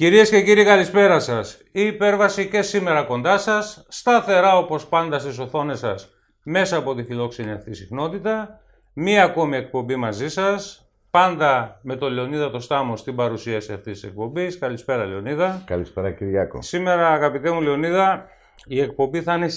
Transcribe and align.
Κυρίες 0.00 0.30
και 0.30 0.42
κύριοι, 0.42 0.64
καλησπέρα 0.64 1.20
σας. 1.20 1.62
Η 1.72 1.82
υπέρβαση 1.86 2.48
και 2.48 2.62
σήμερα 2.62 3.02
κοντά 3.02 3.38
σας, 3.38 3.86
σταθερά 3.88 4.56
όπως 4.56 4.86
πάντα 4.86 5.18
στις 5.18 5.38
οθόνες 5.38 5.78
σας, 5.78 6.08
μέσα 6.42 6.76
από 6.76 6.94
τη 6.94 7.04
φιλόξενη 7.04 7.52
αυτή 7.52 7.74
συχνότητα. 7.74 8.60
Μία 8.92 9.24
ακόμη 9.24 9.56
εκπομπή 9.56 9.96
μαζί 9.96 10.28
σας, 10.28 10.90
πάντα 11.10 11.80
με 11.82 11.96
τον 11.96 12.12
Λεωνίδα 12.12 12.50
το 12.50 12.60
Στάμο 12.60 12.96
στην 12.96 13.14
παρουσίαση 13.14 13.72
αυτής 13.72 14.00
της 14.00 14.10
εκπομπής. 14.10 14.58
Καλησπέρα, 14.58 15.04
Λεωνίδα. 15.04 15.62
Καλησπέρα, 15.66 16.10
Κυριάκο. 16.10 16.62
Σήμερα, 16.62 17.08
αγαπητέ 17.08 17.50
μου 17.50 17.60
Λεωνίδα, 17.60 18.26
η 18.66 18.80
εκπομπή 18.80 19.22
θα 19.22 19.34
είναι 19.34 19.48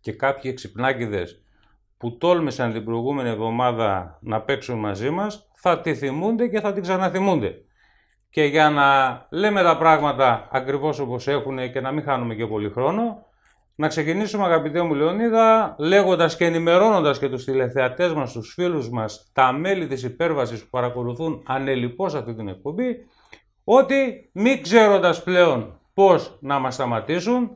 και 0.00 0.12
κάποιοι 0.12 0.50
εξυπνάκιδε 0.54 1.24
που 1.96 2.16
τόλμησαν 2.16 2.72
την 2.72 2.84
προηγούμενη 2.84 3.28
εβδομάδα 3.28 4.18
να 4.22 4.40
παίξουν 4.40 4.78
μαζί 4.78 5.10
μας 5.10 5.48
θα 5.54 5.80
τη 5.80 5.94
θυμούνται 5.94 6.48
και 6.48 6.60
θα 6.60 6.72
την 6.72 6.82
ξαναθυμούνται. 6.82 7.63
Και 8.34 8.44
για 8.44 8.70
να 8.70 8.86
λέμε 9.30 9.62
τα 9.62 9.76
πράγματα 9.76 10.48
ακριβώς 10.50 10.98
όπως 10.98 11.28
έχουν 11.28 11.72
και 11.72 11.80
να 11.80 11.92
μην 11.92 12.04
χάνουμε 12.04 12.34
και 12.34 12.46
πολύ 12.46 12.70
χρόνο, 12.70 13.26
να 13.74 13.88
ξεκινήσουμε 13.88 14.44
αγαπητέ 14.44 14.82
μου 14.82 14.94
Λεωνίδα, 14.94 15.74
λέγοντας 15.78 16.36
και 16.36 16.44
ενημερώνοντας 16.44 17.18
και 17.18 17.28
τους 17.28 17.44
τηλεθεατές 17.44 18.12
μας, 18.12 18.32
τους 18.32 18.52
φίλους 18.52 18.90
μας, 18.90 19.30
τα 19.32 19.52
μέλη 19.52 19.86
της 19.86 20.02
υπέρβασης 20.02 20.62
που 20.62 20.68
παρακολουθούν 20.70 21.42
ανελιπώς 21.46 22.14
αυτή 22.14 22.34
την 22.34 22.48
εκπομπή, 22.48 22.96
ότι 23.64 24.30
μη 24.32 24.60
ξέροντας 24.60 25.22
πλέον 25.22 25.80
πώς 25.94 26.38
να 26.40 26.58
μας 26.58 26.74
σταματήσουν, 26.74 27.50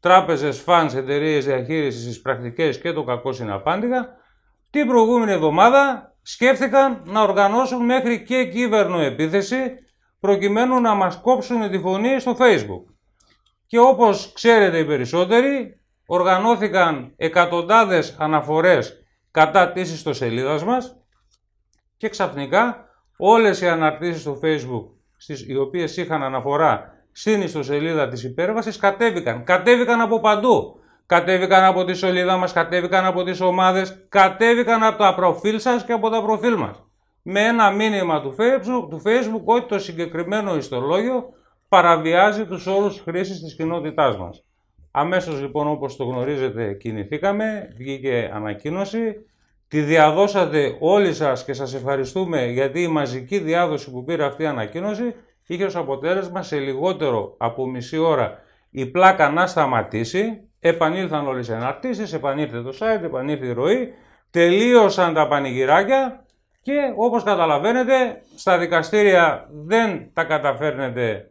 τράπεζες, 0.00 0.60
φανς, 0.60 0.94
εταιρείες 0.94 1.44
διαχείρισης, 1.44 2.20
πρακτικές 2.20 2.80
και 2.80 2.92
το 2.92 3.04
κακό 3.04 3.32
συναπάντηγα, 3.32 4.08
την 4.70 4.86
προηγούμενη 4.86 5.32
εβδομάδα 5.32 6.14
σκέφτηκαν 6.22 7.02
να 7.06 7.22
οργανώσουν 7.22 7.84
μέχρι 7.84 8.22
και 8.22 8.44
κύβερνο 8.44 9.00
επίθεση 9.00 9.76
προκειμένου 10.22 10.80
να 10.80 10.94
μας 10.94 11.16
κόψουν 11.16 11.70
τη 11.70 11.78
φωνή 11.78 12.20
στο 12.20 12.36
facebook. 12.38 12.94
Και 13.66 13.78
όπως 13.78 14.32
ξέρετε 14.34 14.78
οι 14.78 14.84
περισσότεροι, 14.84 15.80
οργανώθηκαν 16.06 17.12
εκατοντάδες 17.16 18.16
αναφορές 18.18 19.04
κατά 19.30 19.72
της 19.72 19.92
ιστοσελίδας 19.92 20.64
μας 20.64 20.96
και 21.96 22.08
ξαφνικά 22.08 22.88
όλες 23.16 23.60
οι 23.60 23.68
αναρτήσεις 23.68 24.20
στο 24.20 24.38
facebook 24.42 24.86
στις, 25.16 25.46
οι 25.48 25.56
οποίες 25.56 25.96
είχαν 25.96 26.22
αναφορά 26.22 27.04
στην 27.12 27.42
ιστοσελίδα 27.42 28.08
της 28.08 28.24
υπέρβασης 28.24 28.76
κατέβηκαν. 28.76 29.44
Κατέβηκαν 29.44 30.00
από 30.00 30.20
παντού. 30.20 30.80
Κατέβηκαν 31.06 31.64
από 31.64 31.84
τη 31.84 31.94
σελίδα 31.94 32.36
μας, 32.36 32.52
κατέβηκαν 32.52 33.04
από 33.04 33.22
τις 33.22 33.40
ομάδες, 33.40 34.06
κατέβηκαν 34.08 34.82
από 34.82 34.98
τα 34.98 35.14
προφίλ 35.14 35.58
σας 35.58 35.84
και 35.84 35.92
από 35.92 36.10
τα 36.10 36.22
προφίλ 36.22 36.56
μας 36.56 36.91
με 37.22 37.40
ένα 37.40 37.70
μήνυμα 37.70 38.20
του 38.20 38.34
Facebook, 38.38 38.88
του 38.90 39.02
Facebook 39.04 39.44
ότι 39.44 39.68
το 39.68 39.78
συγκεκριμένο 39.78 40.56
ιστολόγιο 40.56 41.24
παραβιάζει 41.68 42.46
τους 42.46 42.66
όρους 42.66 43.00
χρήσης 43.00 43.40
της 43.40 43.54
κοινότητάς 43.54 44.16
μας. 44.16 44.44
Αμέσως 44.90 45.40
λοιπόν 45.40 45.68
όπως 45.68 45.96
το 45.96 46.04
γνωρίζετε 46.04 46.72
κινηθήκαμε, 46.72 47.68
βγήκε 47.76 48.30
ανακοίνωση, 48.34 49.14
τη 49.68 49.80
διαδώσατε 49.80 50.76
όλοι 50.80 51.14
σας 51.14 51.44
και 51.44 51.52
σας 51.52 51.74
ευχαριστούμε 51.74 52.46
γιατί 52.46 52.82
η 52.82 52.88
μαζική 52.88 53.38
διάδοση 53.38 53.90
που 53.90 54.04
πήρε 54.04 54.24
αυτή 54.24 54.42
η 54.42 54.46
ανακοίνωση 54.46 55.14
είχε 55.46 55.64
ως 55.64 55.76
αποτέλεσμα 55.76 56.42
σε 56.42 56.58
λιγότερο 56.58 57.34
από 57.38 57.66
μισή 57.66 57.98
ώρα 57.98 58.38
η 58.70 58.86
πλάκα 58.86 59.30
να 59.30 59.46
σταματήσει, 59.46 60.48
επανήλθαν 60.60 61.26
όλες 61.26 61.48
οι 61.48 61.52
αναρτήσεις, 61.52 62.12
επανήλθε 62.12 62.62
το 62.62 62.76
site, 62.80 63.02
επανήλθε 63.02 63.46
η 63.46 63.52
ροή, 63.52 63.92
τελείωσαν 64.30 65.14
τα 65.14 65.28
πανηγυράκια 65.28 66.24
και 66.62 66.92
όπως 66.96 67.22
καταλαβαίνετε, 67.22 68.22
στα 68.36 68.58
δικαστήρια 68.58 69.48
δεν 69.50 70.10
τα 70.12 70.24
καταφέρνετε 70.24 71.30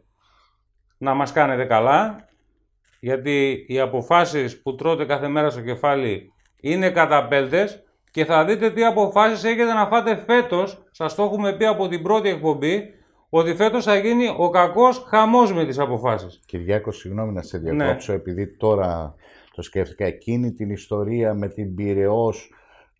να 0.98 1.14
μας 1.14 1.32
κάνετε 1.32 1.64
καλά, 1.64 2.26
γιατί 3.00 3.64
οι 3.68 3.80
αποφάσεις 3.80 4.62
που 4.62 4.74
τρώτε 4.74 5.04
κάθε 5.04 5.28
μέρα 5.28 5.50
στο 5.50 5.60
κεφάλι 5.60 6.32
είναι 6.60 6.90
καταπέλτες 6.90 7.82
και 8.10 8.24
θα 8.24 8.44
δείτε 8.44 8.70
τι 8.70 8.84
αποφάσεις 8.84 9.44
έχετε 9.44 9.72
να 9.72 9.86
φάτε 9.86 10.16
φέτος, 10.16 10.84
σας 10.90 11.14
το 11.14 11.22
έχουμε 11.22 11.56
πει 11.56 11.64
από 11.64 11.88
την 11.88 12.02
πρώτη 12.02 12.28
εκπομπή, 12.28 12.82
ότι 13.28 13.54
φέτος 13.54 13.84
θα 13.84 13.96
γίνει 13.96 14.34
ο 14.36 14.50
κακός 14.50 15.04
χαμός 15.08 15.52
με 15.52 15.64
τις 15.64 15.78
αποφάσεις. 15.78 16.42
Κυριάκο, 16.46 16.92
συγγνώμη 16.92 17.32
να 17.32 17.42
σε 17.42 17.58
διακόψω, 17.58 18.12
ναι. 18.12 18.18
επειδή 18.18 18.56
τώρα 18.56 19.14
το 19.54 19.62
σκέφτηκα, 19.62 20.04
εκείνη 20.04 20.52
την 20.52 20.70
ιστορία 20.70 21.34
με 21.34 21.48
την 21.48 21.74
Πυραιός 21.74 22.50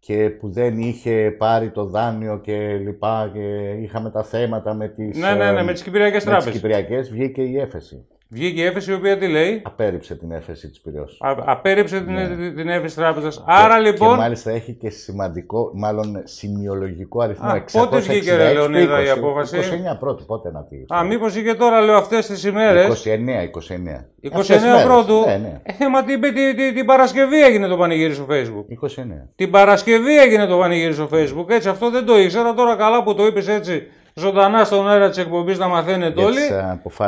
και 0.07 0.31
που 0.31 0.51
δεν 0.51 0.79
είχε 0.79 1.35
πάρει 1.39 1.71
το 1.71 1.85
δάνειο 1.85 2.39
και 2.39 2.77
λοιπά 2.77 3.31
και 3.33 3.71
είχαμε 3.83 4.11
τα 4.11 4.23
θέματα 4.23 4.75
με 4.75 4.89
τις, 4.89 5.19
ναι, 5.19 5.35
ναι, 5.35 5.53
ναι, 5.53 5.63
με 5.63 5.73
τις 5.73 5.83
Κυπριακές 5.83 6.25
με 6.25 6.37
τις 6.37 6.51
Κυπριακές, 6.51 7.11
βγήκε 7.11 7.43
η 7.43 7.59
έφεση. 7.59 8.07
Βγήκε 8.35 8.61
η 8.61 8.65
έφεση 8.65 8.91
η 8.91 8.95
οποία 8.95 9.19
τι 9.19 9.29
λέει; 9.29 9.61
Απέρριψε 9.65 10.15
την 10.15 10.33
έφεση 10.33 10.69
της 10.69 10.81
Πυραιός. 10.81 11.19
Απέρριψε 11.45 12.01
την, 12.01 12.13
ναι. 12.13 12.51
την 12.51 12.69
έφεση 12.69 12.97
τράπεζας. 12.97 13.43
Άρα 13.47 13.79
λοιπόν. 13.79 14.11
Και 14.11 14.17
μάλιστα 14.17 14.51
έχει 14.51 14.73
και 14.73 14.91
σημαντικό, 14.91 15.71
μάλλον 15.75 16.21
σημειολογικό 16.25 17.21
αριθμό. 17.21 17.49
Α, 17.49 17.65
πότε 17.73 17.99
βγήκε, 17.99 18.35
ρε 18.35 18.53
Λεωνίδα, 18.53 19.05
η 19.05 19.09
απόφαση; 19.09 19.59
29 19.95 19.99
πρώτου, 19.99 20.25
πότε 20.25 20.51
να 20.51 20.65
τη. 20.65 20.77
Α, 20.95 21.05
μήπως 21.05 21.37
είχε 21.37 21.55
τώρα, 21.55 21.81
λέω, 21.81 21.97
αυτές 21.97 22.27
τις 22.27 22.45
ημέρες; 22.45 23.05
29, 23.05 23.43
29. 23.43 24.05
29 24.23 24.85
πρώτου; 24.85 25.23
Ναι, 25.27 25.37
ναι. 25.37 25.61
Ε, 25.63 25.89
μα 25.89 26.05
την, 26.05 26.21
την, 26.21 26.35
την, 26.35 26.75
την 26.75 26.87
Παρασκευή 26.87 27.43
έγινε 27.43 27.67
το 27.67 27.77
πανηγύρι 27.77 28.15
στο 28.15 28.27
Facebook; 28.31 28.87
29. 28.87 29.03
Την 29.37 29.51
Παρασκευή 29.51 30.19
έγινε 30.19 30.47
το 30.47 30.59
πανηγύρι 30.59 30.93
στο 30.93 31.09
Facebook. 31.13 31.49
Έτσι, 31.49 31.69
αυτό 31.69 31.91
δεν 31.91 32.05
το 32.05 32.19
ήξερα. 32.19 32.55
Τώρα 32.55 32.77
καλά 32.77 33.03
που 33.03 33.15
το 33.15 33.27
είπες 33.27 33.49
έτσι 33.49 33.87
ζωντανά 34.15 34.65
στον 34.65 34.89
αέρα 34.89 35.09
της 35.09 35.19
εκπομπής 35.19 35.59
να 35.59 35.69
μαθαίνετε 35.69 36.25
όλοι. 36.25 36.41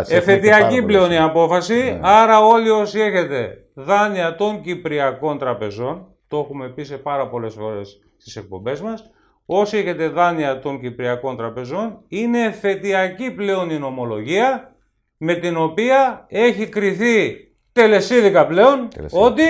Εφετειακή 0.09 0.83
πλέον 0.83 1.11
η 1.11 1.19
απόφαση. 1.19 1.75
Ναι. 1.75 1.99
Άρα, 2.03 2.41
όλοι 2.47 2.71
όσοι 2.71 3.01
έχετε 3.01 3.65
δάνεια 3.75 4.35
των 4.35 4.61
Κυπριακών 4.61 5.39
τραπεζών, 5.39 6.07
το 6.29 6.39
έχουμε 6.39 6.69
πει 6.69 6.83
σε 6.83 6.97
πάρα 6.97 7.29
πολλές 7.29 7.55
φορές 7.55 8.01
στις 8.17 8.37
εκπομπές 8.37 8.81
μας, 8.81 9.11
όσοι 9.47 9.77
έχετε 9.77 10.09
δάνεια 10.09 10.59
των 10.59 10.81
Κυπριακών 10.81 11.37
τραπεζών, 11.37 11.99
είναι 12.09 12.43
εφετειακή 12.43 13.31
πλέον 13.31 13.71
η 13.71 13.79
νομολογία 13.79 14.75
με 15.17 15.35
την 15.35 15.57
οποία 15.57 16.27
έχει 16.29 16.69
κριθεί 16.69 17.37
τελεσίδικα 17.73 18.47
πλέον 18.47 18.89
ότι 19.11 19.45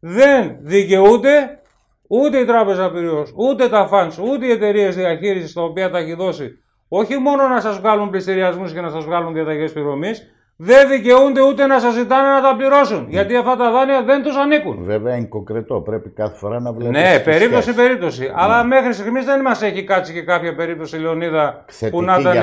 δεν 0.00 0.56
δικαιούται 0.60 1.58
ούτε 2.08 2.38
η 2.38 2.44
Τράπεζα 2.44 2.90
Πυριός, 2.90 3.32
ούτε 3.36 3.68
τα 3.68 3.86
φαντς, 3.86 4.18
ούτε 4.18 4.46
οι 4.46 4.50
εταιρείες 4.50 4.96
διαχείρισης 4.96 5.52
τα 5.52 5.62
οποία 5.62 5.90
τα 5.90 5.98
έχει 5.98 6.14
δώσει 6.14 6.63
όχι 6.98 7.18
μόνο 7.18 7.48
να 7.48 7.60
σας 7.60 7.78
βγάλουν 7.78 8.10
πληστηριασμούς 8.10 8.72
και 8.72 8.80
να 8.80 8.90
σας 8.90 9.04
βγάλουν 9.04 9.32
διαταγές 9.32 9.72
πληρωμή, 9.72 10.10
δεν 10.56 10.88
δικαιούνται 10.88 11.40
ούτε 11.40 11.66
να 11.66 11.78
σας 11.78 11.94
ζητάνε 11.94 12.28
να 12.28 12.40
τα 12.42 12.56
πληρώσουν. 12.56 13.06
Γιατί 13.08 13.36
αυτά 13.36 13.56
τα 13.56 13.70
δάνεια 13.70 14.02
δεν 14.02 14.22
τους 14.22 14.36
ανήκουν. 14.36 14.84
Βέβαια 14.84 15.16
είναι 15.16 15.26
κοκρετό. 15.26 15.80
Πρέπει 15.80 16.10
κάθε 16.10 16.36
φορά 16.36 16.60
να 16.60 16.72
βλέπεις. 16.72 17.00
Ναι, 17.00 17.18
περίπτωση 17.18 17.74
περίπτωση. 17.74 18.22
Ναι. 18.22 18.32
Αλλά 18.34 18.64
μέχρι 18.64 18.92
στιγμής 18.92 19.24
δεν 19.24 19.40
μας 19.40 19.62
έχει 19.62 19.84
κάτσει 19.84 20.12
και 20.12 20.22
κάποια 20.22 20.54
περίπτωση, 20.54 20.96
Λεωνίδα, 20.96 21.64
που 21.90 22.02
να 22.02 22.16
ήταν, 22.20 22.36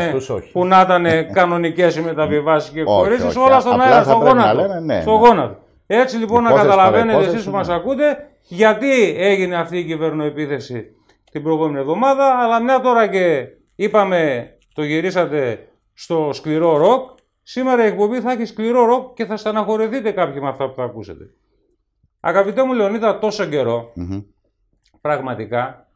που 0.51 0.65
να 0.65 0.81
ήταν 0.81 1.05
κανονικές 1.33 1.95
οι 1.95 2.01
μεταβιβάσεις 2.01 2.71
και 2.71 2.83
χωρίσει. 2.83 3.39
Όλα 3.39 3.59
στον 3.59 3.81
αέρα, 3.81 4.03
στο 4.03 4.13
γόνατο. 4.13 4.61
Ναι, 4.83 5.01
στο 5.01 5.11
ναι. 5.11 5.17
γόνατο. 5.17 5.57
Έτσι 5.87 6.17
λοιπόν 6.17 6.43
να 6.43 6.51
καταλαβαίνετε 6.51 7.23
εσείς 7.23 7.43
που 7.43 7.51
μας 7.51 7.69
ακούτε 7.69 8.29
γιατί 8.41 9.15
έγινε 9.17 9.55
αυτή 9.55 9.77
η 9.77 9.83
κυβερνοεπίθεση 9.83 10.85
την 11.31 11.43
προηγούμενη 11.43 11.79
εβδομάδα, 11.79 12.37
αλλά 12.43 12.61
μια 12.61 12.79
τώρα 12.79 13.07
και 13.07 13.47
Είπαμε, 13.81 14.51
το 14.73 14.83
γυρίσατε 14.83 15.67
στο 15.93 16.29
σκληρό 16.33 16.77
ροκ. 16.77 17.09
Σήμερα 17.43 17.83
η 17.83 17.87
εκπομπή 17.87 18.21
θα 18.21 18.31
έχει 18.31 18.45
σκληρό 18.45 18.85
ροκ 18.85 19.13
και 19.13 19.25
θα 19.25 19.37
στεναχωρηθείτε 19.37 20.11
κάποιοι 20.11 20.39
με 20.43 20.47
αυτά 20.47 20.69
που 20.69 20.75
θα 20.75 20.83
ακούσετε. 20.83 21.23
Αγαπητέ 22.19 22.65
μου 22.65 22.73
Λεωνίδα, 22.73 23.19
τόσο 23.19 23.47
πραγματικά, 25.01 25.87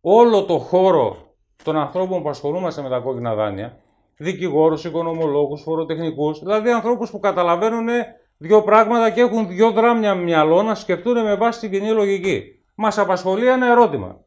όλο 0.00 0.44
το 0.44 0.58
χώρο 0.58 1.16
των 1.64 1.76
ανθρώπων 1.76 2.22
που 2.22 2.28
ασχολούμαστε 2.28 2.82
με 2.82 2.88
τα 2.88 2.98
κόκκινα 2.98 3.34
δάνεια, 3.34 3.78
δικηγόρους, 4.16 4.84
οικονομολόγους, 4.84 5.62
φοροτεχνικούς, 5.62 6.38
δηλαδή 6.38 6.70
ανθρώπους 6.70 7.10
που 7.10 7.18
καταλαβαίνουν 7.18 7.88
δύο 8.36 8.62
πράγματα 8.62 9.10
και 9.10 9.20
έχουν 9.20 9.48
δύο 9.48 9.70
δράμια 9.70 10.14
μυαλό 10.14 10.62
να 10.62 10.74
σκεφτούν 10.74 11.22
με 11.22 11.34
βάση 11.34 11.60
την 11.60 11.70
κοινή 11.70 11.90
λογική. 11.90 12.42
Μας 12.74 12.98
απασχολεί 12.98 13.46
ένα 13.46 13.70
ερώτημα. 13.70 14.24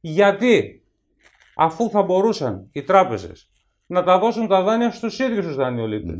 Γιατί 0.00 0.82
αφού 1.60 1.90
θα 1.90 2.02
μπορούσαν 2.02 2.68
οι 2.72 2.82
τράπεζες 2.82 3.50
να 3.86 4.02
τα 4.04 4.18
δώσουν 4.18 4.48
τα 4.48 4.62
δάνεια 4.62 4.90
στους 4.90 5.18
ίδιους 5.18 5.46
τους 5.46 5.56
δανειολήπτες. 5.56 6.16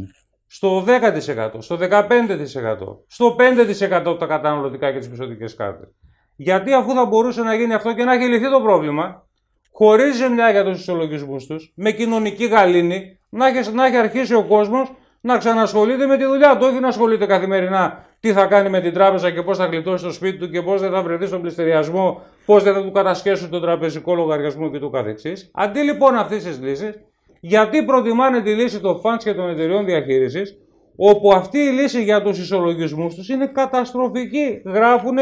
Στο 0.47 0.85
10%, 0.87 1.51
στο 1.59 1.77
15%, 1.77 3.05
στο 3.07 3.37
5% 3.39 4.19
τα 4.19 4.27
καταναλωτικά 4.27 4.93
και 4.93 4.99
τις 4.99 5.09
πιστοτικές 5.09 5.55
κάρτες. 5.55 5.89
Γιατί 6.37 6.73
αφού 6.73 6.93
θα 6.93 7.07
μπορούσε 7.07 7.43
να 7.43 7.55
γίνει 7.55 7.75
αυτό 7.75 7.95
και 7.95 8.05
να 8.05 8.13
έχει 8.13 8.29
λυθεί 8.29 8.51
το 8.51 8.61
πρόβλημα, 8.61 9.27
χωρί 9.73 10.11
ζημιά 10.11 10.51
για 10.51 10.65
τους 10.65 10.81
ισολογισμούς 10.81 11.47
τους, 11.47 11.73
με 11.77 11.93
κοινωνική 11.93 12.47
γαλήνη, 12.47 13.19
να 13.29 13.47
έχει, 13.47 13.73
να 13.73 13.87
έχει 13.87 13.97
αρχίσει 13.97 14.35
ο 14.35 14.45
κόσμος 14.45 14.93
να 15.21 15.37
ξανασχολείται 15.37 16.07
με 16.07 16.17
τη 16.17 16.25
δουλειά 16.25 16.57
του, 16.57 16.67
όχι 16.71 16.81
να 16.81 16.89
ασχολείται 16.89 17.27
καθημερινά 17.27 18.07
τι 18.21 18.33
θα 18.33 18.47
κάνει 18.47 18.69
με 18.69 18.81
την 18.81 18.93
τράπεζα 18.93 19.31
και 19.31 19.43
πώς 19.43 19.57
θα 19.57 19.67
γλιτώσει 19.67 20.05
το 20.05 20.13
σπίτι 20.13 20.39
του 20.39 20.51
και 20.51 20.63
πώς 20.63 20.81
δεν 20.81 20.91
θα 20.91 21.03
βρεθεί 21.03 21.27
στον 21.27 21.41
πληστηριασμό, 21.41 22.23
πώς 22.47 22.63
δεν 22.63 22.75
θα 22.75 22.83
του 22.83 22.93
κατασχέσουν 22.93 23.51
τον 23.51 23.61
τραπεζικό 23.61 24.15
λογαριασμό 24.15 24.71
και 24.71 24.79
το 24.79 24.89
καθεξής. 24.89 25.51
Αντί 25.55 25.81
λοιπόν 25.81 26.15
αυτής 26.17 26.45
της 26.45 26.61
λύσης, 26.61 26.95
Γιατί 27.41 27.85
προτιμάνε 27.85 28.41
τη 28.41 28.55
λύση 28.55 28.81
των 28.81 29.01
funds 29.05 29.23
και 29.25 29.35
των 29.35 29.49
εταιριών 29.51 29.85
διαχείρισης, 29.85 30.57
όπου 30.97 31.33
αυτή 31.33 31.59
η 31.59 31.71
λύση 31.71 32.03
για 32.03 32.23
τους 32.23 32.39
ισολογισμούς 32.39 33.15
τους 33.15 33.29
είναι 33.29 33.47
καταστροφική. 33.47 34.63
Γράφουν 34.65 35.17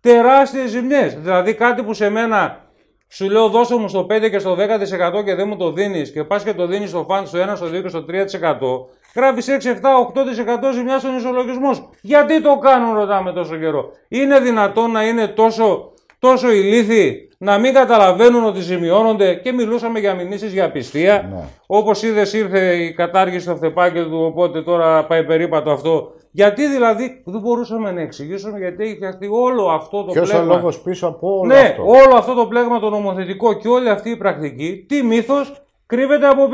τεράστιες 0.00 0.70
ζημιές. 0.70 1.14
Δηλαδή 1.14 1.54
κάτι 1.54 1.82
που 1.82 1.94
σε 1.94 2.08
μένα 2.08 2.70
σου 3.08 3.30
λέω 3.30 3.48
δώσε 3.48 3.76
μου 3.76 3.88
στο 3.88 4.06
5 4.10 4.30
και 4.30 4.38
στο 4.38 4.54
10% 4.54 5.24
και 5.24 5.34
δεν 5.34 5.48
μου 5.48 5.56
το 5.56 5.72
δίνεις 5.72 6.12
και 6.12 6.24
πας 6.24 6.42
και 6.42 6.54
το 6.54 6.66
δίνεις 6.66 6.88
στο 6.88 7.04
φαν 7.08 7.26
στο 7.26 7.38
1, 7.38 7.56
στο 7.56 7.66
2 7.66 7.82
και 7.82 7.88
στο 7.88 8.04
3%. 8.04 8.88
Γράφεις 9.14 9.48
6, 9.48 9.70
7, 9.70 9.78
8% 9.98 10.72
ζημιά 10.74 10.98
στον 10.98 11.16
ισολογισμός. 11.16 11.88
Γιατί 12.00 12.42
το 12.42 12.58
κάνουν, 12.58 12.94
ρωτάμε 12.94 13.32
τόσο 13.32 13.56
καιρό; 13.56 13.90
Είναι 14.08 14.40
δυνατόν 14.40 14.90
να 14.90 15.06
είναι 15.06 15.26
τόσο, 15.26 15.92
τόσο 16.18 16.52
ηλίθιοι 16.52 17.28
να 17.38 17.58
μην 17.58 17.74
καταλαβαίνουν 17.74 18.44
ότι 18.44 18.60
ζημιώνονται 18.60 19.34
και 19.34 19.52
μιλούσαμε 19.52 19.98
για 19.98 20.14
μηνύσεις 20.14 20.52
για 20.52 20.70
πιστία. 20.70 21.28
Ναι. 21.32 21.44
Όπως 21.66 22.02
είδες, 22.02 22.32
ήρθε 22.32 22.74
η 22.74 22.92
κατάργηση 22.92 23.44
στο 23.44 23.54
χτεπάκι 23.54 24.02
του, 24.02 24.22
οπότε 24.24 24.62
τώρα 24.62 25.06
πάει 25.06 25.24
περίπατο 25.24 25.70
αυτό. 25.70 26.12
Γιατί 26.30 26.66
δηλαδή 26.66 27.22
δεν 27.24 27.40
μπορούσαμε 27.40 27.92
να 27.92 28.00
εξηγήσουμε 28.00 28.58
γιατί 28.58 28.84
έχει 28.84 28.94
φτιαχτεί 28.94 29.28
όλο 29.30 29.66
αυτό 29.66 30.04
το 30.04 30.12
Ποιος 30.12 30.30
πλέγμα. 30.30 30.46
Ποιο 30.46 30.54
ο 30.54 30.56
λόγος 30.56 30.80
πίσω 30.80 31.06
από 31.06 31.38
όλο 31.38 31.54
ναι, 31.54 31.60
αυτό; 31.60 31.84
όλο 31.86 32.16
αυτό 32.16 32.34
το 32.34 32.46
πλέγμα 32.46 32.80
το 32.80 32.90
νομοθετικό 32.90 33.52
και 33.52 33.68
όλη 33.68 33.88
αυτή 33.88 34.10
η 34.10 34.16
πρακτική, 34.16 34.84
τι 34.88 35.02
μύθος 35.02 35.62
κρύβεται 35.86 36.26
από 36.26 36.48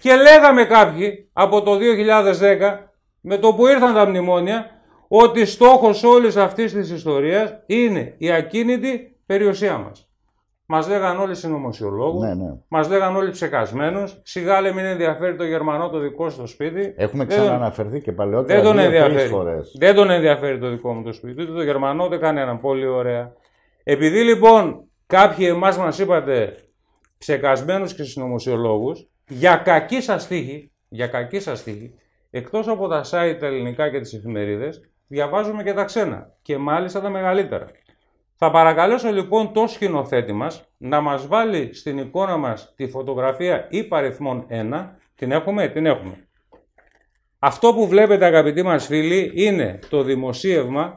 Και 0.00 0.14
λέγαμε 0.16 0.64
κάποιοι 0.64 1.30
από 1.32 1.62
το 1.62 1.78
2010, 1.78 2.90
με 3.20 3.38
το 3.38 3.54
που 3.54 3.66
ήρθαν 3.66 3.94
τα 3.94 4.06
μνημόνια, 4.06 4.70
ότι 5.08 5.44
στόχος 5.44 6.02
όλης 6.02 6.36
αυτής 6.36 6.72
της 6.72 6.90
ιστορίας 6.90 7.54
είναι 7.66 8.14
η 8.18 8.32
ακίνητη 8.32 9.16
περιουσία 9.26 9.78
μας. 9.78 10.08
Μας 10.68 10.88
λέγαν 10.88 11.20
όλοι 11.20 11.34
συνωμοσιολόγους, 11.34 12.22
ναι, 12.22 12.34
ναι. 12.34 12.54
μας 12.68 12.88
λέγαν 12.88 13.16
όλοι 13.16 13.30
ψεκασμένους. 13.30 14.20
Σιγά 14.22 14.60
λέει 14.60 14.72
μην 14.72 14.84
ενδιαφέρει 14.84 15.36
το 15.36 15.44
Γερμανό 15.44 15.88
το 15.88 15.98
δικό 15.98 16.30
σου 16.30 16.38
το 16.38 16.46
σπίτι. 16.46 16.94
Έχουμε 16.96 17.26
ξανααναφερθεί 17.26 18.00
και 18.00 18.12
παλαιότερα. 18.12 18.60
Δεν 18.60 18.70
τον 18.70 18.78
ενδιαφέρει. 18.78 19.30
Δεν 19.78 19.94
τον 19.94 20.10
ενδιαφέρει 20.10 20.58
το 20.58 20.70
δικό 20.70 20.92
μου 20.92 21.02
το 21.02 21.12
σπίτι, 21.12 21.42
ούτε 21.42 21.52
το 21.52 21.62
Γερμανό, 21.62 22.04
ούτε 22.04 22.16
κανέναν. 22.16 22.60
Πολύ 22.60 22.86
ωραία. 22.86 23.32
Επειδή 23.82 24.22
λοιπόν 24.22 24.84
κάποιοι 25.06 25.46
εμάς 25.48 25.78
μας 25.78 25.98
είπατε 25.98 26.54
ψεκασμένους 27.18 27.94
και 27.94 28.02
συνωμοσιολόγους, 28.02 29.08
για 29.28 29.56
κακή 29.56 30.00
σας 30.00 30.26
τύχη, 30.26 30.70
για 30.88 31.06
κακή 31.06 31.40
σας 31.40 31.62
τύχη, 31.62 31.94
εκτός 32.30 32.68
από 32.68 32.88
τα 32.88 33.04
site 33.04 33.36
τα 33.40 33.46
ελληνικά 33.46 33.90
και 33.90 34.00
τις 34.00 34.14
εφημερίδες, 34.14 34.80
διαβάζουμε 35.06 35.62
και 35.62 35.72
τα 35.72 35.84
ξένα. 35.84 36.32
Και 36.42 36.58
μάλιστα 36.58 37.00
τα 37.00 37.08
μεγαλύτερα. 37.08 37.66
Θα 38.38 38.50
παρακαλέσω 38.50 39.10
λοιπόν 39.12 39.52
το 39.52 39.66
σκηνοθέτη 39.66 40.32
μας 40.32 40.68
να 40.76 41.00
μας 41.00 41.26
βάλει 41.26 41.74
στην 41.74 41.98
εικόνα 41.98 42.36
μας 42.36 42.72
τη 42.76 42.88
φωτογραφία 42.88 43.66
υπαριθμών 43.70 44.46
1. 44.50 44.88
Την 45.14 45.32
έχουμε, 45.32 45.68
την 45.68 45.86
έχουμε. 45.86 46.28
Αυτό 47.38 47.74
που 47.74 47.86
βλέπετε 47.86 48.24
αγαπητοί 48.24 48.62
μας 48.62 48.86
φίλοι 48.86 49.32
είναι 49.34 49.78
το 49.90 50.02
δημοσίευμα 50.02 50.94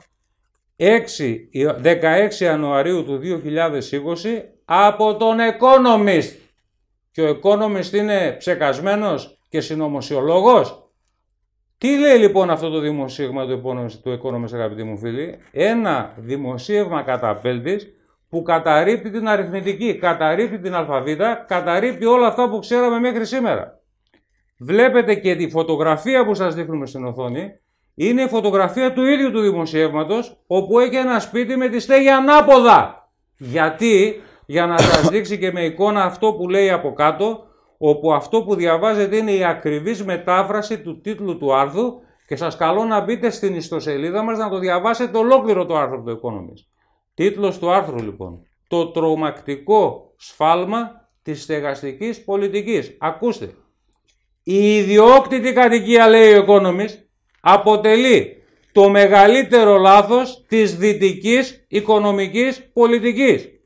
6, 0.75 0.95
16 1.83 2.39
Ιανουαρίου 2.39 3.03
του 3.03 3.19
2020 3.23 4.43
από 4.65 5.15
τον 5.15 5.37
Economist. 5.39 6.48
Και 7.19 7.25
ο 7.25 7.39
Economist 7.41 7.93
είναι 7.93 8.35
ψεκασμένος 8.37 9.39
και 9.49 9.61
συνωμοσιολόγος. 9.61 10.89
Τι 11.77 11.97
λέει 11.97 12.17
λοιπόν 12.17 12.49
αυτό 12.49 12.69
το 12.69 12.79
δημοσίευμα 12.79 13.45
του, 13.47 13.61
του 14.03 14.19
Economist, 14.21 14.53
αγαπητοί 14.53 14.83
μου 14.83 14.97
φίλοι, 14.97 15.37
ένα 15.51 16.13
δημοσίευμα 16.17 17.01
καταπέλτης 17.01 17.87
που 18.29 18.41
καταρρύπτει 18.41 19.09
την 19.09 19.27
αριθμητική, 19.27 19.95
καταρρύπτει 19.95 20.59
την 20.59 20.75
αλφαβήτα, 20.75 21.45
καταρρύπτει 21.47 22.05
όλα 22.05 22.27
αυτά 22.27 22.49
που 22.49 22.59
ξέραμε 22.59 22.99
μέχρι 22.99 23.25
σήμερα. 23.25 23.79
Βλέπετε 24.57 25.15
και 25.15 25.35
τη 25.35 25.49
φωτογραφία 25.49 26.25
που 26.25 26.33
σας 26.33 26.55
δείχνουμε 26.55 26.85
στην 26.85 27.05
οθόνη, 27.05 27.59
είναι 27.95 28.21
η 28.21 28.27
φωτογραφία 28.27 28.93
του 28.93 29.05
ίδιου 29.05 29.31
του 29.31 29.41
δημοσιεύματος, 29.41 30.43
όπου 30.47 30.79
έχει 30.79 30.95
ένα 30.95 31.19
σπίτι 31.19 31.55
με 31.55 31.67
τη 31.67 31.79
στέγη 31.79 32.09
ανάποδα. 32.09 33.09
Γιατί, 33.37 34.21
για 34.49 34.65
να 34.65 34.77
σας 34.77 35.09
δείξει 35.09 35.37
και 35.37 35.51
με 35.51 35.65
εικόνα 35.65 36.03
αυτό 36.03 36.33
που 36.33 36.49
λέει 36.49 36.69
από 36.69 36.93
κάτω, 36.93 37.43
όπου 37.77 38.13
αυτό 38.13 38.43
που 38.43 38.55
διαβάζετε 38.55 39.15
είναι 39.15 39.31
η 39.31 39.43
ακριβής 39.43 40.03
μετάφραση 40.03 40.81
του 40.81 41.01
τίτλου 41.01 41.37
του 41.37 41.55
άρθρου 41.55 41.85
και 42.27 42.35
σας 42.35 42.57
καλώ 42.57 42.83
να 42.83 43.01
μπείτε 43.01 43.29
στην 43.29 43.55
ιστοσελίδα 43.55 44.23
μας 44.23 44.37
να 44.37 44.49
το 44.49 44.59
διαβάσετε 44.59 45.17
ολόκληρο 45.17 45.65
το 45.65 45.77
άρθρο 45.77 46.03
του 46.03 46.19
Economist. 46.21 46.81
Τίτλος 47.13 47.59
του 47.59 47.71
άρθρου 47.71 47.97
λοιπόν. 47.97 48.41
Το 48.67 48.91
τρομακτικό 48.91 50.13
σφάλμα 50.17 51.09
της 51.21 51.43
στεγαστικής 51.43 52.23
πολιτικής. 52.23 52.97
Ακούστε. 52.99 53.53
Η 54.43 54.75
ιδιόκτητη 54.75 55.53
κατοικία 55.53 56.07
λέει 56.07 56.33
ο 56.33 56.45
Economist 56.47 56.95
αποτελεί 57.41 58.43
το 58.71 58.89
μεγαλύτερο 58.89 59.77
λάθος 59.77 60.45
της 60.47 60.77
δυτικής 60.77 61.65
οικονομικής 61.67 62.71
πολιτικής. 62.73 63.58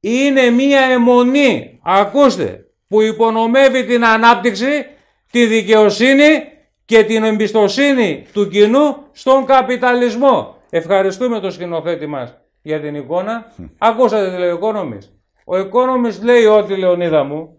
Είναι 0.00 0.50
μία 0.50 0.80
αιμονή, 0.80 1.80
ακούστε, 1.82 2.64
που 2.88 3.00
υπονομεύει 3.00 3.84
την 3.84 4.04
ανάπτυξη, 4.04 4.86
τη 5.30 5.46
δικαιοσύνη 5.46 6.42
και 6.84 7.04
την 7.04 7.24
εμπιστοσύνη 7.24 8.26
του 8.32 8.48
κοινού 8.48 8.96
στον 9.12 9.44
καπιταλισμό. 9.44 10.56
Ευχαριστούμε 10.70 11.40
τον 11.40 11.52
σκηνοθέτη 11.52 12.06
μας 12.06 12.36
για 12.62 12.80
την 12.80 12.94
εικόνα. 12.94 13.52
Ακούσατε 13.78 14.30
τι 14.30 14.38
λέει 14.38 14.50
ο 14.50 14.58
Economist. 14.62 15.08
Ο 15.44 15.56
Economist 15.56 16.20
λέει 16.22 16.44
ότι, 16.44 16.76
Λεωνίδα 16.76 17.24
μου, 17.24 17.56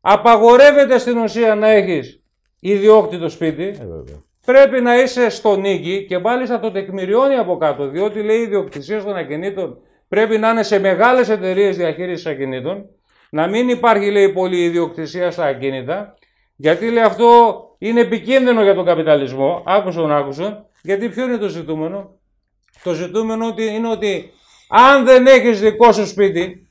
απαγορεύεται 0.00 0.98
στην 0.98 1.18
ουσία 1.18 1.54
να 1.54 1.68
έχεις 1.68 2.22
ιδιόκτητο 2.60 3.28
σπίτι. 3.28 3.62
Ε, 3.62 3.74
πρέπει 4.44 4.80
να 4.80 4.98
είσαι 5.02 5.28
στο 5.28 5.56
νίκη 5.56 6.04
και 6.08 6.18
μάλιστα 6.18 6.60
το 6.60 6.70
τεκμηριώνει 6.70 7.34
από 7.34 7.56
κάτω, 7.56 7.88
διότι 7.88 8.22
λέει 8.22 8.38
η 8.38 8.42
ιδιοκτησία 8.42 9.02
των 9.02 9.16
ακινήτων 9.16 9.78
πρέπει 10.08 10.38
να 10.38 10.50
είναι 10.50 10.62
σε 10.62 10.78
μεγάλες 10.78 11.28
εταιρείες 11.28 11.76
διαχείρισης 11.76 12.26
ακινήτων 12.26 12.86
να 13.30 13.46
μην 13.46 13.68
υπάρχει 13.68 14.10
λέει 14.10 14.32
πολύ 14.32 14.64
ιδιοκτησία 14.64 15.30
στα 15.30 15.44
ακίνητα, 15.44 16.14
γιατί 16.56 16.90
λέει 16.90 17.02
αυτό 17.02 17.58
είναι 17.78 18.00
επικίνδυνο 18.00 18.62
για 18.62 18.74
τον 18.74 18.84
καπιταλισμό. 18.84 19.62
Άκουσον, 19.66 20.12
άκουσον. 20.12 20.66
Γιατί 20.82 21.08
ποιο 21.08 21.24
είναι 21.24 21.36
το 21.36 21.48
ζητούμενο; 21.48 22.18
Το 22.82 22.92
ζητούμενο 22.92 23.54
είναι 23.56 23.88
ότι 23.88 24.32
αν 24.68 25.04
δεν 25.04 25.26
έχεις 25.26 25.60
δικό 25.60 25.92
σου 25.92 26.06
σπίτι, 26.06 26.68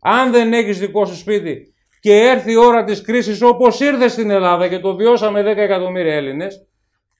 αν 0.00 0.30
δεν 0.30 0.52
έχεις 0.52 0.78
δικό 0.78 1.04
σου 1.04 1.16
σπίτι 1.16 1.74
και 2.00 2.12
έρθει 2.12 2.52
η 2.52 2.56
ώρα 2.56 2.84
της 2.84 3.02
κρίσης 3.02 3.42
όπως 3.42 3.80
ήρθε 3.80 4.08
στην 4.08 4.30
Ελλάδα 4.30 4.68
και 4.68 4.78
το 4.78 4.94
βιώσαμε 4.94 5.42
10 5.42 5.44
εκατομμύρια 5.56 6.14
Έλληνες, 6.14 6.66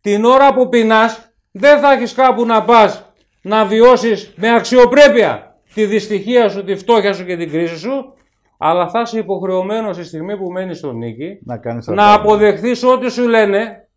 την 0.00 0.24
ώρα 0.24 0.54
που 0.54 0.68
πεινάς 0.68 1.32
δεν 1.52 1.80
θα 1.80 1.92
έχεις 1.92 2.14
κάπου 2.14 2.46
να 2.46 2.64
πας 2.64 3.12
να 3.42 3.64
βιώσεις 3.64 4.32
με 4.36 4.54
αξιοπρέπεια 4.54 5.47
τη 5.78 5.86
δυστυχία 5.86 6.48
σου, 6.48 6.64
τη 6.64 6.76
φτώχεια 6.76 7.12
σου 7.12 7.24
και 7.24 7.36
την 7.36 7.50
κρίση 7.50 7.78
σου, 7.78 8.14
αλλά 8.58 8.88
θα 8.88 9.00
είσαι 9.00 9.18
υποχρεωμένος 9.18 9.96
στη 9.96 10.04
στιγμή 10.04 10.36
που 10.36 10.50
μένεις 10.50 10.78
στον 10.78 10.96
νίκη 10.96 11.38
να, 11.44 11.60
να 11.84 12.12
αποδεχθείς 12.12 12.84
ό,τι 12.84 13.10
σου 13.10 13.28
λένε, 13.28 13.88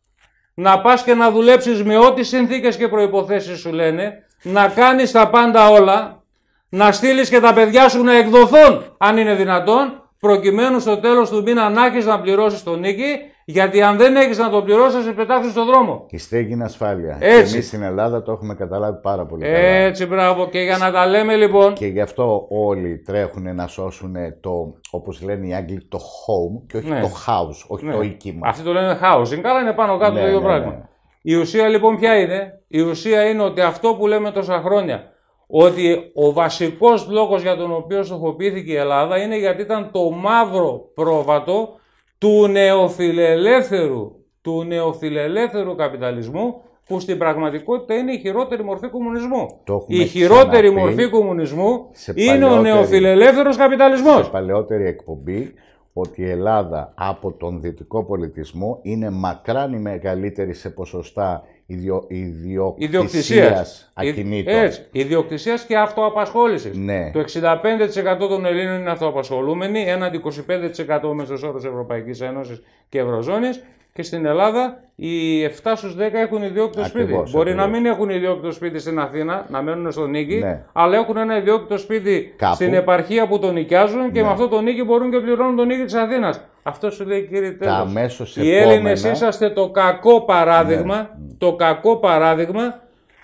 να 0.53 0.81
πας 0.81 1.03
και 1.03 1.13
να 1.13 1.31
δουλέψεις 1.31 1.83
με 1.83 1.97
ό,τι 1.97 2.23
συνθήκες 2.23 2.77
και 2.77 2.87
προποθέσει 2.87 3.55
σου 3.55 3.71
λένε, 3.71 4.13
να 4.43 4.67
κάνεις 4.67 5.11
τα 5.11 5.29
πάντα 5.29 5.69
όλα, 5.69 6.23
να 6.69 6.91
στείλεις 6.91 7.29
και 7.29 7.39
τα 7.39 7.53
παιδιά 7.53 7.89
σου 7.89 8.03
να 8.03 8.17
εκδοθούν, 8.17 8.95
αν 8.97 9.17
είναι 9.17 9.35
δυνατόν, 9.35 10.09
προκειμένου 10.19 10.79
στο 10.79 10.97
τέλος 10.97 11.29
του 11.29 11.41
μήνα 11.41 11.69
να 11.69 11.85
έχεις 11.85 12.05
να 12.05 12.21
πληρώσεις 12.21 12.63
τον 12.63 12.79
νίκη 12.79 13.15
γιατί 13.51 13.81
αν 13.81 13.97
δεν 13.97 14.15
έχεις 14.15 14.37
να 14.37 14.49
το 14.49 14.61
πληρώσεις, 14.61 14.93
θα 14.93 15.01
σε 15.01 15.11
πετάξει 15.11 15.49
στον 15.49 15.65
δρόμο. 15.65 16.05
Η 16.09 16.17
στέγη 16.17 16.51
είναι 16.51 16.63
ασφάλεια. 16.63 17.17
Έτσι. 17.19 17.53
Εμείς 17.53 17.67
στην 17.67 17.83
Ελλάδα 17.83 18.21
το 18.21 18.31
έχουμε 18.31 18.55
καταλάβει 18.55 18.99
πάρα 19.01 19.25
πολύ 19.25 19.43
καλά. 19.43 19.57
Έτσι, 19.57 20.05
μπράβο. 20.05 20.49
Και 20.49 20.59
για 20.59 20.77
να 20.77 20.91
τα 20.91 21.05
λέμε 21.05 21.35
λοιπόν. 21.35 21.73
Και 21.73 21.85
γι' 21.85 22.01
αυτό 22.01 22.47
όλοι 22.49 22.97
τρέχουν 22.97 23.55
να 23.55 23.67
σώσουν 23.67 24.15
το, 24.41 24.73
όπως 24.91 25.21
λένε 25.21 25.47
οι 25.47 25.53
Άγγλοι, 25.53 25.87
το 25.89 25.97
home 25.97 26.63
και 26.67 26.77
όχι 26.77 26.89
ναι. 26.89 27.01
το 27.01 27.09
house, 27.27 27.65
όχι 27.67 27.85
ναι. 27.85 27.93
το 27.93 28.01
οικείμα. 28.01 28.47
Αυτοί 28.47 28.63
το 28.63 28.73
λένε 28.73 28.99
housing. 29.01 29.39
Καλά 29.41 29.59
είναι 29.59 29.73
πάνω 29.73 29.97
κάτω 29.97 30.13
ναι, 30.13 30.19
το 30.19 30.27
ίδιο 30.27 30.39
ναι, 30.39 30.45
πράγμα. 30.45 30.71
Ναι. 30.71 30.81
Η 31.21 31.35
ουσία 31.35 31.67
λοιπόν 31.67 31.97
ποια 31.97 32.19
είναι; 32.19 32.61
Η 32.67 32.81
ουσία 32.81 33.29
είναι 33.29 33.43
ότι 33.43 33.61
αυτό 33.61 33.95
που 33.95 34.07
λέμε 34.07 34.31
τόσα 34.31 34.61
χρόνια. 34.61 35.03
Ότι 35.47 36.11
ο 36.13 36.33
βασικός 36.33 37.07
λόγος 37.09 37.41
για 37.41 37.55
τον 37.55 37.73
οποίο 37.73 38.03
στοχοποιήθηκε 38.03 38.71
η 38.71 38.75
Ελλάδα 38.75 39.17
είναι 39.17 39.37
γιατί 39.37 39.61
ήταν 39.61 39.89
το 39.91 40.09
μαύρο 40.09 40.91
πρόβατο 40.93 41.79
του 42.21 42.47
νεοφιλελεύθερου, 42.47 44.11
του 44.41 44.63
νεοφιλελεύθερου 44.63 45.75
καπιταλισμού 45.75 46.61
που 46.87 46.99
στην 46.99 47.17
πραγματικότητα 47.17 47.93
είναι 47.93 48.11
η 48.11 48.17
χειρότερη 48.17 48.63
μορφή 48.63 48.89
κομμουνισμού. 48.89 49.45
Η 49.87 50.05
χειρότερη 50.05 50.71
μορφή 50.71 51.09
κομμουνισμού 51.09 51.89
είναι 52.15 52.45
ο 52.45 52.61
νεοφιλελεύθερος 52.61 53.57
καπιταλισμός. 53.57 54.25
Σε 54.25 54.31
παλαιότερη 54.31 54.87
εκπομπή 54.87 55.53
ότι 55.93 56.21
η 56.21 56.29
Ελλάδα 56.29 56.93
από 56.95 57.31
τον 57.31 57.61
δυτικό 57.61 58.03
πολιτισμό 58.03 58.79
είναι 58.81 59.09
μακράν 59.09 59.73
η 59.73 59.79
μεγαλύτερη 59.79 60.53
σε 60.53 60.69
ποσοστά 60.69 61.43
ιδιο, 61.65 62.75
ιδιοκτησίας 62.77 63.91
ακινήτων. 63.93 64.53
Έτσι, 64.53 64.85
ιδιοκτησίας 64.91 65.65
και 65.65 65.77
αυτοαπασχόλησης. 65.77 66.77
Ναι. 66.77 67.11
Το 67.11 67.19
65% 67.19 68.27
των 68.29 68.45
Ελλήνων 68.45 68.79
είναι 68.79 68.91
αυτοαπασχολούμενοι, 68.91 69.81
έναντι 69.81 70.17
25% 70.17 71.13
μέσος 71.13 71.43
όρος 71.43 71.65
Ευρωπαϊκής 71.65 72.21
Ένωσης 72.21 72.61
και 72.89 72.99
Ευρωζώνης 72.99 73.63
και 73.93 74.03
στην 74.03 74.25
Ελλάδα 74.25 74.79
οι 74.95 75.45
7 75.45 75.49
στους 75.75 75.95
10 75.99 75.99
έχουν 76.13 76.43
ιδιόκτητο 76.43 76.85
σπίτι. 76.85 77.23
Μπορεί 77.31 77.55
να 77.55 77.67
μην 77.67 77.85
έχουν 77.85 78.09
ιδιόκτητο 78.09 78.51
σπίτι 78.51 78.79
στην 78.79 78.99
Αθήνα, 78.99 79.45
να 79.49 79.61
μένουν 79.61 79.91
στο 79.91 80.07
νίκη, 80.07 80.35
ναι. 80.35 80.63
αλλά 80.73 80.97
έχουν 80.97 81.17
ένα 81.17 81.37
ιδιόκτητο 81.37 81.77
σπίτι 81.77 82.35
στην 82.53 82.73
επαρχία 82.73 83.27
που 83.27 83.39
τον 83.39 83.53
νοικιάζουν 83.53 84.11
και 84.11 84.19
ναι. 84.19 84.25
με 84.25 84.31
αυτό 84.31 84.47
το 84.47 84.61
νίκη 84.61 84.83
μπορούν 84.83 85.11
και 85.11 85.19
πληρώνουν 85.19 85.55
τον 85.55 85.67
νίκη 85.67 85.83
της 85.83 85.93
Αθήνας. 85.93 86.41
Αυτό 86.63 86.91
σου 86.91 87.05
λέει 87.05 87.21
κύριε 87.21 87.51
Τέλος. 87.51 88.35
Οι 88.35 88.55
Έλληνες 88.55 89.03
είσαστε 89.03 89.49
το 89.49 89.69
κακό 89.69 90.21
παράδειγμα, 90.21 90.95
ναι. 90.95 91.33
το 91.37 91.55
κακό 91.55 91.97
παράδειγμα 91.97 92.79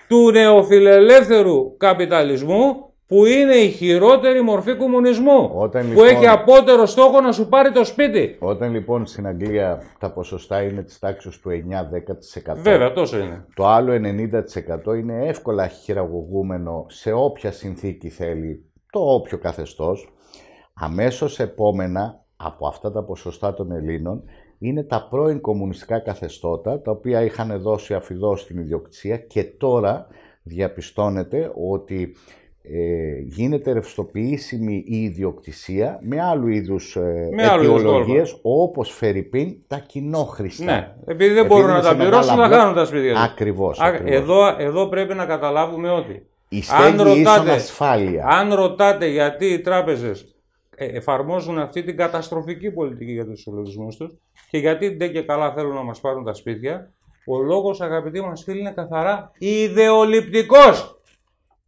του 0.07 0.31
νεοφιλελεύθερου 0.31 1.77
καπιταλισμού 1.77 2.86
που 3.07 3.25
είναι 3.25 3.55
η 3.55 3.69
χειρότερη 3.69 4.41
μορφή 4.41 4.75
κομμουνισμού. 4.75 5.49
που 5.49 5.77
λοιπόν, 5.77 6.07
έχει 6.07 6.27
απότερο 6.27 6.85
στόχο 6.85 7.21
να 7.21 7.31
σου 7.31 7.47
πάρει 7.47 7.71
το 7.71 7.85
σπίτι. 7.85 8.35
Όταν 8.39 8.71
λοιπόν 8.71 9.05
στην 9.05 9.27
Αγγλία 9.27 9.81
τα 9.99 10.11
ποσοστά 10.11 10.61
είναι 10.61 10.83
της 10.83 10.99
τάξης 10.99 11.39
του 11.39 11.49
9-10%. 11.49 12.55
Βέβαια, 12.55 12.93
τόσο 12.93 13.17
είναι. 13.17 13.45
Το 13.55 13.67
άλλο 13.67 13.93
90% 13.93 14.97
είναι 14.97 15.27
εύκολα 15.27 15.67
χειραγωγούμενο 15.67 16.85
σε 16.87 17.11
όποια 17.11 17.51
συνθήκη 17.51 18.09
θέλει 18.09 18.65
το 18.89 18.99
όποιο 18.99 19.37
καθεστώς. 19.37 20.13
Αμέσως 20.73 21.39
επόμενα 21.39 22.23
από 22.37 22.67
αυτά 22.67 22.91
τα 22.91 23.03
ποσοστά 23.03 23.53
των 23.53 23.71
Ελλήνων 23.71 24.23
είναι 24.59 24.83
τα 24.83 25.07
πρώην 25.09 25.41
κομμουνιστικά 25.41 25.99
καθεστώτα 25.99 26.81
τα 26.81 26.91
οποία 26.91 27.23
είχαν 27.23 27.61
δώσει 27.61 27.93
αφιδό 27.93 28.35
στην 28.35 28.57
ιδιοκτησία 28.57 29.17
και 29.17 29.43
τώρα 29.43 30.07
διαπιστώνεται 30.43 31.51
ότι 31.71 32.15
ε, 32.71 33.19
γίνεται 33.23 33.71
ρευστοποιήσιμη 33.71 34.83
η 34.87 35.03
ιδιοκτησία 35.03 35.99
με 36.01 36.21
άλλου 36.21 36.47
είδους 36.47 36.95
ε, 36.95 37.29
αιτιολογίες 37.37 38.39
όπως 38.41 38.91
Φερρυπίν 38.91 39.55
τα 39.67 39.77
κοινόχρηστα. 39.77 40.63
Ναι, 40.63 40.95
επειδή 41.05 41.33
δεν 41.33 41.45
μπορούν 41.45 41.69
να 41.69 41.81
τα 41.81 41.95
πληρώσουν 41.95 42.35
θα 42.35 42.49
κάνουν 42.49 42.75
τα 42.75 42.85
σπίτια 42.85 43.21
Ακριβώς, 43.21 43.79
Εδώ, 44.03 44.55
εδώ 44.57 44.87
πρέπει 44.87 45.13
να 45.13 45.25
καταλάβουμε 45.25 45.89
ότι 45.89 46.25
η 46.49 46.63
αν 46.69 47.01
ρωτάτε, 47.01 47.51
ασφάλεια. 47.51 48.25
αν 48.27 48.53
ρωτάτε 48.53 49.07
γιατί 49.07 49.45
οι 49.45 49.59
τράπεζες 49.59 50.35
ε, 50.75 50.85
εφαρμόζουν 50.85 51.59
αυτή 51.59 51.83
την 51.83 51.97
καταστροφική 51.97 52.71
πολιτική 52.71 53.11
για 53.11 53.25
τους 53.25 53.41
συλλογισμούς 53.41 53.95
τους 53.95 54.13
και 54.49 54.57
γιατί 54.57 54.89
δεν 54.89 55.11
και 55.11 55.21
καλά 55.21 55.53
θέλουν 55.53 55.75
να 55.75 55.83
μας 55.83 55.99
πάρουν 55.99 56.23
τα 56.23 56.33
σπίτια, 56.33 56.91
ο 57.27 57.41
λόγος 57.41 57.81
αγαπητοί 57.81 58.21
μας 58.21 58.43
φίλοι 58.43 58.59
είναι 58.59 58.71
καθαρά 58.71 59.31
ιδεολειπτικός. 59.37 60.96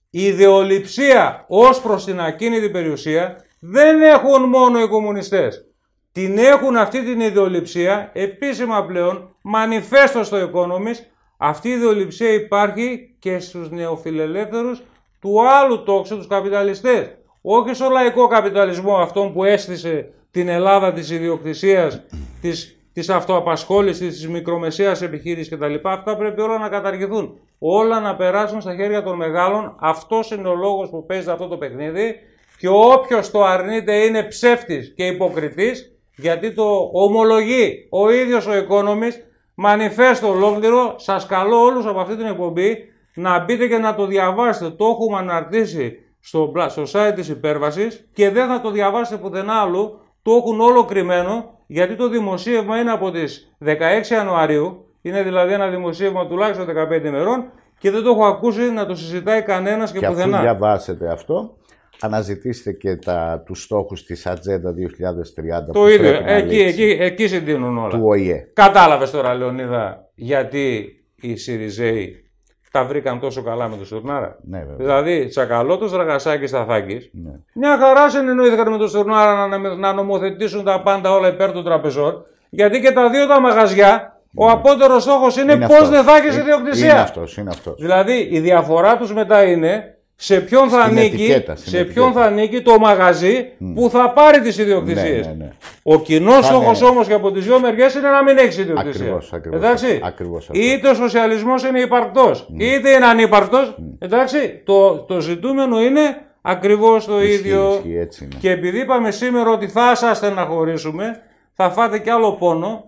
Η 0.09 0.23
ιδεολειψία 0.23 1.45
ως 1.47 1.81
προς 1.81 2.05
την 2.05 2.21
ακίνητη 2.21 2.69
περιουσία 2.69 3.35
δεν 3.59 4.01
έχουν 4.01 4.43
μόνο 4.43 4.81
οι 4.81 4.87
κομμουνιστές. 4.87 5.65
Την 6.11 6.37
έχουν 6.37 6.77
αυτή 6.77 7.03
την 7.03 7.19
ιδεολειψία 7.19 8.09
επίσημα 8.13 8.85
πλέον, 8.85 9.35
μανιφέστο 9.41 10.23
στο 10.23 10.51
Economist, 10.51 11.05
αυτή 11.37 11.69
η 11.69 11.71
ιδεολειψία 11.71 12.33
υπάρχει 12.33 13.15
και 13.19 13.39
στους 13.39 13.69
νεοφιλελεύθερους 13.71 14.83
του 15.19 15.47
άλλου 15.49 15.83
τόξου, 15.83 16.17
τους 16.17 16.27
καπιταλιστές. 16.27 17.17
Όχι 17.41 17.73
στο 17.73 17.89
λαϊκό 17.89 18.27
καπιταλισμό 18.27 18.97
αυτόν 18.97 19.33
που 19.33 19.43
έστησε 19.43 20.13
την 20.31 20.47
Ελλάδα 20.47 20.93
της 20.93 21.09
ιδιοκτησίας, 21.09 22.01
της 22.41 22.78
της 22.99 23.09
αυτοαπασχόλησης, 23.09 24.13
της 24.13 24.27
μικρομεσαίας 24.27 25.01
επιχείρησης 25.01 25.49
κτλ. 25.49 25.73
Αυτά 25.83 26.17
πρέπει 26.17 26.41
όλα 26.41 26.57
να 26.57 26.69
καταργηθούν. 26.69 27.39
Όλα 27.59 27.99
να 27.99 28.15
περάσουν 28.15 28.61
στα 28.61 28.75
χέρια 28.75 29.03
των 29.03 29.15
μεγάλων. 29.15 29.75
Αυτός 29.79 30.31
είναι 30.31 30.47
ο 30.47 30.55
λόγος 30.55 30.89
που 30.89 31.05
παίζει 31.05 31.29
αυτό 31.29 31.47
το 31.47 31.57
παιχνίδι. 31.57 32.15
Και 32.57 32.67
όποιος 32.67 33.31
το 33.31 33.43
αρνείται 33.43 33.95
είναι 33.95 34.23
ψεύτης 34.23 34.93
και 34.95 35.05
υποκριτής, 35.05 35.95
γιατί 36.15 36.53
το 36.53 36.89
ομολογεί 36.93 37.87
ο 37.89 38.11
ίδιος 38.11 38.47
ο 38.47 38.51
Economist, 38.51 39.19
μανιφέστο 39.53 40.29
ολόκληρο. 40.29 40.95
Σας 40.97 41.25
καλώ 41.25 41.61
όλους 41.61 41.85
από 41.85 41.99
αυτή 41.99 42.15
την 42.15 42.25
εκπομπή 42.25 42.77
να 43.15 43.43
μπείτε 43.43 43.67
και 43.67 43.77
να 43.77 43.95
το 43.95 44.05
διαβάσετε. 44.05 44.69
Το 44.69 44.85
έχουμε 44.85 45.17
αναρτήσει 45.17 45.97
στο, 46.19 46.53
στο 46.67 46.83
site 46.93 47.11
της 47.15 47.29
υπέρβασης 47.29 48.09
και 48.13 48.29
δεν 48.29 48.47
θα 48.47 48.61
το 48.61 48.71
διαβάσετε 48.71 49.21
πουθενά 49.21 49.53
άλλου. 49.53 49.99
Το 50.21 50.31
έχουν 50.31 50.59
όλο 50.59 50.85
κρυμμένο 50.85 51.57
γιατί 51.67 51.95
το 51.95 52.09
δημοσίευμα 52.09 52.79
είναι 52.79 52.91
από 52.91 53.11
τις 53.11 53.55
16 53.65 53.75
Ιανουαρίου, 54.11 54.85
είναι 55.01 55.23
δηλαδή 55.23 55.53
ένα 55.53 55.67
δημοσίευμα 55.67 56.27
τουλάχιστον 56.27 56.67
15 56.67 57.05
ημερών 57.05 57.51
και 57.79 57.91
δεν 57.91 58.03
το 58.03 58.09
έχω 58.09 58.25
ακούσει 58.25 58.71
να 58.71 58.85
το 58.85 58.95
συζητάει 58.95 59.41
κανένας 59.41 59.91
και, 59.91 59.99
και 59.99 60.07
πουθενά. 60.07 60.27
Και 60.29 60.33
αφού 60.33 60.41
διαβάσετε 60.41 61.11
αυτό, 61.11 61.57
αναζητήστε 61.99 62.71
και 62.71 62.95
τα, 62.95 63.43
τους 63.45 63.63
στόχους 63.63 64.03
της 64.03 64.25
Ατζέντα 64.25 64.73
2030. 64.73 65.73
Το 65.73 65.89
ίδιο, 65.89 66.21
εκεί, 66.25 66.59
εκεί, 66.59 66.97
εκεί 66.99 67.27
συντείνουν 67.27 67.77
όλα. 67.77 67.89
Του 67.89 68.01
ΟΗΕ. 68.03 68.49
Κατάλαβες 68.53 69.11
τώρα 69.11 69.33
Λεωνίδα 69.33 70.09
γιατί 70.15 70.93
οι 71.15 71.35
Σιριζέοι 71.35 72.28
τα 72.71 72.83
βρήκαν 72.83 73.19
τόσο 73.19 73.41
καλά 73.41 73.67
με 73.67 73.75
τον 73.75 73.85
Στουρνάρα. 73.85 74.37
Ναι, 74.41 74.59
βέβαια. 74.59 74.75
Δηλαδή, 74.75 75.27
τσακαλώτος 75.27 75.91
Ραγασάκης 75.91 76.49
Σταθάκη. 76.49 77.09
Ναι. 77.23 77.31
Μια 77.53 77.77
χαρά 77.77 78.09
συνεννοήθηκαν 78.09 78.71
με 78.71 78.77
τον 78.77 78.87
Στουρνάρα 78.87 79.47
να, 79.47 79.75
να 79.75 79.93
νομοθετήσουν 79.93 80.63
τα 80.63 80.81
πάντα 80.81 81.11
όλα 81.11 81.27
υπέρ 81.27 81.51
των 81.51 81.63
τραπεζών. 81.63 82.23
Γιατί 82.49 82.79
και 82.79 82.91
τα 82.91 83.09
δύο 83.09 83.27
τα 83.27 83.39
μαγαζιά 83.39 84.19
ο 84.35 84.45
ναι. 84.45 84.51
απότερος 84.51 85.03
στόχος 85.03 85.37
είναι, 85.37 85.53
είναι 85.53 85.67
πώς 85.67 85.89
δεν 85.89 86.03
θα 86.03 86.15
έχεις 86.15 86.37
ιδιοκτησία. 86.37 86.91
Είναι 86.91 86.99
αυτός, 86.99 87.37
είναι 87.37 87.49
αυτός. 87.49 87.81
Δηλαδή 87.81 88.27
η 88.31 88.39
διαφορά 88.39 88.97
τους 88.97 89.13
μετά 89.13 89.43
είναι 89.43 89.97
σε 90.21 90.39
ποιον 90.39 90.69
θα, 90.69 90.81
ανήκει, 90.81 91.43
σε 91.53 91.83
ποιον 91.83 92.11
θα 92.11 92.21
ανήκει 92.21 92.61
το 92.61 92.79
μαγαζί 92.79 93.43
που 93.73 93.89
θα 93.89 94.11
πάρει 94.11 94.41
τις 94.41 94.57
ιδιοκτησίες; 94.57 95.25
Ναι, 95.25 95.33
ναι, 95.33 95.43
ναι. 95.43 95.51
Ο 95.83 96.01
κοινός 96.01 96.45
στόχος 96.45 96.81
όμως 96.81 97.07
και 97.07 97.13
από 97.13 97.31
τις 97.31 97.45
δύο 97.45 97.59
μεριές 97.59 97.93
είναι 97.93 98.09
να 98.09 98.23
μην 98.23 98.37
έχεις 98.37 98.57
ιδιοκτησία. 98.57 99.01
Ακριβώς, 99.01 99.33
ακριβώς, 99.33 99.59
εντάξει. 99.59 99.99
Ακριβώς, 100.03 100.49
είτε 100.51 100.89
ο 100.89 100.93
σοσιαλισμός 100.93 101.63
είναι 101.63 101.79
υπαρκτός, 101.79 102.47
είτε 102.57 102.89
είναι 102.89 103.05
ανύπαρκτος. 103.05 103.77
Εντάξει. 103.99 104.61
Το, 104.65 104.97
το 104.97 105.19
ζητούμενο 105.19 105.81
είναι 105.81 106.01
ακριβώς 106.41 107.05
το 107.05 107.23
ίδιο. 107.23 107.81
έτσι 107.99 108.23
είναι. 108.23 108.35
Και 108.39 108.51
επειδή 108.51 108.79
είπαμε 108.79 109.11
σήμερα 109.11 109.49
ότι 109.49 109.67
θα 109.67 109.95
σας 109.95 110.17
στεναχωρήσουμε, 110.17 111.21
θα 111.53 111.69
φάτε 111.69 111.99
κι 111.99 112.09
άλλο 112.09 112.33
πόνο. 112.33 112.83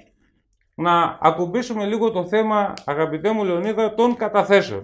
Να 0.75 1.17
ακουμπήσουμε 1.21 1.85
λίγο 1.85 2.11
το 2.11 2.25
θέμα, 2.25 2.73
αγαπητέ 2.85 3.31
μου 3.31 3.43
Λεωνίδα, 3.43 3.93
των 3.93 4.15
καταθέσεων. 4.15 4.81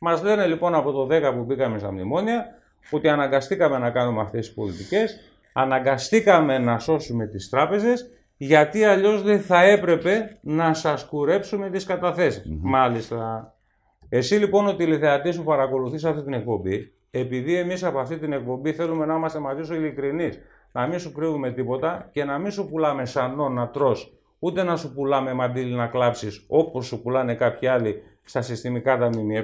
Μας 0.00 0.22
λένε 0.22 0.46
λοιπόν 0.46 0.74
από 0.74 0.92
το 0.92 1.02
10 1.10 1.32
που 1.34 1.44
μπήκαμε 1.44 1.78
στα 1.78 1.92
μνημόνια 1.92 2.46
ότι 2.90 3.08
αναγκαστήκαμε 3.08 3.78
να 3.78 3.90
κάνουμε 3.90 4.20
αυτές 4.20 4.46
τις 4.46 4.54
πολιτικές, 4.54 5.20
αναγκαστήκαμε 5.52 6.58
να 6.58 6.78
σώσουμε 6.78 7.26
τις 7.26 7.48
τράπεζες, 7.48 8.10
γιατί 8.36 8.84
αλλιώς 8.84 9.22
δεν 9.22 9.40
θα 9.40 9.62
έπρεπε 9.62 10.38
να 10.40 10.74
σας 10.74 11.04
κουρέψουμε 11.04 11.70
τις 11.70 11.84
καταθεσεις 11.84 12.42
Μάλιστα. 12.60 13.52
Εσύ 14.08 14.34
λοιπόν 14.34 14.66
ο 14.66 14.74
τηλεθεατής 14.76 15.36
που 15.36 15.44
παρακολουθείς 15.44 16.04
αυτή 16.04 16.22
την 16.22 16.32
εκπομπή, 16.32 16.92
επειδή 17.10 17.56
εμείς 17.56 17.84
από 17.84 17.98
αυτή 17.98 18.18
την 18.18 18.32
εκπομπή 18.32 18.72
θέλουμε 18.72 19.06
να 19.06 19.14
είμαστε 19.14 19.38
μαζί 19.38 19.62
σου 19.62 19.74
ειλικρινείς, 19.74 20.38
να 20.72 20.86
μην 20.86 20.98
σου 20.98 21.12
κρύβουμε 21.12 21.50
τίποτα 21.50 22.08
και 22.12 22.24
να 22.24 22.38
μην 22.38 22.50
σου 22.50 22.68
πουλάμε 22.68 23.04
σανό 23.04 23.48
να 23.48 23.68
τρως, 23.68 24.12
ούτε 24.38 24.62
να 24.62 24.76
σου 24.76 24.94
πουλάμε 24.94 25.32
μαντήλι 25.32 25.74
να 25.74 25.86
κλάψεις 25.86 26.44
όπως 26.48 26.86
σου 26.86 27.02
πουλάνε 27.02 27.34
κάποιοι 27.34 27.68
άλλοι 27.68 28.02
στα 28.28 28.42
συστημικά 28.42 28.98
τα 28.98 29.08
ΜΜΕ, 29.08 29.42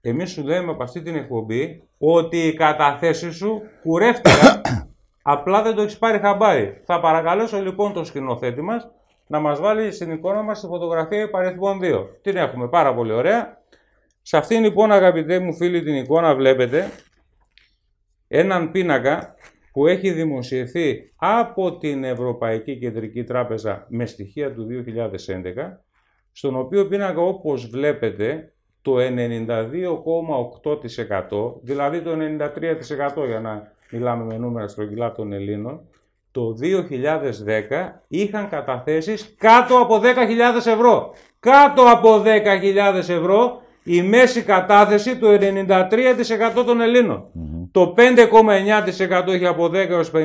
εμείς 0.00 0.30
σου 0.30 0.42
λέμε 0.42 0.70
από 0.70 0.82
αυτή 0.82 1.02
την 1.02 1.14
εκπομπή 1.14 1.82
ότι 1.98 2.46
οι 2.46 2.54
καταθέσεις 2.54 3.36
σου 3.36 3.62
κουρεύτηκαν, 3.82 4.60
απλά 5.22 5.62
δεν 5.62 5.74
το 5.74 5.82
έχεις 5.82 5.98
πάρει 5.98 6.18
χαμπάρι. 6.18 6.80
Θα 6.84 7.00
παρακαλέσω 7.00 7.62
λοιπόν 7.62 7.92
το 7.92 8.04
σκηνοθέτη 8.04 8.62
μας 8.62 8.90
να 9.26 9.40
μας 9.40 9.60
βάλει 9.60 9.92
στην 9.92 10.10
εικόνα 10.10 10.42
μας 10.42 10.60
τη 10.60 10.66
φωτογραφία 10.66 11.22
υπαριθμών 11.22 11.80
2. 11.82 12.06
Την 12.22 12.36
έχουμε 12.36 12.68
πάρα 12.68 12.94
πολύ 12.94 13.12
ωραία. 13.12 13.60
Σε 14.22 14.36
αυτήν 14.36 14.62
λοιπόν 14.62 14.92
αγαπητέ 14.92 15.38
μου 15.38 15.54
φίλοι 15.54 15.82
την 15.82 15.94
εικόνα 15.94 16.34
βλέπετε 16.34 16.90
έναν 18.28 18.70
πίνακα 18.70 19.34
που 19.72 19.86
έχει 19.86 20.10
δημοσιευθεί 20.10 21.12
από 21.16 21.78
την 21.78 22.04
Ευρωπαϊκή 22.04 22.78
Κεντρική 22.78 23.24
Τράπεζα 23.24 23.86
με 23.88 24.06
στοιχεία 24.06 24.54
του 24.54 24.66
2011 24.86 25.82
στον 26.32 26.56
οποίο 26.56 26.86
πίνακα 26.86 27.20
όπως 27.20 27.66
βλέπετε 27.66 28.52
το 28.82 28.96
92,8% 28.96 31.54
δηλαδή 31.62 32.00
το 32.00 32.10
93% 32.10 32.14
για 33.26 33.40
να 33.40 33.72
μιλάμε 33.90 34.24
με 34.24 34.38
νούμερα 34.38 34.68
στρογγυλά 34.68 35.12
των 35.12 35.32
Ελλήνων 35.32 35.80
το 36.32 36.56
2010 36.62 36.68
είχαν 38.08 38.48
καταθέσεις 38.48 39.34
κάτω 39.38 39.78
από 39.78 40.00
10.000 40.02 40.66
ευρώ. 40.66 41.14
Κάτω 41.40 41.82
από 41.82 42.22
10.000 42.24 42.94
ευρώ 42.94 43.62
η 43.84 44.02
μέση 44.02 44.42
κατάθεση 44.42 45.18
του 45.18 45.26
93% 45.26 46.64
των 46.66 46.80
Ελλήνων. 46.80 47.24
Το 47.72 47.94
5,9% 47.96 49.34
είχε 49.34 49.46
από 49.46 49.64
10 49.64 49.74
έως 49.74 50.10
50.000 50.14 50.18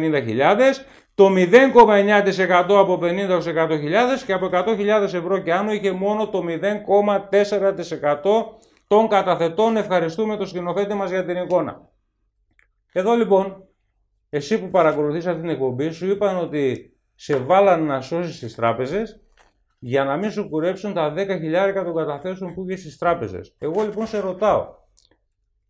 το 1.17 1.27
0,9% 1.36 2.65
από 2.69 3.00
50 3.01 3.41
100.000 3.43 4.24
και 4.25 4.33
από 4.33 4.50
100.000 4.51 4.86
ευρώ 5.01 5.38
και 5.39 5.53
άνω 5.53 5.71
είχε 5.71 5.91
μόνο 5.91 6.29
το 6.29 6.43
0,4% 6.47 6.59
των 8.88 9.07
καταθετών. 9.07 9.77
Ευχαριστούμε 9.77 10.38
το 10.38 10.45
σκηνοθέτη 10.45 10.93
μας 10.93 11.09
για 11.09 11.25
την 11.25 11.36
εικόνα. 11.36 11.89
Εδώ 12.91 13.15
λοιπόν, 13.15 13.63
εσύ 14.29 14.59
που 14.59 14.69
παρακολουθείς 14.69 15.27
αυτή 15.27 15.41
την 15.41 15.50
εκπομπή 15.50 15.91
σου 15.91 16.09
είπαν 16.09 16.38
ότι 16.38 16.93
σε 17.15 17.38
βάλαν 17.38 17.83
να 17.83 18.01
σώσεις 18.01 18.39
τις 18.39 18.55
τράπεζες 18.55 19.21
για 19.79 20.03
να 20.03 20.17
μην 20.17 20.31
σου 20.31 20.50
κουρέψουν 20.50 20.93
τα 20.93 21.13
10.000 21.15 21.83
των 21.83 21.95
καταθέσεων 21.95 22.53
που 22.53 22.63
είχες 22.65 22.79
στις 22.79 22.97
τράπεζες. 22.97 23.55
Εγώ 23.59 23.81
λοιπόν 23.81 24.07
σε 24.07 24.19
ρωτάω, 24.19 24.67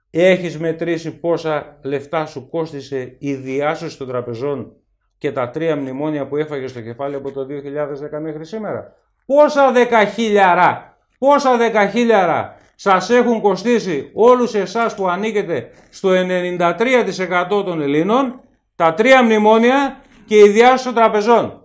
έχεις 0.09 0.59
μετρήσει 0.59 1.19
πόσα 1.19 1.79
λεφτά 1.83 2.25
σου 2.25 2.49
κόστησε 2.49 3.15
η 3.19 3.33
διάσωση 3.33 3.97
των 3.97 4.07
τραπεζών; 4.07 4.76
Και 5.17 5.31
τα 5.31 5.49
τρία 5.49 5.75
μνημόνια 5.75 6.27
που 6.27 6.37
έφαγε 6.37 6.67
στο 6.67 6.81
κεφάλι 6.81 7.15
από 7.15 7.31
το 7.31 7.47
2010 7.49 8.19
μέχρι 8.21 8.45
σήμερα. 8.45 8.93
Πόσα 9.25 9.71
δεκαχίλιαρα, 9.71 10.97
πόσα 11.17 11.57
δεκαχίλιαρα 11.57 12.55
σας 12.75 13.09
έχουν 13.09 13.41
κοστίσει 13.41 14.11
όλους 14.13 14.53
εσάς 14.53 14.95
που 14.95 15.07
ανήκετε 15.07 15.69
στο 15.89 16.09
93% 16.09 17.63
των 17.65 17.81
Ελλήνων, 17.81 18.41
τα 18.75 18.93
τρία 18.93 19.23
μνημόνια 19.23 20.01
και 20.25 20.35
η 20.35 20.49
διάσωση 20.49 20.83
των 20.83 20.93
τραπεζών. 20.93 21.61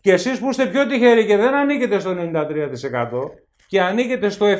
Και 0.00 0.12
εσείς 0.12 0.38
που 0.38 0.48
είστε 0.48 0.66
πιο 0.66 0.86
τυχεροί 0.86 1.26
και 1.26 1.36
δεν 1.36 1.54
ανήκετε 1.54 1.98
στο 1.98 2.10
93% 2.10 3.44
και 3.66 3.80
ανήκετε 3.80 4.28
στο 4.28 4.46
7% 4.46 4.56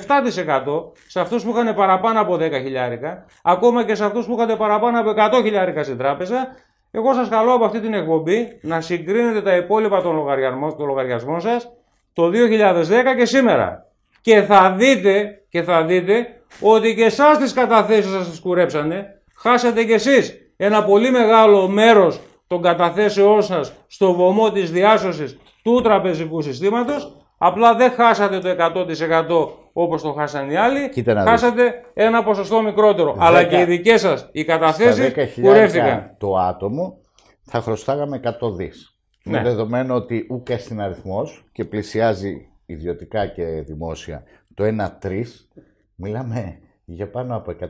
σε 1.06 1.20
αυτούς 1.20 1.44
που 1.44 1.50
είχαν 1.50 1.74
παραπάνω 1.74 2.20
από 2.20 2.34
10 2.34 2.38
χιλιάρικα, 2.52 3.24
ακόμα 3.42 3.84
και 3.84 3.94
σε 3.94 4.04
αυτούς 4.04 4.26
που 4.26 4.34
είχαν 4.38 4.56
παραπάνω 4.56 5.00
από 5.00 5.10
100 5.10 5.42
χιλιάρικα 5.42 5.82
στην 5.82 5.98
τράπεζα, 5.98 6.48
εγώ 6.96 7.14
σας 7.14 7.28
καλώ 7.28 7.52
από 7.52 7.64
αυτή 7.64 7.80
την 7.80 7.94
εκπομπή 7.94 8.58
να 8.62 8.80
συγκρίνετε 8.80 9.42
τα 9.42 9.56
υπόλοιπα 9.56 10.02
των 10.02 10.14
λογαριασμών, 10.14 10.76
των 10.76 10.86
λογαριασμών 10.86 11.40
σας 11.40 11.72
το 12.12 12.30
2010 12.30 13.14
και 13.16 13.24
σήμερα. 13.24 13.86
Και 14.20 14.42
θα 14.42 14.74
δείτε, 14.78 15.42
και 15.48 15.62
θα 15.62 15.84
δείτε 15.84 16.26
ότι 16.60 16.94
και 16.94 17.04
εσάς 17.04 17.38
τις 17.38 17.52
καταθέσεις 17.52 18.10
σας 18.10 18.30
τις 18.30 18.40
κουρέψανε, 18.40 19.22
χάσατε 19.36 19.84
κι 19.84 19.92
εσείς 19.92 20.52
ένα 20.56 20.84
πολύ 20.84 21.10
μεγάλο 21.10 21.68
μέρος 21.68 22.20
των 22.46 22.62
καταθέσεών 22.62 23.42
σας 23.42 23.72
στο 23.86 24.12
βωμό 24.12 24.52
της 24.52 24.70
διάσωσης 24.70 25.38
του 25.62 25.80
τραπεζικού 25.80 26.42
συστήματος, 26.42 27.16
απλά 27.38 27.74
δεν 27.74 27.90
χάσατε 27.90 28.38
το 28.38 28.48
100% 28.48 29.63
όπως 29.76 30.02
το 30.02 30.12
χάσαν 30.12 30.50
οι 30.50 30.56
άλλοι, 30.56 30.90
χάσατε 31.24 31.84
ένα 31.94 32.22
ποσοστό 32.22 32.62
μικρότερο. 32.62 33.16
Αλλά 33.18 33.44
και 33.44 33.60
οι 33.60 33.64
δικές 33.64 34.00
σας 34.00 34.28
οι 34.32 34.44
καταθέσεις 34.44 35.12
κουρεύτηκαν. 35.40 36.14
Το 36.18 36.36
άτομο 36.36 36.98
θα 37.42 37.60
χρωστάγαμε 37.60 38.20
100 38.40 38.52
δις. 38.56 38.98
Ναι. 39.22 39.32
Με 39.32 39.42
δεδομένο 39.42 39.94
ότι 39.94 40.26
ούκα 40.30 40.58
στην 40.58 40.80
αριθμός 40.80 41.44
και 41.52 41.64
πλησιάζει 41.64 42.48
ιδιωτικά 42.66 43.26
και 43.26 43.44
δημόσια 43.44 44.22
το 44.54 44.64
1-3, 44.64 45.22
μιλάμε 45.94 46.58
για 46.84 47.10
πάνω 47.10 47.36
από 47.36 47.54
100.000 47.60 47.66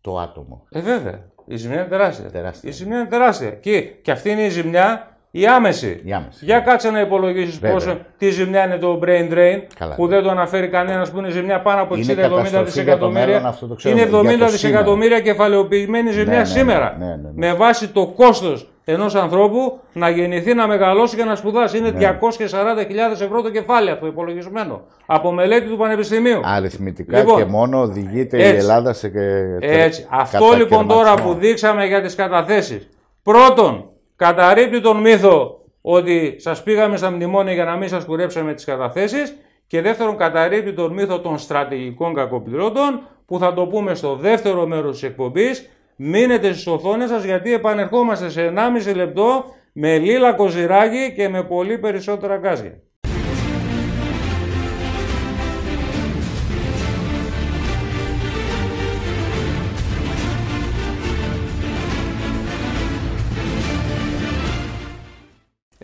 το 0.00 0.18
άτομο. 0.18 0.66
Ε, 0.70 0.80
βέβαια. 0.80 1.32
Η 1.46 1.56
ζημιά 1.56 1.80
είναι 1.80 1.88
τεράστια. 1.88 2.30
τεράστια. 2.30 2.70
Η 2.70 2.72
ζημιά 2.72 2.98
είναι 2.98 3.08
τεράστια. 3.08 3.50
Και, 3.50 3.80
και 3.80 4.10
αυτή 4.10 4.30
είναι 4.30 4.44
η 4.44 4.48
ζημιά 4.48 5.13
η 5.36 5.46
άμεση. 5.46 6.00
Η 6.04 6.12
άμεση. 6.12 6.44
Για 6.44 6.60
κάτσε 6.60 6.90
να 6.90 7.00
υπολογίσεις 7.00 7.58
πόσο 7.58 7.98
τι 8.18 8.30
ζημιά 8.30 8.64
είναι 8.64 8.76
το 8.76 9.00
brain 9.02 9.32
drain, 9.32 9.62
Καλά. 9.78 9.94
που 9.94 10.06
δεν 10.06 10.22
το 10.22 10.30
αναφέρει 10.30 10.68
κανένας, 10.68 11.10
που 11.10 11.18
είναι 11.18 11.30
ζημιά 11.30 11.60
πάνω 11.60 11.82
από 11.82 11.94
60-70 11.94 12.64
δισεκατομμύρια. 12.64 13.54
είναι 13.84 14.08
70 14.12 14.48
δισεκατομμύρια 14.50 15.20
κεφαλαιοποιημένη 15.20 16.10
ζημιά 16.10 16.32
ναι, 16.32 16.38
ναι, 16.38 16.44
σήμερα. 16.44 16.96
Ναι, 16.98 17.06
ναι, 17.06 17.12
ναι, 17.14 17.30
με 17.34 17.54
βάση 17.54 17.88
το 17.88 18.06
κόστος 18.06 18.68
ενός 18.84 19.14
ανθρώπου 19.14 19.80
να 19.92 20.08
γεννηθεί, 20.08 20.54
να 20.54 20.66
μεγαλώσει 20.66 21.16
και 21.16 21.24
να 21.24 21.34
σπουδάσει. 21.34 21.78
Είναι 21.78 21.92
240.000 21.98 23.22
ευρώ 23.22 23.42
το 23.42 23.50
κεφάλι 23.50 23.90
αυτό 23.90 24.06
υπολογισμένο. 24.06 24.82
Από 25.06 25.32
μελέτη 25.32 25.68
του 25.68 25.76
Πανεπιστημίου. 25.76 26.40
Αριθμητικά 26.44 27.18
λοιπόν, 27.18 27.36
και 27.36 27.44
μόνο 27.44 27.80
οδηγείται 27.80 28.36
έτσι, 28.36 28.54
η 28.54 28.56
Ελλάδα 28.56 28.92
σε. 28.92 29.12
Έτσι. 29.60 30.06
Αυτό 30.10 30.52
λοιπόν 30.56 30.88
τώρα 30.88 31.14
που 31.14 31.34
δείξαμε 31.34 31.86
για 31.86 32.02
τις 32.02 32.14
καταθέσεις. 32.14 32.88
Πρώτον, 33.22 33.88
καταρρύπτει 34.24 34.80
τον 34.80 35.00
μύθο 35.00 35.60
ότι 35.80 36.36
σας 36.38 36.62
πήγαμε 36.62 36.96
στα 36.96 37.10
μνημόνια 37.10 37.52
για 37.52 37.64
να 37.64 37.76
μην 37.76 37.88
σας 37.88 38.04
κουρέψαμε 38.04 38.54
τις 38.54 38.64
καταθέσεις 38.64 39.36
και 39.66 39.80
δεύτερον 39.80 40.16
καταρρύπτει 40.16 40.72
τον 40.72 40.92
μύθο 40.92 41.20
των 41.20 41.38
στρατηγικών 41.38 42.14
κακοπληρώτων 42.14 43.02
που 43.26 43.38
θα 43.38 43.54
το 43.54 43.66
πούμε 43.66 43.94
στο 43.94 44.14
δεύτερο 44.14 44.66
μέρος 44.66 44.92
της 44.92 45.02
εκπομπής. 45.02 45.70
Μείνετε 45.96 46.52
στις 46.52 46.66
οθόνες 46.66 47.08
σας 47.08 47.24
γιατί 47.24 47.52
επανερχόμαστε 47.52 48.30
σε 48.30 48.52
1,5 48.86 48.94
λεπτό 48.94 49.44
με 49.72 49.98
λίλα 49.98 50.32
κοζιράκι 50.32 51.12
και 51.16 51.28
με 51.28 51.42
πολύ 51.42 51.78
περισσότερα 51.78 52.36
γκάζια. 52.36 52.80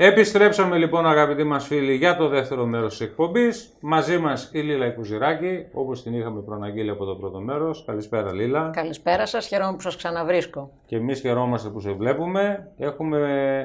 Επιστρέψαμε 0.02 0.76
λοιπόν 0.76 1.06
αγαπητοί 1.06 1.44
μας 1.44 1.66
φίλοι 1.66 1.94
για 1.94 2.16
το 2.16 2.28
δεύτερο 2.28 2.66
μέρος 2.66 2.90
της 2.90 3.00
εκπομπής. 3.06 3.76
Μαζί 3.80 4.18
μας 4.18 4.50
η 4.52 4.58
Λίλα 4.58 4.86
Ικουζηράκη, 4.86 5.66
όπως 5.72 6.02
την 6.02 6.14
είχαμε 6.14 6.40
προαναγγείλει 6.40 6.90
από 6.90 7.04
το 7.04 7.14
πρώτο 7.14 7.40
μέρος. 7.40 7.84
Καλησπέρα 7.86 8.32
Λίλα. 8.32 8.70
Καλησπέρα 8.72 9.26
σας, 9.26 9.46
χαίρομαι 9.46 9.72
που 9.72 9.80
σας 9.80 9.96
ξαναβρίσκω. 9.96 10.70
Και 10.86 10.96
εμείς 10.96 11.20
χαιρόμαστε 11.20 11.68
που 11.68 11.80
σε 11.80 11.92
βλέπουμε. 11.92 12.72
Έχουμε 12.76 13.18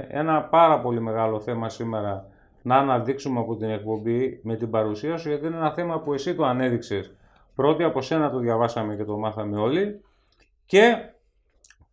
ένα 0.10 0.44
πάρα 0.44 0.80
πολύ 0.80 1.02
μεγάλο 1.02 1.40
θέμα 1.40 1.70
σήμερα 1.70 2.28
να 2.62 2.78
αναδείξουμε 2.78 3.40
από 3.40 3.56
την 3.56 3.70
εκπομπή 3.70 4.40
με 4.44 4.56
την 4.56 4.70
παρουσία 4.70 5.18
σου, 5.18 5.30
γιατί 5.30 5.46
είναι 5.48 5.56
ένα 5.56 5.72
θέμα 5.72 6.00
που 6.00 6.14
εσύ 6.14 6.36
το 6.36 6.46
ανέδειξες. 6.46 7.16
Πρώτη 7.56 7.84
από 7.84 8.02
σένα 8.02 8.32
το 8.32 8.40
διαβάσαμε 8.40 8.96
και 8.96 9.04
το 9.04 9.18
μάθαμε 9.18 9.60
όλοι. 9.60 10.02
Και 10.66 10.96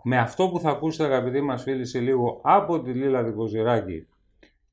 με 0.03 0.19
αυτό 0.19 0.49
που 0.49 0.59
θα 0.59 0.71
ακούσετε 0.71 1.05
αγαπητοί 1.05 1.41
μας 1.41 1.63
φίλοι 1.63 1.87
σε 1.87 1.99
λίγο 1.99 2.41
από 2.43 2.81
τη 2.81 2.91
Λίλα 2.91 3.23
Δικοζηράκη 3.23 4.07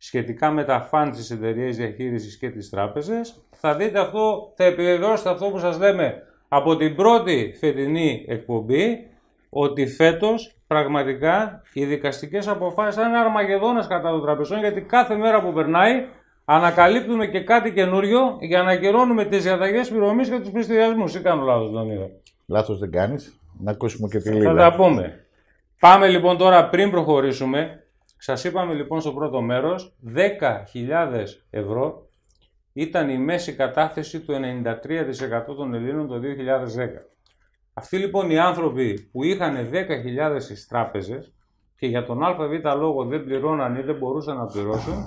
σχετικά 0.02 0.52
με 0.52 0.64
τα 0.64 0.82
φαντ 0.82 1.14
της 1.14 1.32
εταιρείας 1.32 1.76
διαχείρισης 1.76 2.38
και 2.38 2.50
τις 2.50 2.70
τράπεζες. 2.70 3.44
Θα 3.50 3.76
δείτε 3.76 4.00
αυτό, 4.00 4.54
θα 4.56 4.64
επιβεβαιώσετε 4.64 5.30
αυτό 5.30 5.46
που 5.46 5.58
σας 5.58 5.80
λέμε 5.80 6.24
από 6.48 6.76
την 6.76 6.96
πρώτη 6.96 7.54
φετινή 7.60 8.26
εκπομπή, 8.28 9.08
ότι 9.50 9.88
φέτος 9.88 10.56
πραγματικά 10.68 11.62
οι 11.74 11.86
δικαστικές 11.86 12.48
αποφάσεις 12.48 12.96
θα 12.96 13.08
είναι 13.08 13.18
αρμαγεδόνες 13.18 13.88
κατά 13.88 14.10
των 14.10 14.22
τραπεζών, 14.22 14.60
γιατί 14.60 14.82
κάθε 14.82 15.16
μέρα 15.16 15.42
που 15.42 15.54
περνάει 15.54 16.06
ανακαλύπτουμε 16.46 17.28
και 17.28 17.44
κάτι 17.44 17.74
καινούριο 17.74 18.38
για 18.40 18.64
να 18.64 18.72
ακυρώνουμε 18.72 19.26
τις 19.26 19.44
διαταγές 19.44 19.90
πληρωμής 19.90 20.30
και 20.30 20.40
τους 20.40 20.52
πληστηριασμούς. 20.52 21.16
Ή 21.16 21.22
κάνω 21.22 21.44
λάθος, 21.44 21.72
Λεωνίδα; 21.72 22.10
Λάθος 22.48 22.80
δεν 22.80 22.92
κάνεις. 22.92 23.40
Να 23.60 23.72
ακούσουμε 23.72 24.08
και 24.08 24.20
τη 24.20 24.42
Θα 24.42 24.56
τα 24.56 24.76
πούμε. 24.76 25.26
Πάμε 25.80 26.08
λοιπόν 26.08 26.38
τώρα 26.38 26.70
πριν 26.70 26.92
προχωρήσουμε 26.92 27.84
σας 28.22 28.44
είπαμε 28.44 28.74
λοιπόν 28.74 29.02
στο 29.02 29.14
πρώτο 29.14 29.42
μέρος, 29.42 29.94
10.000 30.16 30.26
ευρώ 31.50 32.08
ήταν 32.74 33.10
η 33.10 33.18
μέση 33.18 33.54
κατάθεση 33.54 34.20
του 34.20 34.34
93% 34.34 35.56
των 35.56 35.74
Ελλήνων 35.74 36.08
το 36.08 36.16
2010. 36.16 36.20
Αυτοί 37.74 37.98
λοιπόν 37.98 38.30
οι 38.30 38.40
άνθρωποι 38.40 39.10
που 39.12 39.24
είχαν 39.24 39.70
10.000 39.74 40.36
στις 40.40 40.68
τράπεζες 40.68 41.34
και 41.78 41.88
για 41.88 42.06
τον 42.06 42.24
ΑΒ 42.24 42.40
λόγο 42.78 43.04
δεν 43.04 43.24
πληρώναν 43.24 43.76
ή 43.76 43.82
δεν 43.82 43.96
μπορούσαν 43.96 44.38
να 44.38 44.46
πληρώσουν, 44.46 45.06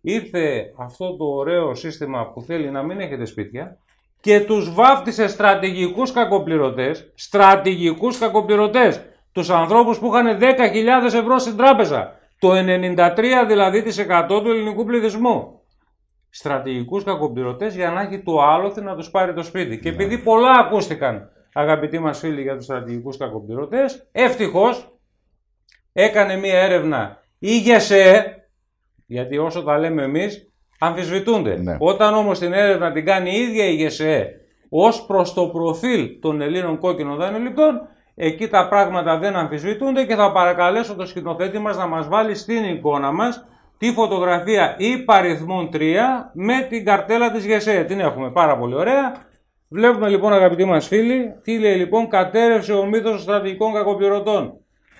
ήρθε 0.00 0.72
αυτό 0.76 1.16
το 1.16 1.24
ωραίο 1.24 1.74
σύστημα 1.74 2.26
που 2.26 2.42
θέλει 2.42 2.70
να 2.70 2.82
μην 2.82 3.00
έχετε 3.00 3.24
σπίτια 3.24 3.78
και 4.20 4.40
τους 4.40 4.74
βάφτισε 4.74 5.26
στρατηγικούς 5.28 6.12
κακοπληρωτές, 6.12 7.12
στρατηγικούς 7.14 8.18
κακοπληρωτές, 8.18 9.02
τους 9.32 9.50
ανθρώπους 9.50 9.98
που 9.98 10.06
είχαν 10.06 10.38
10.000 10.40 11.14
ευρώ 11.14 11.38
στην 11.38 11.56
τράπεζα 11.56 12.19
το 12.40 12.50
93 12.52 13.44
δηλαδή 13.48 13.82
της 13.82 14.06
100 14.08 14.40
του 14.42 14.50
ελληνικού 14.50 14.84
πληθυσμού. 14.84 15.60
Στρατηγικούς 16.30 17.04
κακοπληρωτές 17.04 17.74
για 17.74 17.90
να 17.90 18.00
έχει 18.00 18.22
το 18.22 18.42
άλοθη 18.42 18.80
να 18.80 18.96
τους 18.96 19.10
πάρει 19.10 19.34
το 19.34 19.42
σπίτι. 19.42 19.78
Και 19.78 19.88
επειδή 19.88 20.18
πολλά 20.18 20.50
ακούστηκαν 20.50 21.30
αγαπητοί 21.52 21.98
μας 21.98 22.18
φίλοι 22.18 22.42
για 22.42 22.56
τους 22.56 22.64
στρατηγικούς 22.64 23.16
κακοπληρωτές, 23.16 24.08
ευτυχώς 24.12 24.98
έκανε 25.92 26.36
μία 26.36 26.58
έρευνα 26.58 27.20
η 27.38 27.58
ΓΕΣΕ, 27.58 28.36
γιατί 29.06 29.38
όσο 29.38 29.62
τα 29.62 29.78
λέμε 29.78 30.02
εμείς, 30.02 30.52
αμφισβητούνται. 30.78 31.56
Ναι. 31.56 31.76
Όταν 31.78 32.14
όμως 32.14 32.38
την 32.38 32.52
έρευνα 32.52 32.92
την 32.92 33.04
κάνει 33.04 33.30
η 33.30 33.40
ίδια 33.40 33.64
η 33.64 33.74
ΓΕΣΕ 33.74 34.40
ως 34.68 35.06
προς 35.06 35.34
το 35.34 35.48
προφίλ 35.48 36.18
των 36.20 36.40
Ελλήνων 36.40 36.78
κόκκινων 36.78 37.16
δανειοληπτών, 37.16 37.80
Εκεί 38.14 38.48
τα 38.48 38.68
πράγματα 38.68 39.18
δεν 39.18 39.36
αμφισβητούνται 39.36 40.04
και 40.04 40.14
θα 40.14 40.32
παρακαλέσω 40.32 40.94
το 40.94 41.06
σκηνοθέτη 41.06 41.58
μας 41.58 41.76
να 41.76 41.86
μας 41.86 42.08
βάλει 42.08 42.34
στην 42.34 42.64
εικόνα 42.64 43.12
μας 43.12 43.44
τη 43.78 43.92
φωτογραφία 43.92 44.74
υπαριθμών 44.78 45.70
3 45.72 45.78
με 46.32 46.66
την 46.68 46.84
καρτέλα 46.84 47.30
της 47.30 47.46
ΓΕΣΕ. 47.46 47.84
Την 47.84 48.00
έχουμε 48.00 48.30
πάρα 48.30 48.58
πολύ 48.58 48.74
ωραία. 48.74 49.28
Βλέπουμε 49.68 50.08
λοιπόν 50.08 50.32
αγαπητοί 50.32 50.64
μας 50.64 50.86
φίλοι, 50.86 51.34
τι 51.42 51.58
λέει 51.58 51.76
λοιπόν 51.76 52.08
κατέρευσε 52.08 52.72
ο 52.72 52.84
μύθος 52.86 53.10
των 53.10 53.20
στρατηγικών 53.20 53.72
κακοπληρωτών. 53.72 54.52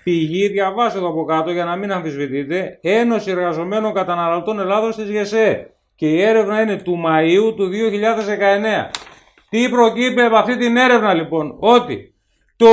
Πηγή, 0.03 0.47
διαβάστε 0.47 0.97
εδώ 0.97 1.09
από 1.09 1.23
κάτω 1.23 1.51
για 1.51 1.65
να 1.65 1.75
μην 1.75 1.91
αμφισβητείτε. 1.91 2.79
Ένωση 2.81 3.31
Εργαζομένων 3.31 3.93
Καταναλωτών 3.93 4.59
Ελλάδος 4.59 4.95
της 4.95 5.09
ΓΕΣΕ. 5.09 5.73
Και 5.95 6.07
η 6.07 6.21
έρευνα 6.21 6.61
είναι 6.61 6.75
του 6.75 7.03
Μαΐου 7.05 7.55
του 7.55 7.69
2019. 7.69 8.89
Τι 9.49 9.69
προκύπτει 9.69 10.21
από 10.21 10.35
αυτή 10.35 10.57
την 10.57 10.77
έρευνα 10.77 11.13
λοιπόν, 11.13 11.55
ότι 11.59 12.10
το 12.61 12.67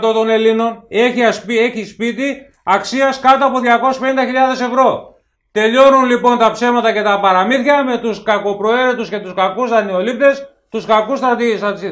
97,5% 0.00 0.12
των 0.14 0.28
Ελλήνων 0.28 0.84
έχει, 0.88 1.22
ασπί, 1.24 1.58
έχει 1.58 1.84
σπίτι 1.84 2.36
αξίας 2.64 3.20
κάτω 3.20 3.46
από 3.46 3.58
250.000 3.58 4.60
ευρώ. 4.60 5.14
Τελειώνουν 5.52 6.04
λοιπόν 6.04 6.38
τα 6.38 6.50
ψέματα 6.50 6.92
και 6.92 7.02
τα 7.02 7.20
παραμύθια 7.20 7.84
με 7.84 7.98
τους 7.98 8.22
κακοπροαίρετους 8.22 9.08
και 9.08 9.18
τους 9.18 9.34
κακούς 9.34 9.70
δανειολήπτες, 9.70 10.54
τους, 10.68 10.84
κακούς 10.84 11.20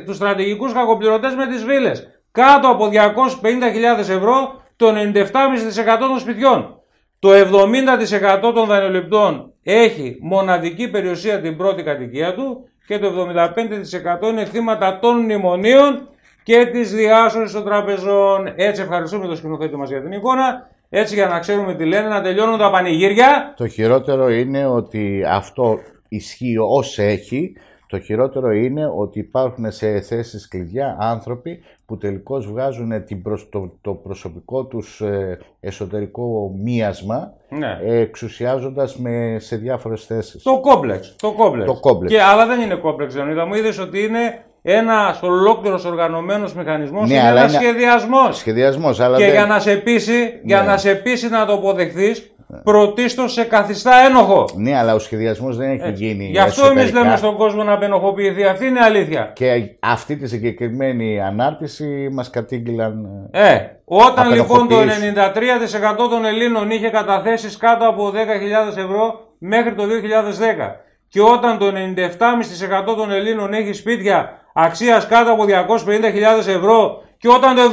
τους 0.04 0.16
στρατηγικούς 0.16 0.72
κακοπληρωτές 0.72 1.34
με 1.34 1.46
τις 1.46 1.64
βίλες. 1.64 2.08
Κάτω 2.32 2.68
από 2.68 2.90
250.000 2.92 3.98
ευρώ 3.98 4.62
το 4.76 4.88
97,5% 4.88 5.98
των 5.98 6.18
σπιτιών. 6.18 6.80
Το 7.18 7.32
70% 7.32 8.52
των 8.54 8.66
δανειοληπτών 8.66 9.52
έχει 9.62 10.18
μοναδική 10.20 10.88
περιουσία 10.88 11.40
την 11.40 11.56
πρώτη 11.56 11.82
κατοικία 11.82 12.34
του 12.34 12.68
και 12.86 12.98
το 12.98 13.28
75% 14.26 14.28
είναι 14.30 14.44
θύματα 14.44 14.98
των 14.98 15.20
μνημονίων 15.20 16.08
και 16.42 16.66
της 16.66 16.92
διάσωσης 16.92 17.52
των 17.52 17.64
τραπεζών. 17.64 18.52
Έτσι 18.56 18.82
ευχαριστούμε 18.82 19.26
το 19.26 19.36
σκηνοθέτη 19.36 19.76
μας 19.76 19.88
για 19.88 20.02
την 20.02 20.12
εικόνα. 20.12 20.68
Έτσι 20.90 21.14
για 21.14 21.26
να 21.26 21.38
ξέρουμε 21.38 21.74
τι 21.74 21.84
λένε, 21.84 22.08
να 22.08 22.22
τελειώνουν 22.22 22.58
τα 22.58 22.70
πανηγύρια. 22.70 23.54
Το 23.56 23.66
χειρότερο 23.66 24.30
είναι 24.30 24.66
ότι 24.66 25.24
αυτό 25.28 25.78
ισχύει 26.08 26.56
ως 26.58 26.98
έχει. 26.98 27.52
Το 27.86 27.98
χειρότερο 27.98 28.52
είναι 28.52 28.92
ότι 28.96 29.18
υπάρχουν 29.18 29.72
σε 29.72 30.00
θέσεις 30.00 30.48
κλειδιά 30.48 30.96
άνθρωποι 31.00 31.62
που 31.86 31.96
τελικώς 31.96 32.46
βγάζουν 32.46 33.04
την 33.04 33.22
το, 33.80 33.94
προσωπικό 33.94 34.64
τους 34.64 35.00
ε, 35.00 35.38
εσωτερικό 35.60 36.54
μίασμα 36.62 37.32
ναι. 37.48 37.78
εξουσιάζοντας 37.82 38.96
με, 38.96 39.36
σε 39.38 39.56
διάφορες 39.56 40.04
θέσεις. 40.04 40.42
Το 40.42 40.60
κόμπλεξ. 40.60 41.16
Το 41.18 41.32
κόμπλεξ. 41.32 41.66
Το 41.66 41.80
κόμπλεξ. 41.80 42.12
Και, 42.12 42.22
αλλά 42.22 42.46
δεν 42.46 42.60
είναι 42.60 42.74
κόμπλεξ, 42.74 43.12
Ζωνίδα 43.12 43.46
μου. 43.46 43.54
Είδες 43.54 43.78
ότι 43.78 44.02
είναι 44.02 44.44
ένας 44.62 45.22
ολόκληρος 45.22 45.84
οργανωμένος 45.84 46.54
μηχανισμός 46.54 47.08
ναι, 47.08 47.14
είναι 47.14 47.28
ένας 47.28 47.52
σχεδιασμός. 47.52 48.36
Σχεδιασμός, 48.36 49.00
αλλά. 49.00 49.16
Και 49.16 49.24
για 49.24 49.46
να 49.46 49.58
σε 49.58 49.76
πείσει, 49.76 50.40
για 50.42 50.60
ναι. 50.60 50.66
να 50.66 50.76
σε 50.76 50.94
πείσει 50.94 51.28
να 51.28 51.46
το 51.46 51.52
αποδεχθείς, 51.52 52.34
πρωτίστως 52.64 53.32
σε 53.32 53.44
καθιστά 53.44 53.96
ένοχο. 54.08 54.44
Ναι, 54.54 54.78
αλλά 54.78 54.94
ο 54.94 54.98
σχεδιασμός 54.98 55.56
δεν 55.56 55.70
έχει 55.70 55.88
Έτσι. 55.88 56.04
γίνει. 56.04 56.24
Γι' 56.24 56.38
αυτό 56.38 56.66
εμείς 56.66 56.92
λέμε 56.92 57.16
στον 57.16 57.36
κόσμο 57.36 57.62
να 57.62 57.72
απενοχοποιηθεί. 57.72 58.44
Αυτή 58.44 58.66
είναι 58.66 58.78
η 58.78 58.82
αλήθεια. 58.82 59.30
Και 59.34 59.76
αυτή 59.80 60.16
τη 60.16 60.28
συγκεκριμένη 60.28 61.20
ανάρτηση 61.20 62.08
μας 62.12 62.30
κατήγγυλαν. 62.30 63.28
Ε, 63.30 63.58
όταν 63.84 64.32
λοιπόν 64.32 64.68
το 64.68 64.76
93% 64.76 66.08
των 66.10 66.24
Ελλήνων 66.24 66.70
είχε 66.70 66.88
καταθέσεις 66.88 67.56
κάτω 67.56 67.88
από 67.88 68.12
10.000 68.14 68.76
ευρώ 68.76 69.20
μέχρι 69.38 69.74
το 69.74 69.82
2010 69.82 69.86
και 71.08 71.20
όταν 71.20 71.58
το 71.58 71.66
97,5% 71.66 72.96
των 72.96 73.12
Ελλήνων 73.12 73.52
έχει 73.52 73.72
σπίτια 73.72 74.30
αξίας 74.54 75.06
κάτω 75.06 75.32
από 75.32 75.44
250.000 75.48 76.46
ευρώ 76.46 77.02
και 77.18 77.28
όταν 77.28 77.54
το 77.54 77.62
75% 77.62 77.70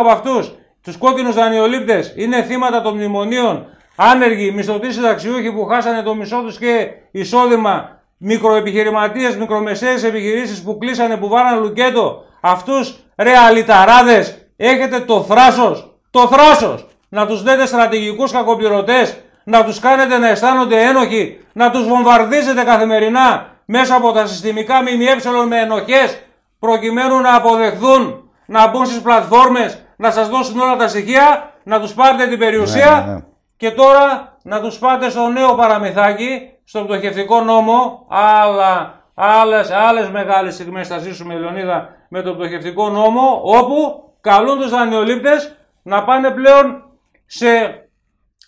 από 0.00 0.08
αυτούς 0.08 0.54
τους 0.82 0.96
κόκκινους 0.96 1.34
δανειολήπτες 1.34 2.12
είναι 2.16 2.42
θύματα 2.42 2.82
των 2.82 2.94
μνημονίων, 2.94 3.66
άνεργοι, 3.96 4.50
μισθωτοί 4.50 4.92
συνταξιούχοι 4.92 5.52
που 5.52 5.64
χάσανε 5.64 6.02
το 6.02 6.14
μισό 6.14 6.42
τους 6.42 6.58
και 6.58 6.88
εισόδημα, 7.10 8.00
μικροεπιχειρηματίες, 8.16 9.36
μικρομεσαίες 9.36 10.04
επιχειρήσεις 10.04 10.62
που 10.62 10.78
κλείσανε, 10.78 11.16
που 11.16 11.28
βάλανε 11.28 11.60
λουκέτο, 11.60 12.24
αυτούς 12.40 12.98
ρεαλιταράδες, 13.16 14.46
έχετε 14.56 15.00
το 15.00 15.22
θράσος, 15.22 15.94
το 16.10 16.26
θράσος, 16.26 16.86
να 17.08 17.26
τους 17.26 17.42
δέτε 17.42 17.66
στρατηγικούς 17.66 18.32
κακοπληρωτές, 18.32 19.16
να 19.44 19.64
τους 19.64 19.78
κάνετε 19.78 20.18
να 20.18 20.28
αισθάνονται 20.28 20.82
ένοχοι, 20.82 21.38
να 21.52 21.70
τους 21.70 21.88
βομβαρδίζετε 21.88 22.62
καθημερινά 22.62 23.56
μέσα 23.64 23.94
από 23.94 24.12
τα 24.12 24.26
συστημικά 24.26 24.82
ΜΜΕ 24.82 25.46
με 25.48 25.60
ενοχές 25.60 26.22
προκειμένου 26.58 27.20
να 27.20 27.34
αποδεχθούν, 27.34 28.30
να 28.46 28.68
μπουν 28.68 28.86
στις 28.86 29.00
πλατφόρμες, 29.00 29.84
να 30.00 30.10
σας 30.10 30.28
δώσουν 30.28 30.60
όλα 30.60 30.76
τα 30.76 30.88
στοιχεία, 30.88 31.52
να 31.62 31.80
τους 31.80 31.94
πάρετε 31.94 32.26
την 32.26 32.38
περιουσία 32.38 33.04
ναι, 33.06 33.12
ναι. 33.12 33.20
και 33.56 33.70
τώρα 33.70 34.36
να 34.42 34.60
τους 34.60 34.78
πάτε 34.78 35.10
στο 35.10 35.28
νέο 35.28 35.54
παραμυθάκι, 35.54 36.52
στο 36.64 36.84
πτωχευτικό 36.84 37.40
νόμο, 37.40 38.06
άλλα, 38.08 39.04
άλλες, 39.14 39.70
άλλες 39.70 40.10
μεγάλες 40.10 40.54
στιγμές 40.54 40.88
θα 40.88 40.98
ζήσουμε 40.98 41.34
Λεωνίδα 41.34 41.88
με 42.08 42.22
το 42.22 42.34
πτωχευτικό 42.34 42.88
νόμο, 42.88 43.40
όπου 43.44 44.04
καλούν 44.20 44.58
τους 44.58 44.70
δανειολήπτες 44.70 45.56
να 45.82 46.04
πάνε 46.04 46.30
πλέον 46.30 46.84
σε 47.26 47.48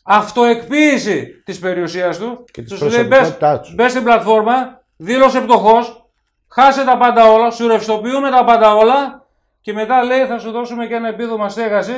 αυτοεκποίηση 0.03 1.43
της 1.45 1.59
περιουσίας 1.59 2.19
τους. 2.19 2.45
Και 2.51 2.62
της 2.62 2.79
προσωπικότητάς 2.79 3.61
τους. 3.61 3.75
Μπες 3.75 3.91
στην 3.91 4.05
πλατφόρμα, 4.05 4.83
δήλωσε 4.97 5.41
πτωχός, 5.41 6.07
χάσε 6.49 6.85
τα 6.85 6.97
πάντα 6.97 7.33
όλα, 7.33 7.51
σου 7.51 7.69
ρευστοποιούμε 7.69 8.31
τα 8.31 8.45
πάντα 8.45 8.75
όλα 8.75 9.22
και 9.62 9.72
μετά 9.72 10.05
λέει 10.05 10.27
θα 10.27 10.38
σου 10.38 10.51
δώσουμε 10.51 10.87
και 10.87 10.94
ένα 10.94 11.09
επίδομα 11.09 11.48
στέγαση 11.48 11.92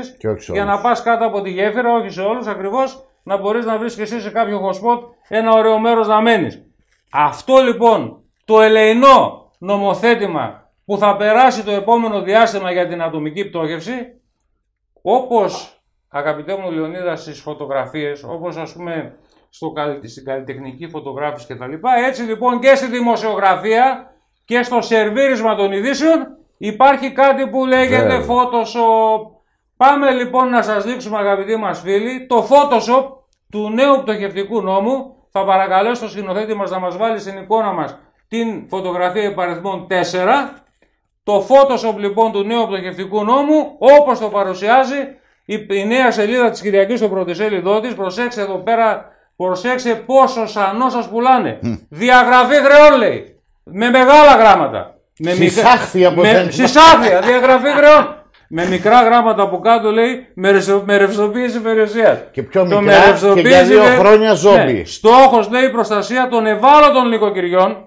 για 0.52 0.64
να 0.64 0.80
πας 0.80 1.02
κάτω 1.02 1.26
από 1.26 1.42
τη 1.42 1.50
γέφυρα, 1.50 1.92
όχι 1.92 2.08
σε 2.08 2.20
όλους 2.20 2.46
ακριβώς, 2.46 3.04
να 3.22 3.36
μπορείς 3.36 3.64
να 3.64 3.78
βρεις 3.78 3.94
και 3.94 4.02
εσύ 4.02 4.20
σε 4.20 4.30
κάποιο 4.30 4.60
hotspot 4.68 5.00
ένα 5.28 5.52
ωραίο 5.52 5.78
μέρος 5.78 6.08
να 6.08 6.20
μένεις. 6.20 6.62
Αυτό 7.12 7.56
λοιπόν 7.56 8.22
το 8.44 8.60
ελεηνό 8.60 9.50
νομοθέτημα 9.58 10.70
που 10.84 10.98
θα 10.98 11.16
περάσει 11.16 11.64
το 11.64 11.70
επόμενο 11.70 12.22
διάστημα 12.22 12.72
για 12.72 12.88
την 12.88 13.02
ατομική 13.02 13.44
πτώχευση, 13.44 14.20
όπως 15.02 15.82
αγαπητέ 16.08 16.56
μου 16.56 16.70
Λεωνίδα 16.70 17.16
στις 17.16 17.40
φωτογραφίες, 17.40 18.22
όπως 18.22 18.56
ας 18.56 18.72
πούμε 18.72 19.16
στο, 19.50 19.72
στην 20.02 20.24
καλλιτεχνική 20.24 20.88
φωτογράφηση 20.88 21.54
κτλ. 21.54 21.72
Έτσι 22.06 22.22
λοιπόν 22.22 22.60
και 22.60 22.74
στη 22.74 22.86
δημοσιογραφία 22.86 24.12
και 24.44 24.62
στο 24.62 24.80
σερβίρισμα 24.80 25.54
των 25.54 25.72
ειδήσεων 25.72 26.33
υπάρχει 26.58 27.12
κάτι 27.12 27.46
που 27.46 27.66
λέγεται 27.66 28.24
Photoshop. 28.28 29.26
Πάμε 29.76 30.10
λοιπόν 30.10 30.48
να 30.48 30.62
σας 30.62 30.84
δείξουμε 30.84 31.18
αγαπητοί 31.18 31.56
μας 31.56 31.80
φίλοι 31.80 32.26
το 32.26 32.48
Photoshop 32.50 33.06
του 33.50 33.70
νέου 33.70 34.02
πτωχευτικού 34.02 34.62
νόμου. 34.62 35.16
Θα 35.30 35.44
παρακαλέσω 35.44 36.02
το 36.02 36.10
σκηνοθέτη 36.10 36.54
μας 36.54 36.70
να 36.70 36.78
μας 36.78 36.96
βάλει 36.96 37.18
στην 37.18 37.38
εικόνα 37.38 37.72
μας 37.72 37.98
την 38.28 38.68
φωτογραφία 38.68 39.22
υπαριθμών 39.22 39.86
4. 39.90 39.92
Το 41.22 41.46
Photoshop 41.48 41.96
λοιπόν 41.96 42.32
του 42.32 42.42
νέου 42.42 42.66
πτωχευτικού 42.66 43.24
νόμου 43.24 43.76
όπως 43.78 44.18
το 44.18 44.28
παρουσιάζει 44.28 44.96
η, 45.44 45.84
νέα 45.86 46.10
σελίδα 46.10 46.50
της 46.50 46.60
Κυριακής 46.60 46.98
στο 46.98 47.08
πρωτοσέλιδό 47.08 47.80
της. 47.80 47.94
Προσέξτε 47.94 48.40
εδώ 48.40 48.58
πέρα 48.58 49.12
Προσέξτε 49.36 49.94
πόσο 49.94 50.46
σανός 50.46 50.92
σας 50.92 51.08
πουλάνε. 51.08 51.58
Διαγραφή 51.88 52.54
χρεών 52.54 52.98
λέει. 52.98 53.42
Με 53.62 53.90
μεγάλα 53.90 54.36
γράμματα. 54.36 54.93
Με 55.18 55.30
Συσάχθεια 55.30 56.08
από 56.08 56.20
με... 56.20 56.46
Συσάχθεια, 56.50 57.20
διαγραφή 57.20 57.68
χρεών. 57.68 58.24
με 58.48 58.66
μικρά 58.66 59.02
γράμματα 59.02 59.42
από 59.42 59.58
κάτω 59.58 59.90
λέει 59.90 60.26
με 60.84 60.96
ρευστοποίηση 60.96 61.60
περιουσία. 61.60 62.28
Και 62.32 62.42
πιο 62.42 62.64
μικρά 62.64 63.32
και 63.34 63.40
για 63.40 63.64
δύο 63.64 63.82
χρόνια 63.82 64.34
ζόμπι. 64.34 64.72
Ναι. 64.72 64.84
Στόχος 64.84 65.50
λέει 65.50 65.64
η 65.64 65.70
προστασία 65.70 66.28
των 66.30 66.46
ευάλωτων 66.46 67.08
νοικοκυριών 67.08 67.86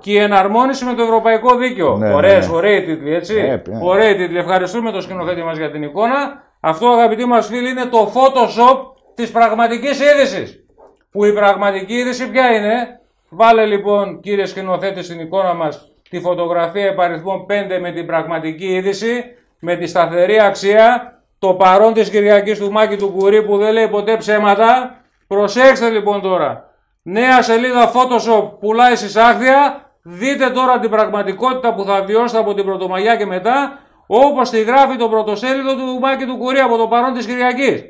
και 0.00 0.12
η 0.12 0.16
εναρμόνιση 0.16 0.84
με 0.84 0.94
το 0.94 1.02
ευρωπαϊκό 1.02 1.56
δίκαιο. 1.56 1.96
Ναι, 1.96 2.14
Ωραίες, 2.14 2.48
ναι, 2.50 2.60
ναι. 2.60 2.80
τίτλοι, 2.80 3.14
έτσι. 3.14 3.34
Ναι, 3.34 3.48
ναι. 3.48 3.78
Ωραίοι 3.82 4.16
τίτλοι. 4.16 4.38
Ευχαριστούμε 4.38 4.92
τον 4.92 5.02
σκηνοθέτη 5.02 5.42
μας 5.42 5.58
για 5.58 5.70
την 5.70 5.82
εικόνα. 5.82 6.42
Αυτό 6.60 6.88
αγαπητοί 6.88 7.24
μας 7.24 7.46
φίλοι 7.46 7.70
είναι 7.70 7.84
το 7.84 8.12
Photoshop 8.14 8.78
της 9.14 9.30
πραγματικής 9.30 10.00
είδησης. 10.00 10.64
Που 11.10 11.24
η 11.24 11.32
πραγματική 11.32 11.94
είδηση 11.94 12.30
ποια 12.30 12.50
είναι; 12.50 13.00
Βάλε 13.28 13.66
λοιπόν 13.66 14.20
κύριε 14.20 14.46
σκηνοθέτη 14.46 15.02
στην 15.02 15.20
εικόνα 15.20 15.54
μας 15.54 15.93
τη 16.14 16.20
φωτογραφία 16.20 16.86
επαριθμών 16.86 17.46
5 17.48 17.78
με 17.80 17.90
την 17.90 18.06
πραγματική 18.06 18.66
είδηση, 18.66 19.24
με 19.58 19.76
τη 19.76 19.86
σταθερή 19.86 20.40
αξία, 20.40 21.18
το 21.38 21.54
παρόν 21.54 21.92
της 21.92 22.10
Κυριακής 22.10 22.58
του 22.58 22.72
Μάκη 22.72 22.96
του 22.96 23.08
Κουρί 23.16 23.42
που 23.42 23.56
δεν 23.56 23.72
λέει 23.72 23.88
ποτέ 23.88 24.16
ψέματα. 24.16 24.96
Προσέξτε 25.26 25.88
λοιπόν 25.88 26.20
τώρα. 26.20 26.70
Νέα 27.02 27.42
σελίδα 27.42 27.92
Photoshop 27.92 28.50
πουλάει 28.60 28.96
συσάχθεια. 28.96 29.90
Δείτε 30.02 30.50
τώρα 30.50 30.78
την 30.78 30.90
πραγματικότητα 30.90 31.74
που 31.74 31.84
θα 31.84 32.02
βιώσετε 32.02 32.40
από 32.40 32.54
την 32.54 32.64
Πρωτομαγιά 32.64 33.16
και 33.16 33.26
μετά, 33.26 33.78
όπως 34.06 34.50
τη 34.50 34.62
γράφει 34.62 34.96
το 34.96 35.08
πρωτοσέλιδο 35.08 35.74
του 35.74 35.98
Μάκη 36.00 36.24
του 36.24 36.36
Κουρί 36.36 36.58
από 36.58 36.76
το 36.76 36.86
παρόν 36.86 37.14
της 37.14 37.26
Κυριακής. 37.26 37.82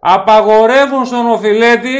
Απαγορεύουν 0.00 1.04
στον 1.04 1.30
οφειλέτη 1.30 1.96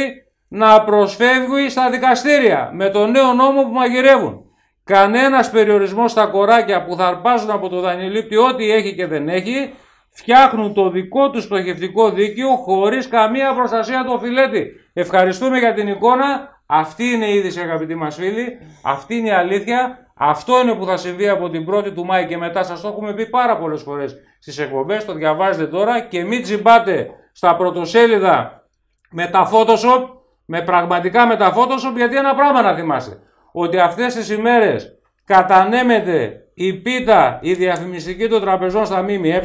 να 0.47 0.83
προσφεύγει 0.83 1.69
στα 1.69 1.89
δικαστήρια 1.89 2.69
με 2.73 2.89
το 2.89 3.07
νέο 3.07 3.33
νόμο 3.33 3.63
που 3.63 3.71
μαγειρεύουν. 3.71 4.43
Κανένας 4.83 5.49
περιορισμός 5.49 6.11
στα 6.11 6.25
κοράκια 6.25 6.83
που 6.83 6.95
θα 6.95 7.07
αρπάζουν 7.07 7.51
από 7.51 7.69
το 7.69 7.79
δανειολήπτη 7.79 8.35
ό,τι 8.35 8.71
έχει 8.71 8.95
και 8.95 9.07
δεν 9.07 9.29
έχει, 9.29 9.73
φτιάχνουν 10.09 10.73
το 10.73 10.89
δικό 10.89 11.29
τους 11.29 11.45
πτωχευτικό 11.45 12.09
δίκαιο 12.11 12.55
χωρίς 12.55 13.07
καμία 13.07 13.53
προστασία 13.53 14.03
του 14.03 14.11
οφειλέτη. 14.15 14.71
Ευχαριστούμε 14.93 15.57
για 15.59 15.73
την 15.73 15.87
εικόνα. 15.87 16.51
Αυτή 16.65 17.03
είναι 17.03 17.25
η 17.25 17.35
είδηση 17.35 17.59
αγαπητοί 17.59 17.95
μας 17.95 18.15
φίλοι, 18.15 18.57
αυτή 18.83 19.15
είναι 19.15 19.27
η 19.27 19.31
αλήθεια, 19.31 20.07
αυτό 20.15 20.61
είναι 20.61 20.73
που 20.73 20.85
θα 20.85 20.97
συμβεί 20.97 21.29
από 21.29 21.49
την 21.49 21.67
1η 21.71 21.93
του 21.93 22.05
Μάη 22.05 22.25
και 22.25 22.37
μετά. 22.37 22.63
Σας 22.63 22.81
το 22.81 22.87
έχουμε 22.87 23.13
πει 23.13 23.29
πάρα 23.29 23.57
πολλές 23.57 23.81
φορές 23.81 24.15
στις 24.39 24.59
εκπομπές, 24.59 25.05
το 25.05 25.13
διαβάζετε 25.13 25.67
τώρα 25.67 25.99
και 25.99 26.23
μην 26.23 26.43
τσιμπάτε 26.43 27.09
στα 27.31 27.55
πρωτοσέλιδα 27.55 28.63
με 29.09 29.27
τα 29.27 29.49
Photoshop, 29.51 30.09
με 30.45 30.61
πραγματικά 30.61 31.27
με 31.27 31.35
τα 31.35 31.53
Photoshop, 31.55 31.95
γιατί 31.95 32.15
ένα 32.15 32.35
πράγμα 32.35 32.61
να 32.61 32.75
θυμάστε. 32.75 33.19
Ότι 33.55 33.79
αυτές 33.79 34.15
τις 34.15 34.29
ημέρες 34.29 34.97
κατανέμεται 35.25 36.43
η 36.53 36.73
πίτα, 36.73 37.39
η 37.41 37.53
διαφημιστική 37.53 38.27
των 38.27 38.41
τραπεζών 38.41 38.85
στα 38.85 39.01
ΜΜΕ 39.01 39.41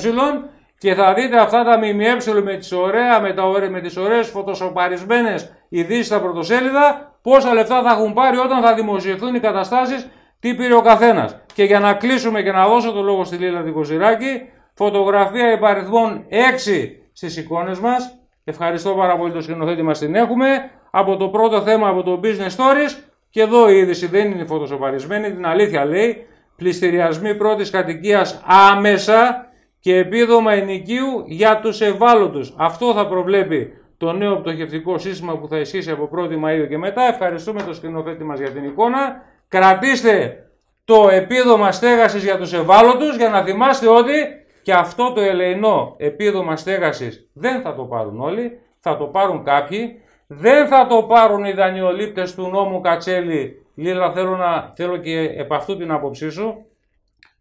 και 0.79 0.95
θα 0.95 1.15
δείτε 1.15 1.41
αυτά 1.41 1.65
τα 1.65 1.79
ΜΜΕ 1.79 2.43
με 2.43 2.57
τις, 2.57 2.73
ωραία, 2.73 3.21
με, 3.21 3.33
τα, 3.33 3.45
με 3.71 3.81
τις 3.81 3.97
ωραίες 3.97 4.29
φωτοσοπαρισμένες 4.29 5.53
ειδήσεις 5.69 6.07
στα 6.07 6.21
πρωτοσέλιδα, 6.21 7.19
πόσα 7.23 7.55
λεφτά 7.55 7.83
θα 7.83 7.91
έχουν 7.91 8.13
πάρει 8.13 8.37
όταν 8.37 8.63
θα 8.63 8.75
δημοσιευθούν 8.75 9.35
οι 9.35 9.41
καταστάσεις, 9.41 10.09
τι 10.41 10.55
πήρε 10.55 10.75
ο 10.75 10.81
καθένας. 10.81 11.41
Και 11.55 11.65
για 11.65 11.81
να 11.81 11.95
κλείσουμε 11.95 12.43
και 12.43 12.53
να 12.53 12.67
δώσω 12.69 12.93
το 12.93 13.03
λόγο 13.03 13.25
στη 13.25 13.37
Λίλα 13.37 13.63
Δικοζηράκη, 13.63 14.43
φωτογραφία 14.75 15.53
υπαριθμών 15.53 16.25
6 16.31 17.01
στις 17.13 17.37
εικόνες 17.37 17.79
μας. 17.79 18.19
Ευχαριστώ 18.45 18.91
πάρα 18.91 19.17
πολύ 19.17 19.33
το 19.33 19.41
σκηνοθέτη 19.41 19.83
μας 19.83 19.99
την 19.99 20.15
έχουμε. 20.15 20.71
Από 20.91 21.17
το 21.17 21.29
πρώτο 21.29 21.63
θέμα 21.63 21.89
από 21.89 22.03
το 22.03 22.21
Business 22.23 22.57
Stories 22.57 23.08
και 23.31 23.41
εδώ 23.41 23.71
η 23.71 23.79
είδηση 23.79 24.07
δεν 24.07 24.31
είναι 24.31 24.45
φωτοσοπαρισμένη, 24.45 25.33
την 25.33 25.47
αλήθεια 25.47 25.85
λέει. 25.85 26.27
Πληστηριασμοί 26.57 27.35
πρώτης 27.35 27.71
κατοικίας 27.71 28.43
άμεσα 28.47 29.47
και 29.81 29.97
επίδομα 29.97 30.53
ενοικίου 30.53 31.25
για 31.27 31.61
τους 31.61 31.81
ευάλωτους. 31.81 32.55
Αυτό 32.57 32.93
θα 32.93 33.07
προβλέπει 33.07 33.73
το 33.97 34.13
νέο 34.13 34.37
πτωχευτικό 34.37 34.99
σύστημα 34.99 35.39
που 35.39 35.49
θα 35.49 35.59
ισχύσει 35.59 35.91
από 35.91 36.09
1η 36.17 36.45
Μαΐου 36.45 36.69
και 36.69 36.79
μετά. 36.79 37.03
Ευχαριστούμε 37.03 37.63
τον 37.63 37.75
σκηνοθέτη 37.75 38.25
μας 38.25 38.39
για 38.39 38.51
την 38.51 38.65
εικόνα. 38.65 39.23
Κρατήστε 39.49 40.43
το 40.85 41.09
επίδομα 41.11 41.73
στέγασης 41.73 42.25
για 42.25 42.39
τους 42.39 42.53
ευάλωτους 42.53 43.17
για 43.17 43.29
να 43.29 43.43
θυμάστε 43.43 43.89
ότι 43.89 44.13
και 44.63 44.73
αυτό 44.73 45.13
το 45.13 45.21
ελεηνό 45.21 45.95
επίδομα 45.99 46.57
στέγασης 46.57 47.29
δεν 47.33 47.61
θα 47.61 47.75
το 47.75 47.83
πάρουν 47.83 48.21
όλοι, 48.21 48.59
θα 48.81 48.97
το 48.97 49.05
πάρουν 49.05 49.45
κάποιοι. 49.45 50.03
Δεν 50.31 50.67
θα 50.69 50.87
το 50.87 51.03
πάρουν 51.03 51.45
οι 51.45 51.53
δανειολήπτες 51.53 52.35
του 52.35 52.49
νόμου 52.49 52.81
Κατσέλη. 52.81 53.67
Λίλα 53.75 54.13
θέλω, 54.13 54.37
να, 54.37 54.73
θέλω 54.77 54.97
και 54.97 55.19
επ' 55.21 55.53
αυτού 55.53 55.77
την 55.77 55.91
άποψή 55.91 56.31
σου. 56.31 56.67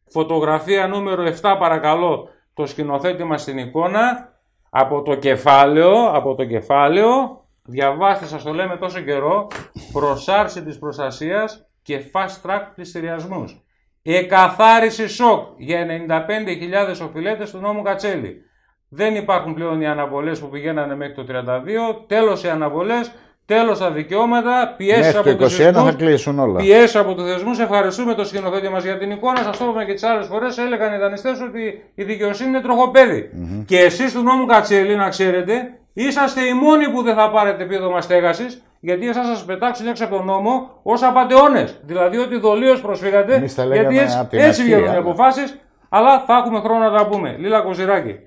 Φωτογραφία 0.07 0.87
νούμερο 0.87 1.23
7 1.41 1.55
παρακαλώ 1.59 2.29
το 2.53 2.65
σκηνοθέτη 2.65 3.23
μας 3.23 3.41
στην 3.41 3.57
εικόνα. 3.57 4.33
Από 4.69 5.01
το 5.01 5.15
κεφάλαιο, 5.15 6.09
από 6.13 6.35
το 6.35 6.45
κεφάλαιο, 6.45 7.43
διαβάστε 7.63 8.25
σας 8.25 8.43
το 8.43 8.53
λέμε 8.53 8.77
τόσο 8.77 9.01
καιρό, 9.01 9.47
προσάρση 9.91 10.63
της 10.63 10.79
προστασίας 10.79 11.67
και 11.81 12.01
fast 12.13 12.49
track 12.49 12.61
πληστηριασμούς. 12.75 13.61
Εκαθάριση 14.01 15.07
σοκ 15.07 15.47
για 15.57 15.85
95.000 15.85 17.07
οφειλέτες 17.07 17.51
του 17.51 17.57
νόμου 17.57 17.81
Κατσέλη. 17.81 18.41
Δεν 18.89 19.15
υπάρχουν 19.15 19.53
πλέον 19.53 19.81
οι 19.81 19.87
αναβολές 19.87 20.39
που 20.39 20.49
πηγαίνανε 20.49 20.95
μέχρι 20.95 21.13
το 21.13 21.23
32, 21.23 22.03
τέλος 22.07 22.43
οι 22.43 22.49
αναβολές, 22.49 23.11
Τέλος 23.47 23.79
τα 23.79 23.91
δικαιώματα, 23.91 24.73
πιέσεις 24.77 25.15
από 25.15 25.35
τους 25.35 25.55
θεσμούς. 25.55 25.83
θα 25.83 25.91
κλείσουν 25.91 26.39
όλα. 26.39 26.55
Πιέσεις 26.55 26.95
από 26.95 27.13
τους 27.13 27.31
θεσμούς. 27.31 27.59
Ευχαριστούμε 27.59 28.13
τον 28.13 28.25
σκηνοθέτη 28.25 28.69
μας 28.69 28.83
για 28.83 28.97
την 28.97 29.11
εικόνα. 29.11 29.37
Σας 29.37 29.57
το 29.57 29.65
είπαμε 29.65 29.85
και 29.85 29.93
τις 29.93 30.03
άλλες 30.03 30.27
φορές. 30.27 30.57
Έλεγαν 30.57 30.93
οι 30.93 30.97
δανειστές 30.97 31.41
ότι 31.41 31.83
η 31.95 32.03
δικαιοσύνη 32.03 32.49
είναι 32.49 32.61
τροχοπέδι. 32.61 33.29
Mm-hmm. 33.33 33.63
Και 33.65 33.79
εσείς 33.79 34.13
του 34.13 34.21
νόμου 34.21 34.45
Κατσέλη, 34.45 34.95
να 34.95 35.09
ξέρετε, 35.09 35.53
είσαστε 35.93 36.41
οι 36.41 36.53
μόνοι 36.53 36.89
που 36.89 37.01
δεν 37.03 37.15
θα 37.15 37.29
πάρετε 37.31 37.63
επίδομα 37.63 38.01
στέγασης, 38.01 38.61
γιατί 38.79 39.09
εσάς 39.09 39.27
σας 39.27 39.45
πετάξουν 39.45 39.87
έξω 39.87 40.05
από 40.05 40.15
τον 40.15 40.25
νόμο 40.25 40.79
ως 40.83 41.03
απαταιώνες. 41.03 41.79
Δηλαδή 41.83 42.17
ότι 42.17 42.37
δολίως 42.37 42.81
προσφύγατε, 42.81 43.45
γιατί 43.71 43.99
έτσι, 43.99 44.27
έτσι 44.31 44.63
βγαίνουν 44.63 44.93
οι 44.93 44.97
αποφάσεις. 44.97 45.59
Αλλά 45.89 46.23
θα 46.27 46.35
έχουμε 46.45 46.59
χρόνο 46.59 46.89
να 46.89 46.97
τα 46.97 47.07
πούμε. 47.07 47.35
Λίλα 47.39 47.61
Κοζηράκη, 47.61 48.19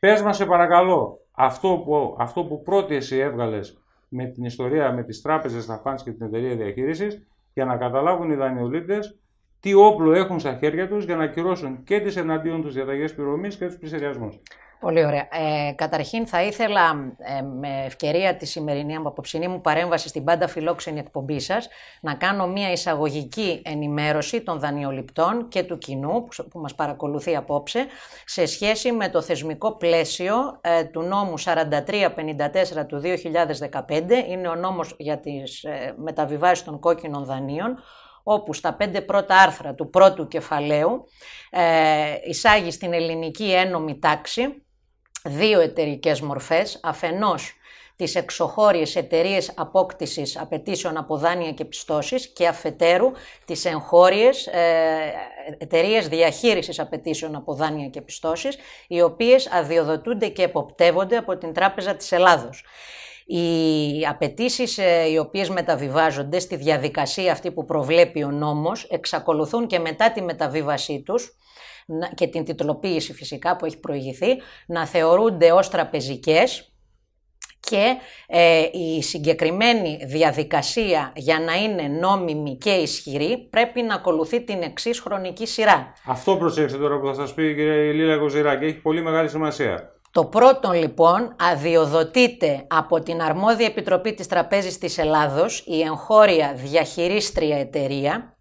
πες 0.00 0.22
μας 0.22 0.36
σε 0.36 0.46
παρακαλώ, 0.46 1.20
αυτό 1.32 1.82
που, 1.84 2.16
αυτό 2.18 2.44
που 2.44 2.62
πρώτη 2.62 2.94
εσύ 2.94 3.16
έβγαλες 3.16 3.82
με 4.08 4.24
την 4.24 4.44
ιστορία 4.44 4.92
με 4.92 5.02
τις 5.02 5.22
τράπεζες, 5.22 5.66
τα 5.66 5.80
φαντς 5.84 6.02
και 6.02 6.12
την 6.12 6.26
εταιρεία 6.26 6.56
διαχείρισης 6.56 7.26
για 7.52 7.64
να 7.64 7.76
καταλάβουν 7.76 8.30
οι 8.30 8.34
δανειολήπτες 8.34 9.18
τι 9.60 9.74
όπλο 9.74 10.12
έχουν 10.12 10.40
στα 10.40 10.54
χέρια 10.54 10.88
τους 10.88 11.04
για 11.04 11.16
να 11.16 11.24
ακυρώσουν 11.24 11.82
και 11.82 12.00
τις 12.00 12.16
εναντίον 12.16 12.62
τους 12.62 12.74
διαταγές 12.74 13.14
πληρωμής 13.14 13.56
και 13.56 13.66
τους 13.66 13.76
πλησιασμούς. 13.76 14.40
Πολύ 14.80 15.04
ωραία. 15.04 15.28
Ε, 15.32 15.72
καταρχήν 15.72 16.26
θα 16.26 16.42
ήθελα 16.42 17.14
ε, 17.18 17.42
με 17.42 17.82
ευκαιρία 17.86 18.36
τη 18.36 18.46
σημερινή 18.46 18.96
απόψηνή 18.96 19.48
μου 19.48 19.60
παρέμβαση 19.60 20.08
στην 20.08 20.24
πάντα 20.24 20.48
φιλόξενη 20.48 20.98
εκπομπή 20.98 21.40
σας 21.40 21.68
να 22.00 22.14
κάνω 22.14 22.46
μια 22.46 22.72
εισαγωγική 22.72 23.62
ενημέρωση 23.64 24.40
των 24.40 24.58
δανειοληπτών 24.58 25.48
και 25.48 25.62
του 25.62 25.78
κοινού 25.78 26.28
που 26.50 26.58
μας 26.58 26.74
παρακολουθεί 26.74 27.36
απόψε 27.36 27.86
σε 28.24 28.46
σχέση 28.46 28.92
με 28.92 29.08
το 29.08 29.22
θεσμικό 29.22 29.76
πλαίσιο 29.76 30.58
ε, 30.60 30.84
του 30.84 31.02
νόμου 31.02 31.34
4354 31.40 31.44
του 32.86 33.02
2015. 33.04 34.28
Είναι 34.28 34.48
ο 34.48 34.54
νόμος 34.54 34.94
για 34.98 35.20
τις 35.20 35.64
ε, 35.64 35.94
μεταβιβάσεις 35.96 36.64
των 36.64 36.78
κόκκινων 36.78 37.24
δανείων 37.24 37.78
όπου 38.22 38.52
στα 38.52 38.74
πέντε 38.74 39.00
πρώτα 39.00 39.36
άρθρα 39.36 39.74
του 39.74 39.90
πρώτου 39.90 40.28
κεφαλαίου 40.28 41.04
ε, 41.50 41.62
εισάγει 42.24 42.70
στην 42.70 42.92
ελληνική 42.92 43.52
ένομη 43.52 43.98
τάξη 43.98 44.62
δύο 45.28 45.60
εταιρικές 45.60 46.20
μορφές, 46.20 46.80
αφενός 46.82 47.52
τις 47.98 48.14
εξωχώριες 48.14 48.96
εταιρείες 48.96 49.52
απόκτησης 49.56 50.38
απαιτήσεων 50.38 50.96
από 50.96 51.16
δάνεια 51.16 51.52
και 51.52 51.64
πιστώσεις 51.64 52.28
και 52.28 52.46
αφετέρου 52.46 53.10
τις 53.44 53.64
εγχώριες 53.64 54.46
ε, 54.46 55.12
εταιρείες 55.58 56.08
διαχείρισης 56.08 56.78
απαιτήσεων 56.78 57.34
από 57.34 57.54
δάνεια 57.54 57.88
και 57.88 58.00
πιστώσεις, 58.00 58.56
οι 58.88 59.00
οποίες 59.00 59.50
αδειοδοτούνται 59.52 60.28
και 60.28 60.42
εποπτεύονται 60.42 61.16
από 61.16 61.36
την 61.36 61.52
Τράπεζα 61.52 61.94
της 61.94 62.12
Ελλάδος. 62.12 62.64
Οι 63.26 64.06
απαιτήσεις 64.06 64.78
ε, 64.78 65.10
οι 65.10 65.18
οποίες 65.18 65.48
μεταβιβάζονται 65.48 66.38
στη 66.38 66.56
διαδικασία 66.56 67.32
αυτή 67.32 67.50
που 67.50 67.64
προβλέπει 67.64 68.22
ο 68.22 68.30
νόμος 68.30 68.84
εξακολουθούν 68.84 69.66
και 69.66 69.78
μετά 69.78 70.12
τη 70.12 70.22
μεταβίβασή 70.22 71.02
τους 71.06 71.36
και 72.14 72.26
την 72.26 72.44
τιτλοποίηση 72.44 73.12
φυσικά 73.12 73.56
που 73.56 73.64
έχει 73.64 73.78
προηγηθεί 73.78 74.36
να 74.66 74.86
θεωρούνται 74.86 75.52
ως 75.52 75.68
τραπεζικές 75.68 76.72
και 77.60 77.96
ε, 78.26 78.62
η 78.72 79.02
συγκεκριμένη 79.02 79.98
διαδικασία 80.06 81.12
για 81.16 81.40
να 81.40 81.54
είναι 81.54 81.82
νόμιμη 81.82 82.56
και 82.56 82.70
ισχυρή 82.70 83.48
πρέπει 83.50 83.82
να 83.82 83.94
ακολουθεί 83.94 84.44
την 84.44 84.62
εξής 84.62 85.00
χρονική 85.00 85.46
σειρά. 85.46 85.92
Αυτό 86.06 86.36
προσέξτε 86.36 86.78
τώρα 86.78 87.00
που 87.00 87.06
θα 87.06 87.14
σας 87.14 87.34
πει 87.34 87.48
η 87.48 87.54
κυρία 87.54 87.74
Λίλα 87.74 88.18
Κοζηράκη, 88.18 88.64
έχει 88.64 88.80
πολύ 88.80 89.02
μεγάλη 89.02 89.28
σημασία. 89.28 89.92
Το 90.10 90.24
πρώτο 90.24 90.72
λοιπόν 90.72 91.34
αδειοδοτείται 91.38 92.64
από 92.68 93.00
την 93.00 93.22
Αρμόδια 93.22 93.66
Επιτροπή 93.66 94.14
της 94.14 94.26
Τραπέζης 94.26 94.78
της 94.78 94.98
Ελλάδος 94.98 95.64
η 95.66 95.80
εγχώρια 95.80 96.52
διαχειρίστρια 96.56 97.58
εταιρεία 97.58 98.37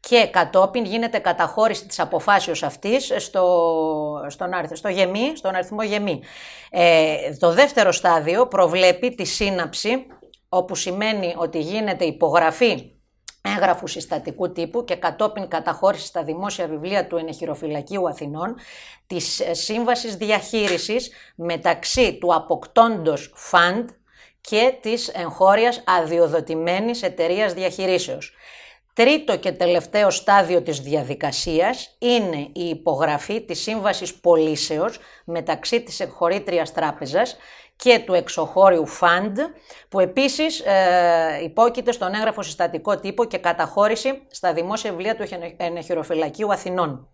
και 0.00 0.26
κατόπιν 0.26 0.84
γίνεται 0.84 1.18
καταχώρηση 1.18 1.86
της 1.86 2.00
αποφάσεως 2.00 2.62
αυτής 2.62 3.12
στο, 3.16 4.26
στον, 4.28 4.50
στο 4.72 4.88
γεμί, 4.88 5.32
στον 5.36 5.54
αριθμό 5.54 5.82
γεμί. 5.82 6.22
Ε, 6.70 7.14
το 7.38 7.52
δεύτερο 7.52 7.92
στάδιο 7.92 8.46
προβλέπει 8.46 9.14
τη 9.14 9.24
σύναψη, 9.24 10.06
όπου 10.48 10.74
σημαίνει 10.74 11.34
ότι 11.36 11.58
γίνεται 11.58 12.04
υπογραφή 12.04 12.94
έγγραφου 13.42 13.86
συστατικού 13.86 14.52
τύπου 14.52 14.84
και 14.84 14.94
κατόπιν 14.94 15.48
καταχώρηση 15.48 16.06
στα 16.06 16.22
δημόσια 16.22 16.66
βιβλία 16.66 17.06
του 17.06 17.16
Ενεχειροφυλακίου 17.16 18.08
Αθηνών 18.08 18.56
της 19.06 19.42
σύμβασης 19.50 20.16
διαχείρισης 20.16 21.10
μεταξύ 21.36 22.18
του 22.18 22.34
αποκτώντος 22.34 23.32
φαντ 23.34 23.88
και 24.40 24.74
της 24.80 25.08
εγχώριας 25.08 25.82
αδειοδοτημένης 25.86 27.02
εταιρείας 27.02 27.52
διαχειρήσεως. 27.52 28.34
Τρίτο 28.92 29.38
και 29.38 29.52
τελευταίο 29.52 30.10
στάδιο 30.10 30.62
της 30.62 30.80
διαδικασίας 30.80 31.96
είναι 31.98 32.48
η 32.52 32.68
υπογραφή 32.68 33.40
της 33.44 33.60
Σύμβασης 33.62 34.14
Πολίσεως 34.14 34.98
μεταξύ 35.24 35.80
της 35.82 36.00
εκχωρήτριας 36.00 36.72
τράπεζας 36.72 37.36
και 37.76 37.98
του 37.98 38.14
εξωχώριου 38.14 38.86
φαντ, 38.86 39.38
που 39.88 40.00
επίσης 40.00 40.60
ε, 40.60 41.40
υπόκειται 41.42 41.92
στον 41.92 42.14
έγγραφο 42.14 42.42
συστατικό 42.42 42.98
τύπο 42.98 43.24
και 43.24 43.38
καταχώρηση 43.38 44.22
στα 44.30 44.52
δημόσια 44.52 44.90
βιβλία 44.90 45.16
του 45.16 45.26
Ενεχειροφυλακίου 45.56 46.52
Αθηνών. 46.52 47.08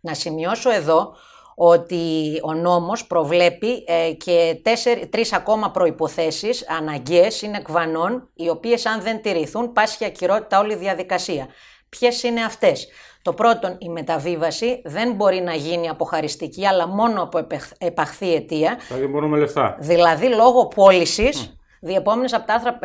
Να 0.00 0.14
σημειώσω 0.14 0.70
εδώ 0.70 1.16
ότι 1.58 2.04
ο 2.42 2.54
νόμος 2.54 3.06
προβλέπει 3.06 3.84
ε, 3.86 4.12
και 4.12 4.58
τέσσερι, 4.62 5.06
τρεις 5.06 5.32
ακόμα 5.32 5.70
προϋποθέσεις 5.70 6.68
αναγκαίες 6.68 7.42
είναι 7.42 7.60
κβανών, 7.60 8.28
οι 8.34 8.48
οποίες 8.48 8.86
αν 8.86 9.00
δεν 9.02 9.22
τηρηθούν 9.22 9.72
πάσχει 9.72 10.04
ακυρότητα 10.04 10.60
όλη 10.60 10.72
η 10.72 10.76
διαδικασία. 10.76 11.46
Ποιες 11.88 12.22
είναι 12.22 12.44
αυτές; 12.44 12.88
Το 13.22 13.32
πρώτον, 13.32 13.76
η 13.78 13.88
μεταβίβαση 13.88 14.82
δεν 14.84 15.12
μπορεί 15.12 15.40
να 15.40 15.54
γίνει 15.54 15.88
αποχαριστική, 15.88 16.66
αλλά 16.66 16.86
μόνο 16.86 17.22
από 17.22 17.46
επαχθή 17.78 18.34
αιτία. 18.34 18.78
Δηλαδή 18.88 19.06
μπορούμε 19.06 19.38
λεφτά. 19.38 19.76
Δηλαδή 19.80 20.28
λόγω 20.28 20.68
πώλησης 20.68 21.55
διεπόμενες 21.80 22.32
από 22.32 22.46
τα 22.46 22.54
άρθρα 22.54 22.78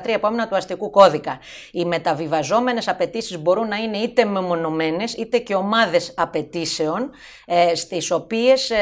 513 0.00 0.08
επόμενα 0.08 0.48
του 0.48 0.56
αστικού 0.56 0.90
κώδικα. 0.90 1.38
Οι 1.72 1.84
μεταβιβαζόμενες 1.84 2.88
απαιτήσεις 2.88 3.38
μπορούν 3.38 3.68
να 3.68 3.76
είναι 3.76 3.96
είτε 3.96 4.24
μεμονωμένες 4.24 5.14
είτε 5.14 5.38
και 5.38 5.54
ομάδες 5.54 6.14
απαιτήσεων 6.16 7.10
ε, 7.46 7.74
στις 7.74 8.10
οποίες 8.10 8.70
ε, 8.70 8.76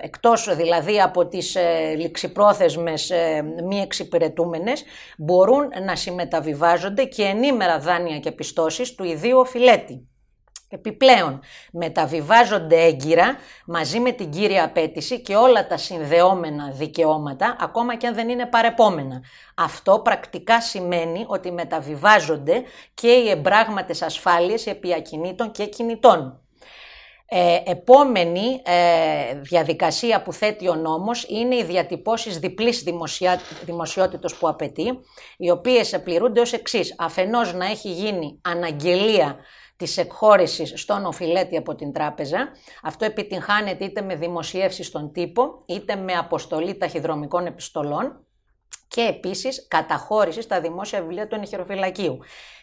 εκτός 0.00 0.56
δηλαδή 0.56 1.00
από 1.00 1.26
τις 1.26 1.54
ε, 1.54 1.94
ληξιπρόθεσμες 1.96 3.10
ε, 3.10 3.42
μη 3.68 3.80
εξυπηρετούμενες 3.80 4.84
μπορούν 5.18 5.68
να 5.84 5.96
συμμεταβιβάζονται 5.96 7.04
και 7.04 7.22
ενήμερα 7.22 7.78
δάνεια 7.78 8.18
και 8.18 8.32
πιστώσεις 8.32 8.94
του 8.94 9.04
ιδίου 9.04 9.38
οφειλέτη. 9.38 10.09
Επιπλέον, 10.72 11.40
μεταβιβάζονται 11.72 12.84
έγκυρα 12.84 13.36
μαζί 13.66 14.00
με 14.00 14.12
την 14.12 14.30
κύρια 14.30 14.64
απέτηση 14.64 15.20
και 15.20 15.36
όλα 15.36 15.66
τα 15.66 15.76
συνδεόμενα 15.76 16.70
δικαιώματα, 16.70 17.56
ακόμα 17.60 17.96
και 17.96 18.06
αν 18.06 18.14
δεν 18.14 18.28
είναι 18.28 18.46
παρεπόμενα. 18.46 19.22
Αυτό 19.54 19.98
πρακτικά 19.98 20.60
σημαίνει 20.60 21.24
ότι 21.26 21.52
μεταβιβάζονται 21.52 22.62
και 22.94 23.08
οι 23.08 23.30
εμπράγματες 23.30 24.02
ασφάλειες 24.02 24.66
επί 24.66 24.94
ακινήτων 24.94 25.50
και 25.50 25.66
κινητών. 25.66 26.40
Ε, 27.32 27.58
επόμενη 27.64 28.62
ε, 28.64 29.34
διαδικασία 29.34 30.22
που 30.22 30.32
θέτει 30.32 30.68
ο 30.68 30.74
νόμος 30.74 31.26
είναι 31.28 31.54
οι 31.54 31.64
διατυπώσεις 31.64 32.38
διπλής 32.38 32.82
δημοσια... 32.82 33.40
δημοσιότητος 33.64 34.34
που 34.34 34.48
απαιτεί, 34.48 35.00
οι 35.36 35.50
οποίες 35.50 36.00
πληρούνται 36.04 36.40
ως 36.40 36.52
εξής. 36.52 36.94
Αφενός 36.98 37.54
να 37.54 37.64
έχει 37.64 37.90
γίνει 37.90 38.40
αναγγελία 38.42 39.36
της 39.80 39.96
εκχώρησης 39.96 40.72
στον 40.80 41.04
οφειλέτη 41.04 41.56
από 41.56 41.74
την 41.74 41.92
τράπεζα. 41.92 42.48
Αυτό 42.82 43.04
επιτυγχάνεται 43.04 43.84
είτε 43.84 44.02
με 44.02 44.14
δημοσίευση 44.14 44.82
στον 44.82 45.12
τύπο, 45.12 45.62
είτε 45.66 45.96
με 45.96 46.12
αποστολή 46.12 46.76
ταχυδρομικών 46.76 47.46
επιστολών 47.46 48.24
και 48.90 49.00
επίσης 49.00 49.66
καταχώρηση 49.68 50.42
στα 50.42 50.60
δημόσια 50.60 51.00
βιβλία 51.00 51.26
του 51.26 51.34
ενηχειροφυλακίου. 51.34 52.18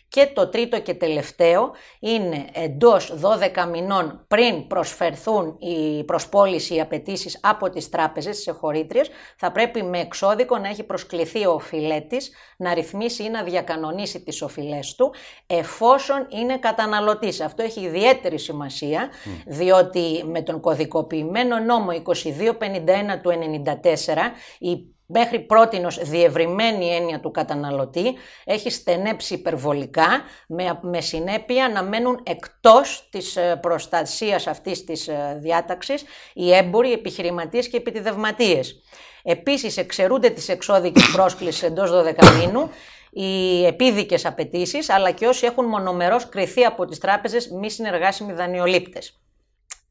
Και 0.10 0.26
το 0.34 0.48
τρίτο 0.48 0.82
και 0.82 0.94
τελευταίο 0.94 1.72
είναι 2.00 2.46
εντός 2.54 3.14
12 3.56 3.68
μηνών 3.72 4.26
πριν 4.28 4.68
προσφερθούν 4.68 5.58
οι 5.60 6.04
προσπόληση 6.04 6.76
οι 6.76 6.82
απαιτήσεις 6.82 7.40
από 7.42 7.70
τις 7.70 7.90
τράπεζες, 7.90 8.36
τις 8.36 8.48
εχωρήτριες, 8.48 9.10
θα 9.38 9.52
πρέπει 9.52 9.84
με 9.84 10.00
εξώδικο 10.00 10.58
να 10.58 10.68
έχει 10.68 10.84
προσκληθεί 10.84 11.46
ο 11.46 11.52
οφειλέτης 11.52 12.32
να 12.58 12.74
ρυθμίσει 12.74 13.24
ή 13.24 13.30
να 13.30 13.44
διακανονίσει 13.44 14.24
τις 14.24 14.42
οφειλές 14.42 14.96
του 14.96 15.14
εφόσον 15.48 16.28
είναι 16.30 16.58
καταναλωτής. 16.58 17.42
Αυτό 17.42 17.64
έχει 17.64 17.82
ιδιαίτερη 17.82 18.40
σημασία 18.40 19.10
διότι 19.46 20.24
με 20.26 20.42
τον 20.42 20.60
κωδικοποιημένο 20.60 21.60
νόμο 21.60 21.92
2251 21.92 23.22
του 23.22 23.32
1994 23.66 24.16
η 24.60 24.97
μέχρι 25.08 25.40
πρότινος 25.40 26.00
διευρυμένη 26.04 26.96
έννοια 26.96 27.20
του 27.20 27.32
καταναλωτή 27.32 28.16
έχει 28.46 28.70
στενέψει 28.70 29.34
υπερβολικά 29.34 30.08
με, 30.48 30.80
με 30.82 31.02
συνέπεια 31.02 31.70
να 31.70 31.84
μένουν 31.84 32.20
εκτός 32.24 33.08
της 33.12 33.36
ε, 33.36 33.60
προστασίας 33.62 34.48
αυτής 34.48 34.84
της 34.84 35.08
ε, 35.08 35.38
διάταξης 35.42 36.04
οι 36.34 36.54
έμποροι, 36.54 36.90
οι 36.90 36.92
επιχειρηματίες 36.94 37.68
και 37.68 37.76
οι 37.76 37.80
επιτιδευματίες. 37.80 38.82
Επίσης 39.24 39.78
εξαιρούνται 39.78 40.30
τις 40.30 40.50
εξώδικες 40.50 41.10
πρόσκλησης 41.12 41.64
εντός 41.64 41.92
12 41.92 42.14
μήνου 42.40 42.70
οι 43.12 43.66
επίδικες 43.66 44.26
απαιτήσεις, 44.26 44.90
αλλά 44.90 45.12
και 45.12 45.28
όσοι 45.28 45.46
έχουν 45.46 45.66
μονομερώς 45.66 46.30
κριθεί 46.30 46.66
από 46.66 46.86
τις 46.86 46.98
τράπεζες 46.98 47.50
μη 47.50 47.70
συνεργάσιμοι 47.72 48.34
δανειολήπτες. 48.34 49.20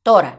Τώρα, 0.02 0.38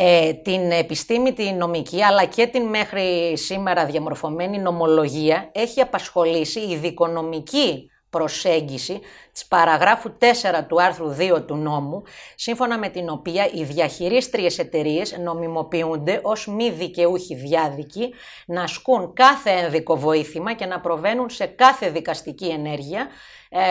ε, 0.00 0.32
την 0.32 0.70
επιστήμη, 0.70 1.32
την 1.32 1.56
νομική, 1.56 2.02
αλλά 2.02 2.24
και 2.24 2.46
την 2.46 2.62
μέχρι 2.62 3.36
σήμερα 3.36 3.86
διαμορφωμένη 3.86 4.58
νομολογία 4.58 5.50
έχει 5.52 5.80
απασχολήσει 5.80 6.60
η 6.60 6.76
δικονομική 6.76 7.90
προσέγγιση 8.10 9.00
της 9.32 9.46
παραγράφου 9.46 10.12
4 10.18 10.24
του 10.68 10.82
άρθρου 10.82 11.16
2 11.18 11.46
του 11.46 11.56
νόμου, 11.56 12.02
σύμφωνα 12.34 12.78
με 12.78 12.88
την 12.88 13.08
οποία 13.08 13.50
οι 13.52 13.64
διαχειρίστριες 13.64 14.58
εταιρείες 14.58 15.18
νομιμοποιούνται 15.18 16.20
ως 16.22 16.46
μη 16.46 16.70
δικαιούχοι 16.70 17.34
διάδικοι 17.34 18.14
να 18.46 18.62
ασκούν 18.62 19.12
κάθε 19.12 19.50
ένδικο 19.50 19.96
βοήθημα 19.96 20.54
και 20.54 20.66
να 20.66 20.80
προβαίνουν 20.80 21.30
σε 21.30 21.46
κάθε 21.46 21.90
δικαστική 21.90 22.46
ενέργεια 22.46 23.00
ε, 23.00 23.06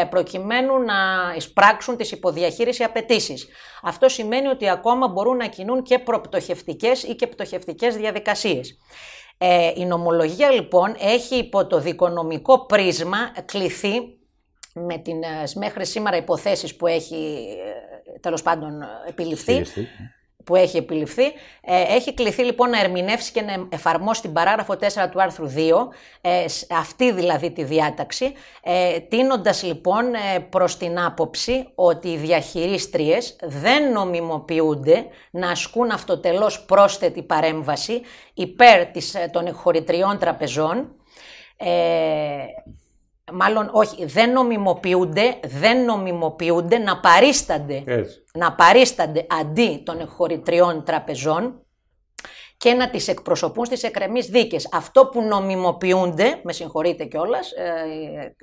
προκειμένου 0.10 0.80
να 0.80 0.96
εισπράξουν 1.36 1.98
τις 1.98 2.12
υποδιαχείριση 2.12 2.84
απαιτήσεις. 2.84 3.48
Αυτό 3.82 4.10
σημαίνει 4.10 4.48
ότι 4.48 4.70
ακόμα 4.70 5.08
μπορούν 5.08 5.38
να 5.38 5.48
κινούν 5.48 5.84
και 5.84 6.00
προπτωχευτικές 6.00 7.04
ή 7.04 7.16
και 7.16 7.28
πτωχευτικές 7.28 7.96
διαδικασίες. 7.96 8.78
Ε, 9.38 9.72
η 9.76 9.86
νομολογία 9.86 10.52
λοιπόν 10.52 10.96
έχει 11.00 11.36
υπό 11.36 11.68
το 11.68 11.80
δικονομικό 11.80 12.66
πρίσμα 12.66 13.18
κληθεί 13.46 14.18
με 14.74 14.98
τις 14.98 15.14
ε, 15.14 15.60
μέχρι 15.60 15.86
σήμερα 15.86 16.18
υποθέσεις 16.18 16.76
που 16.76 16.88
έχει 16.88 17.48
ε, 18.16 18.20
τέλος 18.20 18.42
πάντων 18.42 18.72
επιληφθεί, 19.08 19.66
που 20.48 20.56
έχει 20.56 20.78
επιληφθεί, 20.78 21.26
ε, 21.62 21.82
έχει 21.96 22.14
κληθεί 22.14 22.44
λοιπόν 22.44 22.70
να 22.70 22.80
ερμηνεύσει 22.80 23.32
και 23.32 23.42
να 23.42 23.68
εφαρμόσει 23.70 24.22
την 24.22 24.34
παράγραφο 24.34 24.74
4 24.74 25.10
του 25.12 25.22
άρθρου 25.22 25.52
2, 25.56 25.60
αυτή 26.80 27.12
δηλαδή 27.12 27.52
τη 27.52 27.64
διάταξη, 27.64 28.34
τίνοντας 29.10 29.64
λοιπόν 29.64 30.06
προς 30.50 30.78
την 30.78 31.00
άποψη 31.00 31.68
ότι 31.76 32.08
οι 32.08 32.18
διαχειρίστριες 32.18 33.36
δεν 33.42 33.92
νομιμοποιούνται 33.92 35.06
να 35.32 35.50
ασκούν 35.50 35.92
αυτοτελώς 35.92 36.66
πρόσθετη 36.66 37.22
παρέμβαση 37.22 38.02
υπέρ 38.34 38.86
της, 38.86 39.16
των 39.32 39.54
χωρητριών 39.54 40.18
τραπεζών, 40.18 40.96
μάλλον 43.34 43.70
όχι, 43.72 44.06
δεν 44.06 44.32
νομιμοποιούνται, 44.32 45.40
δεν 45.44 45.86
νομιμοποιούνται 45.86 46.78
να 46.78 47.00
παρίστανται, 47.00 47.84
να 48.34 48.54
παρίστανται 48.56 49.26
αντί 49.40 49.82
των 49.86 50.00
εχωρητριών 50.00 50.84
τραπεζών 50.84 51.62
και 52.58 52.74
να 52.74 52.90
τις 52.90 53.08
εκπροσωπούν 53.08 53.66
στις 53.66 53.84
εκκρεμείς 53.84 54.26
δίκες. 54.26 54.70
Αυτό 54.72 55.06
που 55.06 55.22
νομιμοποιούνται, 55.22 56.40
με 56.44 56.54
συγχωρείτε 56.54 57.06
κιόλας, 57.06 57.52
ε, 57.52 58.36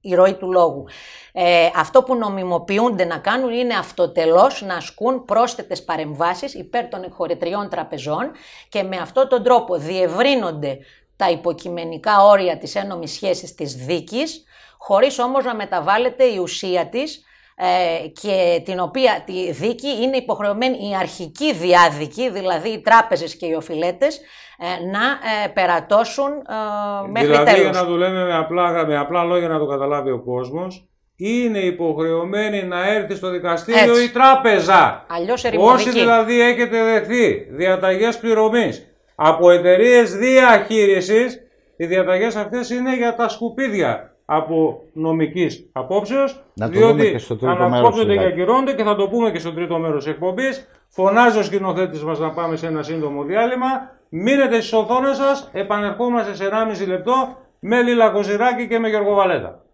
η 0.00 0.14
ροή 0.14 0.34
του 0.34 0.52
λόγου. 0.52 0.84
Ε, 1.32 1.68
αυτό 1.76 2.02
που 2.02 2.14
νομιμοποιούνται 2.14 3.04
να 3.04 3.18
κάνουν 3.18 3.52
είναι 3.52 3.74
αυτοτελώς 3.74 4.62
να 4.62 4.74
ασκούν 4.74 5.24
πρόσθετες 5.24 5.84
παρεμβάσεις 5.84 6.54
υπέρ 6.54 6.88
των 6.88 7.02
εχωρητριών 7.02 7.68
τραπεζών 7.68 8.30
και 8.68 8.82
με 8.82 8.96
αυτόν 8.96 9.28
τον 9.28 9.42
τρόπο 9.42 9.76
διευρύνονται 9.76 10.78
τα 11.16 11.30
υποκειμενικά 11.30 12.24
όρια 12.24 12.58
της 12.58 12.74
ένομης 12.74 13.12
σχέσης 13.12 13.54
της 13.54 13.74
δίκης, 13.74 14.44
χωρίς 14.78 15.18
όμως 15.18 15.44
να 15.44 15.54
μεταβάλλεται 15.54 16.24
η 16.24 16.38
ουσία 16.38 16.86
της 16.86 17.24
ε, 17.56 18.08
και 18.08 18.62
την 18.64 18.80
οποία 18.80 19.22
τη 19.26 19.52
δίκη 19.52 19.88
είναι 20.02 20.16
υποχρεωμένη 20.16 20.76
η 20.90 20.96
αρχική 21.00 21.52
διάδικη, 21.52 22.30
δηλαδή 22.30 22.68
οι 22.68 22.80
τράπεζες 22.80 23.36
και 23.36 23.46
οι 23.46 23.52
οφειλέτες, 23.52 24.20
ε, 24.58 24.86
να 24.90 25.00
ε, 25.44 25.48
περατώσουν 25.48 26.28
ε, 26.28 27.08
μέχρι 27.08 27.28
δηλαδή, 27.28 27.44
τέλος. 27.44 27.60
Δηλαδή, 27.60 27.70
για 27.70 27.80
να 27.80 27.86
το 27.86 27.96
λέμε 27.96 28.24
με 28.24 28.36
απλά, 28.36 28.86
με 28.86 28.98
απλά 28.98 29.24
λόγια 29.24 29.48
να 29.48 29.58
το 29.58 29.66
καταλάβει 29.66 30.10
ο 30.10 30.22
κόσμος, 30.22 30.88
είναι 31.16 31.58
υποχρεωμένη 31.58 32.62
να 32.62 32.88
έρθει 32.88 33.14
στο 33.14 33.30
δικαστήριο 33.30 34.00
η 34.00 34.10
τράπεζα. 34.10 35.06
Αλλιώς 35.08 35.44
Όσοι 35.56 35.90
δηλαδή 35.90 36.40
έχετε 36.40 36.82
δεχθεί 36.84 37.32
διαταγές 37.50 38.18
πληρωμής 38.18 38.95
από 39.16 39.50
εταιρείες 39.50 40.16
διαχείρισης, 40.16 41.42
οι 41.76 41.86
διαταγές 41.86 42.36
αυτές 42.36 42.70
είναι 42.70 42.96
για 42.96 43.14
τα 43.14 43.28
σκουπίδια 43.28 44.16
από 44.24 44.82
νομικής 44.92 45.68
απόψεως. 45.72 46.44
Διότι 46.54 47.16
ανακόπτονται 47.40 48.16
και 48.16 48.24
ακυρώνονται 48.24 48.74
και 48.74 48.82
θα 48.82 48.96
το 48.96 49.08
πούμε 49.08 49.30
και 49.30 49.38
στο 49.38 49.52
τρίτο 49.52 49.78
μέρος 49.78 50.04
της 50.04 50.12
εκπομπής. 50.12 50.68
Φωνάζει 50.88 51.38
ο 51.38 51.42
σκηνοθέτης 51.42 52.02
μας 52.02 52.18
να 52.18 52.30
πάμε 52.30 52.56
σε 52.56 52.66
ένα 52.66 52.82
σύντομο 52.82 53.22
διάλειμμα. 53.22 53.66
Μείνετε 54.08 54.54
στις 54.54 54.72
οθόνες 54.72 55.16
σας. 55.16 55.50
Επανερχόμαστε 55.52 56.34
σε 56.34 56.44
1,5 56.44 56.86
λεπτό 56.86 57.36
με 57.60 57.82
Λίλα 57.82 58.08
Κοζηράκη 58.10 58.68
και 58.68 58.78
με 58.78 58.88
Γιώργο 58.88 59.14
Βαλέτα. 59.14 59.64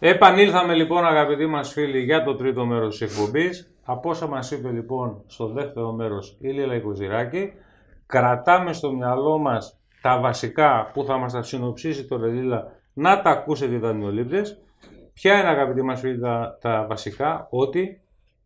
Επανήλθαμε 0.00 0.74
λοιπόν 0.74 1.04
αγαπητοί 1.04 1.46
μας 1.46 1.72
φίλοι 1.72 1.98
για 1.98 2.24
το 2.24 2.34
τρίτο 2.34 2.66
μέρος 2.66 2.98
της 2.98 3.10
εκπομπής. 3.10 3.70
Από 3.84 4.10
όσα 4.10 4.26
μας 4.26 4.50
είπε 4.50 4.70
λοιπόν 4.70 5.22
στο 5.26 5.46
δεύτερο 5.46 5.92
μέρος 5.92 6.36
η 6.40 6.48
Λίλα 6.48 6.74
Οικοζηράκη, 6.74 7.52
κρατάμε 8.06 8.72
στο 8.72 8.92
μυαλό 8.92 9.38
μας 9.38 9.78
τα 10.02 10.20
βασικά 10.20 10.90
που 10.92 11.04
θα 11.04 11.18
μας 11.18 11.32
τα 11.32 11.42
συνοψίσει 11.42 12.04
το 12.04 12.16
Λίλα 12.16 12.72
να 12.92 13.22
τα 13.22 13.30
ακούσετε 13.30 13.74
οι 13.74 13.78
δανειολήπτες. 13.78 14.60
Ποια 15.12 15.38
είναι 15.38 15.48
αγαπητοί 15.48 15.82
μας 15.82 16.00
φίλοι 16.00 16.18
τα, 16.20 16.58
τα 16.60 16.86
βασικά, 16.88 17.46
ότι 17.50 18.00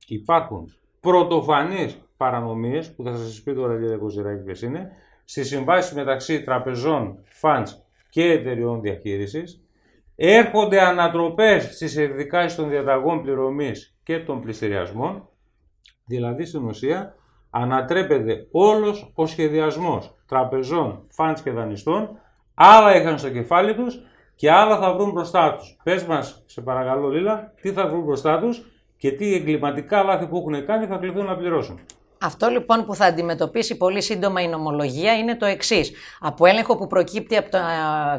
υπάρχουν 0.07 0.75
πρωτοφανείς 1.01 2.01
παρανομίες, 2.17 2.95
που 2.95 3.03
θα 3.03 3.17
σας 3.17 3.43
πει 3.43 3.55
τώρα 3.55 3.75
η 3.75 3.79
Λίλα 3.79 3.95
Οικοζηράκη 3.95 4.43
ποιες 4.43 4.63
είναι, 4.63 4.91
στις 5.25 5.49
συμβάσεις 5.49 5.95
μεταξύ 5.95 6.43
τραπεζών, 6.43 7.19
funds 7.41 7.69
και 8.11 8.25
εταιριών 8.25 8.81
διαχείρισης. 8.81 9.63
Έρχονται 10.17 10.81
ανατροπές 10.81 11.65
στις 11.65 11.97
εκδικάσεις 11.97 12.55
των 12.57 12.69
διαταγών 12.69 13.23
πληρωμής 13.23 13.97
και 14.03 14.19
των 14.19 14.41
πληστηριασμών. 14.41 15.29
Δηλαδή 16.05 16.45
στην 16.45 16.65
ουσία 16.65 17.15
ανατρέπεται 17.51 18.47
όλος 18.51 19.13
ο 19.15 19.27
σχεδιασμός 19.27 20.15
τραπεζών, 20.27 21.07
φαντς 21.11 21.43
και 21.43 21.51
δανειστών. 21.51 22.19
Άλλα 22.55 22.97
είχαν 22.97 23.19
στο 23.19 23.31
κεφάλι 23.31 23.75
τους 23.75 24.01
και 24.35 24.51
άλλα 24.51 24.79
θα 24.79 24.95
βρουν 24.95 25.11
μπροστά 25.11 25.55
τους. 25.55 25.79
Πες 25.83 26.05
μας, 26.05 26.43
σε 26.47 26.61
παρακαλώ 26.61 27.09
Λίλα, 27.09 27.53
τι 27.61 27.73
θα 27.73 27.89
βρουν 27.89 28.03
μπροστά 28.03 28.39
τους 28.39 28.67
και 28.97 29.13
τι 29.13 29.35
εγκληματικά 29.35 30.03
λάθη 30.03 30.27
που 30.27 30.37
έχουν 30.37 30.67
κάνει 30.67 30.87
θα 30.87 30.97
κληθούν 30.97 31.25
να 31.25 31.37
πληρώσουν. 31.37 31.81
Αυτό 32.25 32.49
λοιπόν 32.49 32.85
που 32.85 32.95
θα 32.95 33.05
αντιμετωπίσει 33.05 33.77
πολύ 33.77 34.03
σύντομα 34.03 34.41
η 34.41 34.49
νομολογία 34.49 35.13
είναι 35.17 35.37
το 35.37 35.47
εξής. 35.47 35.93
Από 36.21 36.47
έλεγχο 36.47 36.77
που 36.77 36.87
προκύπτει 36.87 37.37
από 37.37 37.51
τα 37.51 37.63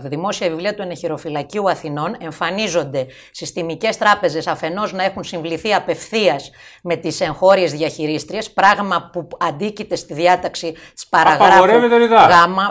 δημόσια 0.04 0.50
βιβλία 0.50 0.76
του 0.76 0.82
Ενεχειροφυλακίου 0.82 1.70
Αθηνών, 1.70 2.16
εμφανίζονται 2.20 3.06
συστημικές 3.32 3.98
τράπεζες 3.98 4.48
αφενός 4.48 4.94
να 4.94 5.04
έχουν 5.04 5.24
συμβληθεί 5.24 5.74
απευθείας 5.74 6.52
με 6.84 6.96
τις 6.96 7.22
εγχώριες 7.22 7.72
διαχειρίστριες, 7.72 8.52
πράγμα 8.52 9.10
που 9.12 9.28
αντίκειται 9.40 9.96
στη 9.96 10.14
διάταξη 10.14 10.76
της 10.94 11.08
παραγράφου 11.08 11.66
Γ 11.66 11.72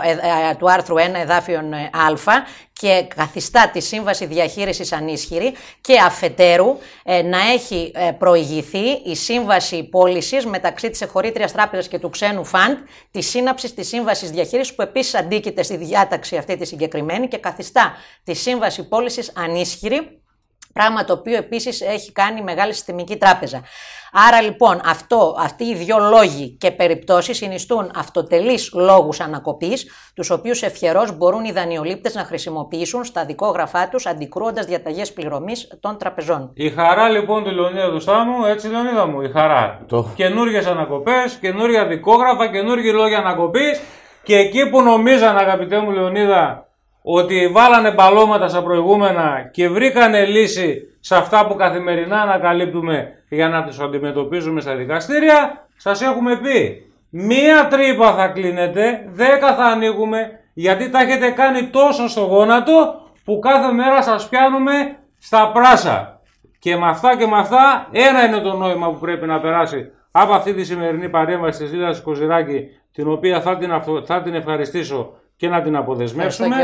ε, 0.03 0.11
ε, 0.11 0.55
του 0.59 0.71
άρθρου 0.71 0.97
1 0.97 0.99
εδάφιον 1.15 1.73
ε, 1.73 1.77
Α 1.77 2.43
και 2.83 3.07
καθιστά 3.17 3.71
τη 3.73 3.81
σύμβαση 3.81 4.27
διαχείρισης 4.27 4.93
ανίσχυρη 4.93 5.53
και 5.81 5.99
αφετέρου 6.07 6.79
ε, 7.05 7.23
να 7.23 7.39
έχει 7.53 7.93
ε, 7.95 8.11
προηγηθεί 8.11 8.89
η 9.05 9.17
σύμβαση 9.17 9.83
πώλησης 9.83 10.47
μεταξύ 10.47 10.91
της 10.91 11.03
εχωρήτριας 11.23 11.53
τράπεζας 11.53 11.89
και 11.89 11.99
του 11.99 12.11
ξένου 12.11 12.45
φαντ 12.45 12.77
τη 13.11 13.21
σύναψη 13.21 13.75
της 13.75 13.89
σύμβασης 13.89 14.31
διαχείρισης 14.31 14.75
που 14.75 14.83
επίσης 14.83 15.15
αντίκειται 15.15 15.63
στη 15.63 15.77
διάταξη 15.77 16.37
αυτή 16.37 16.57
τη 16.57 16.65
συγκεκριμένη 16.65 17.29
και 17.29 17.39
καθιστά 17.39 17.95
τη 18.25 18.35
σύμβαση 18.35 18.89
πώλησης 18.89 19.33
ανίσχυρη 19.35 20.22
Πράγμα 20.73 21.05
το 21.05 21.13
οποίο 21.13 21.37
επίσης 21.37 21.81
έχει 21.81 22.13
κάνει 22.13 22.43
μεγάλη 22.43 22.73
συστημική 22.73 23.17
τράπεζα. 23.17 23.63
Άρα 24.29 24.41
λοιπόν 24.41 24.81
αυτό, 24.85 25.37
αυτοί 25.39 25.65
οι 25.65 25.75
δύο 25.75 25.99
λόγοι 25.99 26.57
και 26.61 26.71
περιπτώσεις 26.71 27.37
συνιστούν 27.37 27.91
αυτοτελείς 27.97 28.71
λόγους 28.75 29.21
ανακοπής, 29.21 29.87
τους 30.15 30.31
οποίους 30.31 30.63
ευχερός 30.63 31.17
μπορούν 31.17 31.45
οι 31.45 31.53
δανειολήπτες 31.53 32.15
να 32.15 32.25
χρησιμοποιήσουν 32.25 33.05
στα 33.05 33.25
δικόγραφά 33.25 33.89
τους 33.89 34.07
αντικρούοντας 34.07 34.67
διαταγές 34.67 35.13
πληρωμής 35.13 35.79
των 35.81 35.99
τραπεζών. 35.99 36.51
Η 36.55 36.71
χαρά 36.71 37.09
λοιπόν 37.09 37.45
του 37.45 37.51
Λεωνίδα 37.51 37.91
του 37.91 38.01
Στάμου, 38.01 38.45
έτσι 38.45 38.69
Λεωνίδα 38.69 39.07
μου, 39.07 39.21
η 39.21 39.31
χαρά. 39.31 39.81
Το... 39.87 40.09
Καινούργιες 40.15 40.67
ανακοπές, 40.67 41.39
καινούργια 41.41 41.87
δικόγραφα, 41.87 42.51
καινούργιοι 42.51 42.93
λόγοι 42.95 43.15
ανακοπής 43.15 43.81
και 44.23 44.37
εκεί 44.37 44.71
που 44.71 44.83
νομίζαν 44.83 45.37
αγαπητέ 45.37 45.79
μου 45.79 45.91
Λεωνίδα 45.91 46.67
ότι 47.03 47.49
βάλανε 47.49 47.91
μπαλώματα 47.91 48.49
στα 48.49 48.63
προηγούμενα 48.63 49.49
και 49.53 49.69
βρήκανε 49.69 50.25
λύση 50.25 50.97
σε 51.01 51.17
αυτά 51.17 51.47
που 51.47 51.55
καθημερινά 51.55 52.21
ανακαλύπτουμε 52.21 53.09
για 53.29 53.49
να 53.49 53.65
τους 53.65 53.81
αντιμετωπίζουμε 53.81 54.61
στα 54.61 54.75
δικαστήρια, 54.75 55.67
σας 55.77 56.03
έχουμε 56.03 56.37
πει. 56.37 56.87
Μία 57.11 57.69
τρύπα 57.69 58.15
θα 58.15 58.29
κλείνετε, 58.29 59.05
δέκα 59.13 59.55
θα 59.55 59.65
ανοίγουμε, 59.65 60.31
γιατί 60.55 60.91
τα 60.91 61.01
έχετε 61.01 61.31
κάνει 61.31 61.67
τόσο 61.67 62.09
στο 62.09 62.21
γόνατο 62.21 63.01
που 63.25 63.39
κάθε 63.39 63.73
μέρα 63.73 64.03
σας 64.03 64.29
πιάνουμε 64.29 64.73
στα 65.19 65.51
πράσα. 65.53 66.21
Και 66.59 66.77
με 66.77 66.89
αυτά 66.89 67.17
και 67.17 67.27
με 67.27 67.39
αυτά, 67.39 67.89
ένα 67.93 68.25
είναι 68.25 68.39
το 68.39 68.57
νόημα 68.57 68.91
που 68.91 68.99
πρέπει 68.99 69.27
να 69.27 69.41
περάσει 69.41 69.91
από 70.11 70.33
αυτή 70.33 70.55
τη 70.55 70.65
σημερινή 70.65 71.09
παρέμβαση 71.09 71.63
της 71.63 71.73
Λίλας 71.73 72.01
Κοζηράκη, 72.03 72.69
την 72.93 73.11
οποία 73.11 73.41
θα 73.41 73.57
την, 73.57 73.71
θα 74.05 74.23
την 74.23 74.35
ευχαριστήσω 74.35 75.13
και 75.43 75.49
να 75.49 75.63
την 75.63 75.77
αποδεσμεύσουμε. 75.77 76.57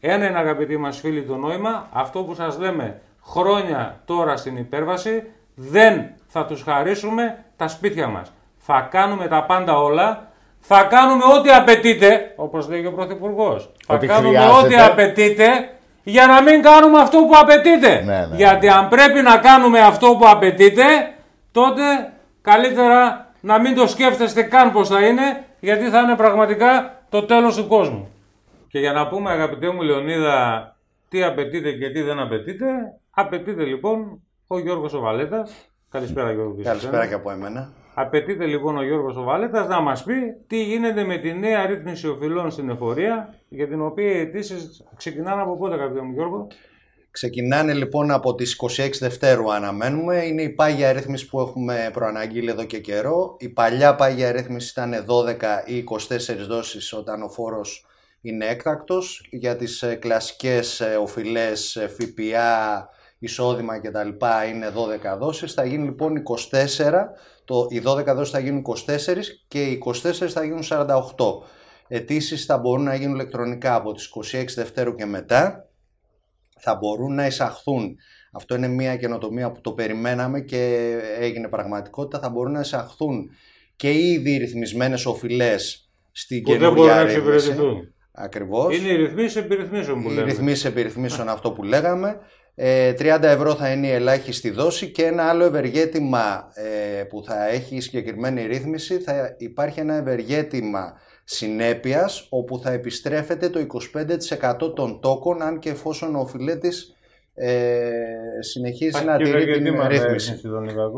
Ένα 0.00 0.28
είναι 0.28 0.38
αγαπητοί 0.38 0.76
μας 0.76 0.98
φίλοι 0.98 1.22
το 1.22 1.36
νόημα, 1.36 1.88
αυτό 1.92 2.22
που 2.22 2.34
σας 2.34 2.58
λέμε 2.58 3.00
χρόνια 3.24 4.00
τώρα 4.04 4.36
στην 4.36 4.56
υπέρβαση, 4.56 5.22
δεν 5.54 6.10
θα 6.26 6.44
τους 6.44 6.62
χαρίσουμε 6.62 7.44
τα 7.56 7.68
σπίτια 7.68 8.06
μας. 8.06 8.32
Θα 8.58 8.88
κάνουμε 8.90 9.28
τα 9.28 9.44
πάντα 9.44 9.78
όλα, 9.78 10.28
θα 10.60 10.82
κάνουμε 10.82 11.22
ό,τι 11.38 11.50
απαιτείται, 11.50 12.32
όπως 12.36 12.68
λέει 12.68 12.80
και 12.80 12.86
ο 12.86 12.92
Πρωθυπουργός. 12.92 13.72
Θα 13.86 13.96
κάνουμε 13.96 14.48
ό,τι 14.62 14.76
απαιτείται 14.76 15.70
για 16.02 16.26
να 16.26 16.42
μην 16.42 16.62
κάνουμε 16.62 17.00
αυτό 17.00 17.18
που 17.18 17.32
απαιτείται. 17.40 18.02
Ναι, 18.04 18.26
ναι, 18.26 18.36
Γιατί 18.36 18.66
ναι. 18.66 18.72
αν 18.72 18.88
πρέπει 18.88 19.22
να 19.22 19.36
κάνουμε 19.36 19.80
αυτό 19.80 20.16
που 20.18 20.28
απαιτείται, 20.28 20.84
τότε 21.52 21.82
καλύτερα 22.42 23.30
να 23.40 23.60
μην 23.60 23.74
το 23.74 23.86
σκέφτεστε 23.86 24.42
καν 24.42 24.72
πώς 24.72 24.88
θα 24.88 25.06
είναι, 25.06 25.44
γιατί 25.60 25.88
θα 25.88 26.00
είναι 26.00 26.16
πραγματικά 26.16 27.00
το 27.08 27.22
τέλος 27.22 27.56
του 27.56 27.66
κόσμου. 27.66 28.08
Και 28.74 28.80
για 28.80 28.92
να 28.92 29.08
πούμε 29.08 29.30
αγαπητέ 29.30 29.70
μου 29.70 29.82
Λεωνίδα 29.82 30.76
τι 31.08 31.24
απαιτείται 31.24 31.72
και 31.72 31.90
τι 31.90 32.02
δεν 32.02 32.18
απαιτείται, 32.18 32.66
απαιτείται 33.10 33.64
λοιπόν 33.64 34.22
ο 34.46 34.58
Γιώργος 34.58 34.94
ο 34.94 35.02
Καλησπέρα 35.90 36.32
Γιώργο. 36.32 36.62
Καλησπέρα 36.62 37.06
και 37.06 37.14
από 37.14 37.30
εμένα. 37.30 37.72
Απαιτείται 37.94 38.46
λοιπόν 38.46 38.76
ο 38.76 38.82
Γιώργος 38.82 39.16
ο 39.16 39.24
να 39.68 39.80
μας 39.80 40.04
πει 40.04 40.14
τι 40.46 40.64
γίνεται 40.64 41.04
με 41.04 41.18
τη 41.18 41.32
νέα 41.32 41.66
ρύθμιση 41.66 42.08
οφειλών 42.08 42.50
στην 42.50 42.70
εφορία, 42.70 43.34
για 43.48 43.68
την 43.68 43.82
οποία 43.82 44.12
οι 44.12 44.20
αιτήσεις 44.20 44.84
ξεκινάνε 44.96 45.42
από 45.42 45.56
πότε 45.56 45.74
αγαπητέ 45.74 46.00
μου 46.00 46.12
Γιώργο; 46.12 46.46
Ξεκινάνε 47.10 47.72
λοιπόν 47.72 48.10
από 48.10 48.34
τις 48.34 48.60
26 48.78 48.88
Δευτέρου 49.00 49.52
αναμένουμε. 49.52 50.24
Είναι 50.24 50.42
η 50.42 50.50
πάγια 50.50 50.92
ρύθμιση 50.92 51.28
που 51.28 51.40
έχουμε 51.40 51.90
προαναγγείλει 51.92 52.50
εδώ 52.50 52.64
και 52.64 52.80
καιρό. 52.80 53.36
Η 53.38 53.48
παλιά 53.48 53.94
πάγια 53.94 54.32
ρύθμιση 54.32 54.70
ήταν 54.70 54.92
12 54.92 55.68
ή 55.70 55.84
24 55.90 56.46
δόσεις 56.48 56.92
όταν 56.92 57.22
ο 57.22 57.28
φόρος 57.28 57.86
είναι 58.24 58.46
έκτακτος. 58.46 59.26
Για 59.30 59.56
τις 59.56 59.82
ε, 59.82 59.94
κλασικές 59.94 60.80
ε, 60.80 60.96
οφειλές 60.96 61.76
ε, 61.76 61.88
ΦΠΑ, 61.88 62.88
εισόδημα 63.18 63.80
κτλ. 63.80 64.08
είναι 64.50 64.72
12 65.14 65.18
δόσεις. 65.18 65.52
Θα 65.52 65.64
γίνει 65.64 65.84
λοιπόν 65.84 66.22
24, 66.50 66.92
το, 67.44 67.66
οι 67.70 67.82
12 67.86 68.04
δόσεις 68.14 68.32
θα 68.32 68.38
γίνουν 68.38 68.62
24 68.86 68.94
και 69.48 69.62
οι 69.62 69.82
24 69.86 70.12
θα 70.12 70.44
γίνουν 70.44 70.62
48. 70.68 70.86
Αιτήσεις 71.88 72.44
θα 72.44 72.58
μπορούν 72.58 72.84
να 72.84 72.94
γίνουν 72.94 73.14
ηλεκτρονικά 73.14 73.74
από 73.74 73.92
τις 73.92 74.10
26 74.32 74.44
Δευτέρου 74.54 74.94
και 74.94 75.04
μετά. 75.04 75.68
Θα 76.58 76.74
μπορούν 76.74 77.14
να 77.14 77.26
εισαχθούν. 77.26 77.96
Αυτό 78.32 78.54
είναι 78.54 78.68
μια 78.68 78.96
καινοτομία 78.96 79.50
που 79.50 79.60
το 79.60 79.72
περιμέναμε 79.72 80.40
και 80.40 80.92
έγινε 81.18 81.48
πραγματικότητα. 81.48 82.18
Θα 82.18 82.28
μπορούν 82.28 82.52
να 82.52 82.60
εισαχθούν 82.60 83.30
και 83.76 83.92
ήδη 83.92 84.36
ρυθμισμένες 84.36 85.06
οφειλές 85.06 85.90
στην 86.12 86.44
καινούργια 86.44 87.02
ρύθμιση. 87.02 87.93
Ακριβώς. 88.16 88.76
Είναι 88.76 88.88
οι 88.88 88.96
ρυθμίσεις 88.96 89.36
επιρρυθμίσεων 89.36 90.02
που 90.02 90.08
λέμε. 90.08 90.20
Οι 90.20 90.24
ρυθμίσεις 90.24 90.64
επιρρυθμίσεων, 90.64 91.28
αυτό 91.28 91.52
που 91.52 91.62
λέγαμε. 91.62 92.18
Ε, 92.54 92.92
30 92.92 93.22
ευρώ 93.22 93.54
θα 93.54 93.70
είναι 93.70 93.86
η 93.86 93.90
ελάχιστη 93.90 94.50
δόση 94.50 94.90
και 94.90 95.04
ένα 95.04 95.22
άλλο 95.22 95.44
ευεργέτημα 95.44 96.50
ε, 96.54 97.02
που 97.02 97.24
θα 97.24 97.48
έχει 97.48 97.80
συγκεκριμένη 97.80 98.46
ρύθμιση 98.46 98.98
θα 98.98 99.34
υπάρχει 99.38 99.80
ένα 99.80 99.94
ευεργέτημα 99.94 100.92
συνέπειας 101.24 102.26
όπου 102.30 102.58
θα 102.58 102.72
επιστρέφεται 102.72 103.48
το 103.48 103.66
25% 104.60 104.74
των 104.74 105.00
τόκων 105.00 105.42
αν 105.42 105.58
και 105.58 105.70
εφόσον 105.70 106.14
ο 106.16 106.20
οφειλέτης 106.20 106.93
ε, 107.36 107.90
συνεχίζει 108.40 109.04
να 109.04 109.16
τηρεί 109.16 109.62
την 109.62 109.74
ρύθμιση. 109.88 110.40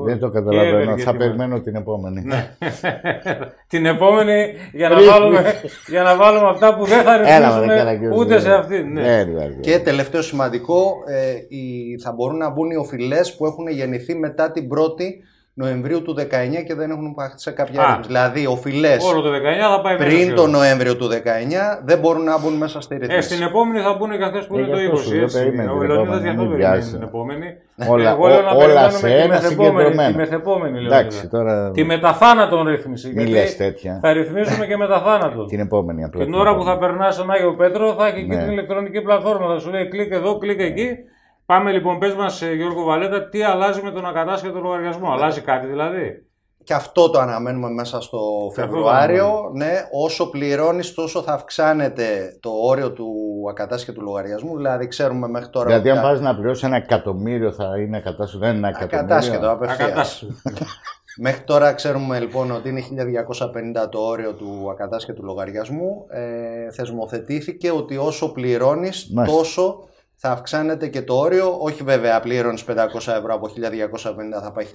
Δεν 0.05 0.19
το 0.19 0.31
καταλαβαίνω. 0.31 0.99
Θα 0.99 1.17
περιμένω 1.17 1.61
την 1.61 1.75
επόμενη. 1.75 2.23
Ναι. 2.25 2.57
την 3.69 3.87
επόμενη 3.87 4.55
για 4.73 4.89
να, 4.89 5.03
βάλουμε, 5.03 5.55
για 5.87 6.03
να 6.03 6.17
βάλουμε 6.17 6.49
αυτά 6.49 6.77
που 6.77 6.85
δεν 6.85 7.03
θα 7.03 7.17
ρυθμίσουμε 7.17 8.15
ούτε 8.15 8.41
σε 8.41 8.53
αυτή. 8.53 8.83
Ναι. 8.83 9.25
Ναι, 9.25 9.47
και 9.61 9.79
τελευταίο 9.79 10.23
σημαντικό, 10.23 10.95
ε, 11.07 11.35
θα 12.03 12.13
μπορούν 12.13 12.37
να 12.37 12.51
μπουν 12.51 12.71
οι 12.71 12.77
οφειλές 12.77 13.35
που 13.37 13.47
έχουν 13.47 13.69
γεννηθεί 13.69 14.15
μετά 14.15 14.51
την 14.51 14.69
πρώτη 14.69 15.23
Νοεμβρίου 15.59 16.03
του 16.03 16.17
19 16.19 16.25
και 16.67 16.75
δεν 16.75 16.91
έχουν 16.91 17.07
υπαχθεί 17.07 17.39
σε 17.39 17.51
κάποια 17.51 17.87
ρύθμιση. 17.87 18.07
Δηλαδή, 18.07 18.47
οφειλέ 18.47 18.97
πριν 19.97 20.35
το 20.35 20.47
Νοέμβριο 20.47 20.97
του 20.97 21.09
19 21.09 21.13
δεν 21.85 21.99
μπορούν 21.99 22.25
να 22.25 22.39
μπουν 22.39 22.53
μέσα 22.53 22.81
στη 22.81 22.95
ρύθμιση. 22.95 23.17
Ε, 23.17 23.21
στην 23.21 23.43
επόμενη 23.43 23.81
θα 23.81 23.95
μπουν 23.95 24.11
και 24.11 24.25
αυτές 24.25 24.47
που 24.47 24.59
είναι 24.59 24.67
το 24.67 24.77
20. 24.77 25.79
Ο 25.79 25.83
Λεωνίδας 25.83 26.21
για 26.21 26.31
αυτό 26.31 26.45
περιμένει 26.47 26.83
την 26.93 27.03
επόμενη. 27.03 27.47
Όλα, 27.89 28.11
Εγώ 28.11 28.27
λέω 28.27 28.43
να 28.43 28.51
όλα 28.51 28.91
σε 28.91 29.15
ένα 29.17 29.37
συγκεκριμένο. 29.37 30.07
Τη 30.07 30.17
μεθεπόμενη, 30.17 30.85
Εντάξει, 30.85 31.29
τώρα... 31.29 31.71
Τη 31.71 31.85
μεταθάνατον 31.85 32.69
ρύθμιση. 32.69 33.13
Μην 33.15 33.29
λες 33.29 33.57
τέτοια. 33.57 33.99
Θα 34.03 34.13
ρυθμίσουμε 34.13 34.67
και 34.67 34.77
μεταθάνατον. 34.77 35.47
την 35.47 35.61
επόμενη 35.61 36.05
απλά. 36.05 36.25
Την 36.25 36.35
ώρα 36.35 36.57
που 36.57 36.65
θα 36.65 36.79
περνάς 36.79 37.15
στον 37.15 37.31
Άγιο 37.31 37.55
Πέτρο 37.55 37.95
θα 37.99 38.07
έχει 38.07 38.27
και 38.27 38.35
ναι. 38.35 38.43
την 38.43 38.53
ηλεκτρονική 38.53 39.01
πλατφόρμα. 39.01 39.47
Θα 39.55 39.59
σου 39.59 39.71
λέει 39.71 39.89
κλικ 39.89 40.13
εδώ, 40.13 40.39
κλικ 40.39 40.61
εκεί 40.61 40.89
Πάμε 41.47 41.73
λοιπόν, 41.73 41.99
πες 41.99 42.15
μας 42.15 42.43
ε, 42.43 42.53
Γιώργο 42.53 42.85
Βαλέτα, 42.85 43.29
τι 43.29 43.43
αλλάζει 43.43 43.83
με 43.83 43.91
τον 43.91 44.07
ακατάσχετο 44.07 44.61
λογαριασμό, 44.61 45.13
αλλάζει 45.13 45.41
κάτι 45.41 45.67
δηλαδή. 45.67 46.27
Και 46.65 46.75
αυτό 46.75 47.11
το 47.11 47.19
αναμένουμε 47.19 47.69
μέσα 47.71 48.01
στο 48.01 48.19
Φεβρουάριο. 48.55 49.51
Ναι, 49.55 49.73
όσο 49.93 50.31
πληρώνεις, 50.31 50.95
τόσο 50.95 51.23
θα 51.23 51.33
αυξάνεται 51.33 52.39
το 52.41 52.51
όριο 52.51 52.93
του 52.93 53.07
ακατάσχετου 53.51 54.03
λογαριασμού. 54.03 54.57
Δηλαδή, 54.57 54.87
ξέρουμε 54.87 55.29
μέχρι 55.29 55.49
τώρα. 55.49 55.67
Δηλαδή, 55.67 55.91
αν 55.91 56.03
πα 56.03 56.21
να 56.21 56.35
πληρώσεις 56.35 56.63
ένα 56.63 56.77
εκατομμύριο, 56.77 57.53
θα 57.53 57.79
είναι 57.79 57.97
ακατάσχετο. 57.97 58.39
Δεν 58.39 58.57
είναι 58.57 58.59
ένα 58.59 58.69
εκατομμύριο. 58.69 58.99
Ακατάσχετο, 58.99 59.51
απευθείας. 59.51 60.25
Μέχρι 61.19 61.45
τώρα 61.45 61.73
ξέρουμε 61.73 62.19
λοιπόν 62.21 62.51
ότι 62.51 62.69
είναι 62.69 62.83
1250 63.85 63.89
το 63.91 63.99
όριο 63.99 64.33
του 64.33 64.69
ακατάσχετου 64.71 65.25
λογαριασμού. 65.25 66.07
Ε, 66.09 66.73
θεσμοθετήθηκε 66.73 67.71
ότι 67.71 67.97
όσο 67.97 68.33
πληρώνεις 68.33 69.13
τόσο 69.27 69.89
θα 70.19 70.31
αυξάνεται 70.31 70.89
και 70.89 71.03
το 71.03 71.15
όριο. 71.15 71.57
Όχι 71.61 71.83
βέβαια 71.83 72.21
πλήρωνεις 72.21 72.65
500 72.69 72.75
ευρώ 72.95 73.35
από 73.35 73.47
1250 73.47 74.43
θα 74.43 74.53
πάει 74.53 74.65
1750. 74.65 74.73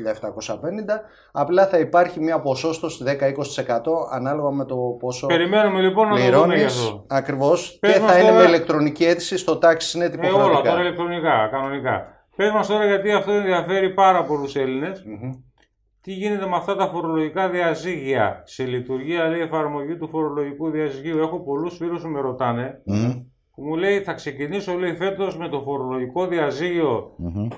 Απλά 1.32 1.68
θα 1.68 1.78
υπάρχει 1.78 2.20
μια 2.20 2.40
ποσόστοση 2.40 3.04
10-20% 3.08 3.08
ανάλογα 4.12 4.52
με 4.52 4.66
το 4.66 4.76
πόσο 5.00 5.28
Περιμένουμε 5.28 5.82
λοιπόν 5.82 6.08
να 6.08 6.32
το 6.32 6.42
δούμε 6.42 6.64
αυτό. 6.64 7.06
Ακριβώς. 7.08 7.78
και 7.82 7.88
θα 7.88 8.20
είναι 8.20 8.32
με 8.32 8.44
ηλεκτρονική 8.44 9.06
αίτηση 9.06 9.38
στο 9.38 9.58
τάξη 9.58 9.98
είναι 9.98 10.06
Ε, 10.06 10.28
όλα 10.28 10.62
τώρα 10.62 10.82
ηλεκτρονικά, 10.82 11.48
κανονικά. 11.52 12.26
Πες 12.36 12.52
μας 12.52 12.68
τώρα 12.68 12.86
γιατί 12.86 13.12
αυτό 13.12 13.32
ενδιαφέρει 13.32 13.94
πάρα 13.94 14.24
πολλούς 14.24 14.56
τι 16.04 16.14
γίνεται 16.14 16.48
με 16.48 16.56
αυτά 16.56 16.76
τα 16.76 16.88
φορολογικά 16.88 17.50
διαζύγια; 17.50 18.42
Σε 18.46 18.64
λειτουργία 18.64 19.28
λέει 19.28 19.42
εφαρμογή 19.42 19.98
του 19.98 20.08
φορολογικού 20.08 20.70
διαζυγίου. 20.70 21.20
Έχω 21.20 21.40
πολλούς 21.40 21.78
φίλους 21.78 22.02
που 22.02 22.08
με 22.08 22.20
ρωτάνε 22.20 22.82
που 23.56 23.62
μου 23.64 23.76
λέει 23.76 24.02
θα 24.02 24.14
ξεκινήσω 24.14 24.74
λέει 24.74 24.96
φέτος 24.96 25.38
με 25.38 25.50
το 25.50 25.62
φορολογικό 25.62 26.28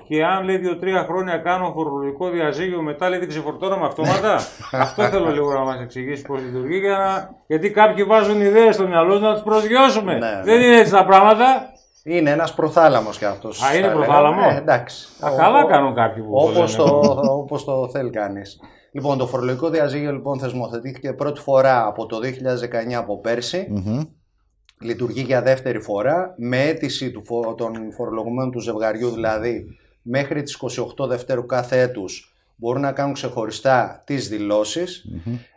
και 0.08 0.24
αν 0.24 0.44
λέει 0.44 0.56
δύο-τρία 0.56 1.04
χρόνια 1.04 1.36
κάνω 1.36 1.72
φορολογικό 1.72 2.30
διαζύγιο 2.30 2.82
μετά 2.82 3.08
λέει 3.08 3.18
δεν 3.18 3.28
ξεφορτώνω 3.28 3.86
αυτόματα. 3.86 4.34
Αυτό 4.72 5.02
θέλω 5.02 5.30
λίγο 5.30 5.52
να 5.52 5.64
μας 5.64 5.80
εξηγήσει 5.80 6.22
πώς 6.22 6.40
λειτουργεί 6.40 6.78
για 6.78 6.96
να... 6.96 7.30
γιατί 7.46 7.70
κάποιοι 7.70 8.04
βάζουν 8.04 8.40
ιδέες 8.40 8.74
στο 8.74 8.86
μυαλό 8.86 9.18
να 9.18 9.32
τους 9.32 9.42
προσγειώσουμε. 9.42 10.12
Ναι, 10.12 10.40
δεν 10.44 10.58
ναι. 10.58 10.64
είναι 10.64 10.76
έτσι 10.76 10.92
τα 10.92 11.04
πράγματα. 11.04 11.72
Είναι 12.04 12.30
ένας 12.30 12.54
προθάλαμος 12.54 13.18
κι 13.18 13.24
αυτός. 13.24 13.62
Α, 13.62 13.76
είναι 13.76 13.88
προθάλαμο; 13.88 14.40
Ε, 14.50 14.56
εντάξει. 14.56 15.08
Α, 15.26 15.30
καλά 15.36 15.66
κάνουν 15.66 15.94
κάποιοι 15.94 16.22
που 16.22 16.30
Όπως 16.32 16.76
το, 16.76 16.84
όπως 17.40 17.64
το 17.64 17.88
θέλει 17.88 18.10
κανείς. 18.10 18.60
Λοιπόν, 18.92 19.18
το 19.18 19.26
φορολογικό 19.26 19.68
διαζύγιο 19.68 20.12
λοιπόν 20.12 20.38
θεσμοθετήθηκε 20.38 21.12
πρώτη 21.12 21.40
φορά 21.40 21.86
από 21.86 22.06
το 22.06 22.16
2019 22.90 22.92
από 22.92 23.20
περσι 23.20 23.72
Λειτουργεί 24.80 25.20
για 25.20 25.42
δεύτερη 25.42 25.80
φορά 25.80 26.34
με 26.36 26.62
αίτηση 26.62 27.10
του, 27.10 27.22
των 27.56 27.92
φορολογουμένων 27.92 28.50
του 28.50 28.60
ζευγαριού 28.60 29.10
δηλαδή 29.10 29.78
μέχρι 30.02 30.42
τις 30.42 30.58
28 30.98 31.08
Δευτέρου 31.08 31.46
κάθε 31.46 31.80
έτους 31.80 32.34
μπορούν 32.56 32.80
να 32.80 32.92
κάνουν 32.92 33.12
ξεχωριστά 33.12 34.02
τις 34.06 34.28
δηλωσεις 34.28 35.04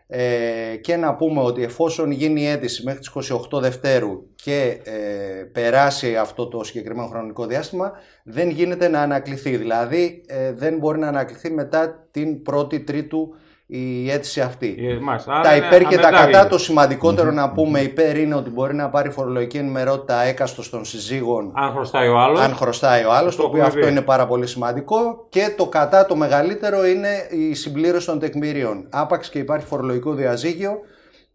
ε, 0.07 0.75
και 0.81 0.95
να 0.95 1.15
πούμε 1.15 1.41
ότι 1.41 1.63
εφόσον 1.63 2.11
γίνει 2.11 2.41
η 2.41 2.47
αίτηση 2.47 2.83
μέχρι 2.83 2.99
τις 2.99 3.11
28 3.51 3.59
Δευτέρου 3.61 4.23
και 4.35 4.79
ε, 4.83 5.43
περάσει 5.51 6.15
αυτό 6.15 6.47
το 6.47 6.63
συγκεκριμένο 6.63 7.07
χρονικό 7.07 7.45
διάστημα 7.45 7.91
δεν 8.23 8.49
γίνεται 8.49 8.87
να 8.87 9.01
ανακληθεί. 9.01 9.57
Δηλαδή 9.57 10.23
ε, 10.27 10.51
δεν 10.51 10.77
μπορεί 10.77 10.99
να 10.99 11.07
ανακληθεί 11.07 11.51
μετά 11.51 12.07
την 12.11 12.41
1η 12.51 12.85
Τρίτου 12.85 13.35
η 13.69 14.11
αίτηση 14.11 14.41
αυτή. 14.41 14.75
Ε, 14.79 14.97
τα 15.43 15.55
υπέρ 15.55 15.83
και 15.83 15.97
τα 15.97 16.11
κατά, 16.11 16.47
το 16.47 16.57
σημαντικοτερο 16.57 17.31
να 17.31 17.51
πούμε 17.51 17.79
υπέρ 17.79 18.17
είναι 18.17 18.35
ότι 18.35 18.49
μπορεί 18.49 18.75
να 18.75 18.89
πάρει 18.89 19.09
φορολογική 19.09 19.57
ενημερότητα 19.57 20.21
έκαστος 20.21 20.69
των 20.69 20.85
συζύγων. 20.85 21.51
Αν 21.55 21.71
χρωστάει 21.71 22.07
ο 22.07 22.19
άλλος. 22.19 22.39
Αν 22.39 22.55
χρωστάει 22.55 23.03
ο 23.03 23.13
άλλος, 23.13 23.35
το, 23.35 23.43
οποίο 23.43 23.65
αυτό 23.65 23.87
είναι 23.87 24.01
πάρα 24.01 24.27
πολύ 24.27 24.47
σημαντικό. 24.47 25.27
Και 25.29 25.53
το 25.57 25.67
κατά 25.67 26.05
το 26.05 26.15
μεγαλύτερο 26.15 26.85
είναι 26.85 27.09
η 27.29 27.53
συμπλήρωση 27.53 28.05
των 28.05 28.19
τεκμηρίων. 28.19 28.87
Άπαξ 28.91 29.29
και 29.29 29.39
υπάρχει 29.39 29.65
φορολογικό 29.65 30.13
διαζύγιο. 30.13 30.71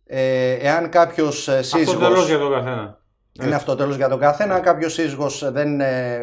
Ε, 0.07 0.53
εάν 0.53 0.89
κάποιος 0.89 1.49
σύζυγο. 1.61 1.91
Αυτό 1.91 1.99
τέλος 1.99 2.29
για 2.29 2.39
τον 2.39 2.53
καθένα. 2.53 2.99
Είναι 3.43 3.55
αυτό 3.55 3.77
τέλος 3.77 3.97
για 3.97 4.09
τον 4.09 4.19
καθένα. 4.19 4.55
Αν 4.55 4.63
κάποιος 4.63 4.93
σύζυγος 4.93 5.53
δεν 5.53 5.81
ε, 5.81 6.21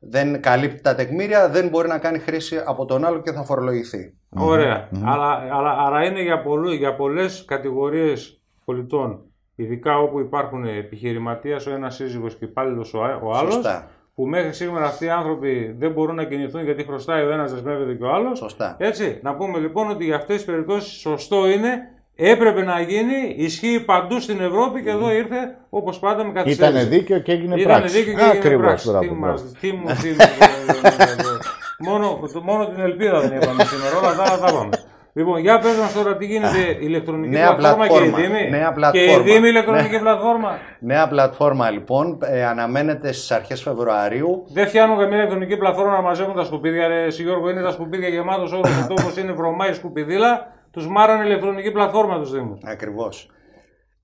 δεν 0.00 0.40
καλύπτει 0.40 0.80
τα 0.80 0.94
τεκμήρια, 0.94 1.48
δεν 1.48 1.68
μπορεί 1.68 1.88
να 1.88 1.98
κάνει 1.98 2.18
χρήση 2.18 2.62
από 2.64 2.84
τον 2.84 3.04
άλλο 3.04 3.22
και 3.22 3.32
θα 3.32 3.42
φορολογηθεί. 3.42 4.14
Ωραία. 4.38 4.88
Mm-hmm. 4.88 5.02
Αλλά, 5.04 5.48
αλλά, 5.50 5.70
άρα 5.70 6.04
είναι 6.04 6.22
για, 6.22 6.42
πολλού, 6.42 6.72
για 6.72 6.94
πολλές 6.94 7.44
κατηγορίες 7.46 8.40
πολιτών, 8.64 9.20
ειδικά 9.56 9.98
όπου 9.98 10.20
υπάρχουν 10.20 10.64
επιχειρηματίας 10.64 11.66
ο 11.66 11.70
ένας 11.70 11.94
σύζυγος 11.94 12.34
και 12.34 12.44
υπάλληλος 12.44 12.94
ο, 12.94 12.98
ο 13.22 13.32
άλλος, 13.32 13.54
Σωστά. 13.54 13.88
που 14.14 14.26
μέχρι 14.26 14.52
σήμερα 14.52 14.84
αυτοί 14.84 15.04
οι 15.04 15.10
άνθρωποι 15.10 15.74
δεν 15.78 15.92
μπορούν 15.92 16.14
να 16.14 16.24
κινηθούν 16.24 16.64
γιατί 16.64 16.84
χρωστάει 16.84 17.24
ο 17.24 17.30
ένας, 17.30 17.52
δεσμεύεται 17.52 17.94
και 17.94 18.04
ο 18.04 18.12
άλλος. 18.12 18.38
Σωστά. 18.38 18.76
Έτσι, 18.78 19.20
να 19.22 19.34
πούμε 19.34 19.58
λοιπόν 19.58 19.90
ότι 19.90 20.04
για 20.04 20.16
αυτές 20.16 20.36
τις 20.36 20.44
περιπτώσεις 20.44 20.92
σωστό 21.00 21.48
είναι 21.48 21.90
Έπρεπε 22.18 22.62
να 22.62 22.80
γίνει, 22.80 23.34
ισχύει 23.36 23.80
παντού 23.84 24.20
στην 24.20 24.40
Ευρώπη 24.40 24.82
και 24.82 24.90
εδώ 24.90 25.12
ήρθε 25.12 25.56
όπως 25.68 25.98
πάντα 25.98 26.24
με 26.24 26.32
καθυστέρηση. 26.32 26.78
Ήταν 26.78 26.90
δίκαιο 26.90 27.18
και 27.18 27.32
έγινε 27.32 27.60
Ήτανε 27.60 27.78
πράξη. 27.78 27.98
Δίκαιο 27.98 28.14
και 28.14 28.20
έγινε 28.20 28.38
Ακριβώς, 28.38 28.84
πράξη. 28.84 29.08
Τι, 29.08 29.14
μας, 29.14 29.42
τι 29.60 29.72
μου, 29.72 29.86
τι 30.02 30.08
μου, 30.08 30.16
μόνο, 31.78 32.18
μόνο 32.42 32.66
την 32.66 32.80
ελπίδα 32.80 33.20
δεν 33.20 33.36
είπαμε 33.36 33.64
σήμερα, 33.64 33.98
όλα 33.98 34.14
τα 34.16 34.38
τα 34.38 34.48
είπαμε. 34.48 34.68
Λοιπόν, 35.12 35.38
για 35.38 35.58
πες 35.58 35.76
μας 35.76 35.92
τώρα 35.92 36.16
τι 36.16 36.26
γίνεται 36.26 36.76
ηλεκτρονική 36.80 37.34
νέα 37.34 37.54
πλατφόρμα, 37.54 37.86
πλατφόρμα 37.86 38.16
και 38.16 38.22
η 38.22 38.26
Δήμη. 38.26 38.50
Νέα 38.50 38.72
πλατφόρμα. 38.72 39.22
Και 39.22 39.30
η 39.30 39.32
Δήμη 39.32 39.48
ηλεκτρονική 39.48 39.90
νέα. 39.90 40.00
πλατφόρμα. 40.00 40.58
Νέα 40.78 41.08
πλατφόρμα 41.08 41.70
λοιπόν, 41.70 42.18
ε, 42.22 42.46
αναμένεται 42.46 43.12
στις 43.12 43.30
αρχές 43.30 43.62
Φεβρουαρίου. 43.62 44.44
Δεν 44.48 44.66
φτιάχνουν 44.66 44.98
καμία 44.98 45.16
ηλεκτρονική 45.16 45.56
πλατφόρμα 45.56 45.92
να 45.92 46.00
μαζεύουν 46.00 46.34
τα 46.34 46.44
σκουπίδια. 46.44 46.88
Ρε, 46.88 47.10
Σιγιώργο, 47.10 47.50
είναι 47.50 47.62
τα 47.62 47.70
σκουπίδια 47.70 48.08
γεμάτος 48.08 48.52
όλος 48.52 48.70
ο 48.82 48.86
τόπος, 48.88 49.16
είναι 49.16 49.32
βρωμάει 49.32 49.72
σκουπιδίλα 49.72 50.52
τους 50.70 50.88
μάρανε 50.88 51.24
ηλεκτρονική 51.24 51.70
πλατφόρμα 51.70 52.18
τους 52.18 52.32
Δήμου. 52.32 52.58
Ακριβώς. 52.64 53.30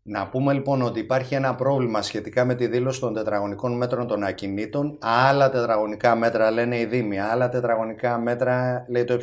Να 0.05 0.29
πούμε 0.29 0.53
λοιπόν 0.53 0.83
ότι 0.83 1.01
υπάρχει 1.01 1.35
ένα 1.35 1.55
πρόβλημα 1.55 2.03
σχετικά 2.03 2.45
με 2.45 2.55
τη 2.55 2.67
δήλωση 2.67 3.01
των 3.01 3.15
τετραγωνικών 3.15 3.77
μέτρων 3.77 4.07
των 4.07 4.25
ακινήτων. 4.25 4.99
Άλλα 5.01 5.51
τετραγωνικά 5.51 6.17
μέτρα 6.17 6.51
λένε 6.51 6.79
οι 6.79 6.85
Δήμοι, 6.85 7.21
άλλα 7.21 7.49
τετραγωνικά 7.49 8.19
μέτρα 8.19 8.85
λέει 8.89 9.05
το 9.05 9.15
ε9, 9.15 9.19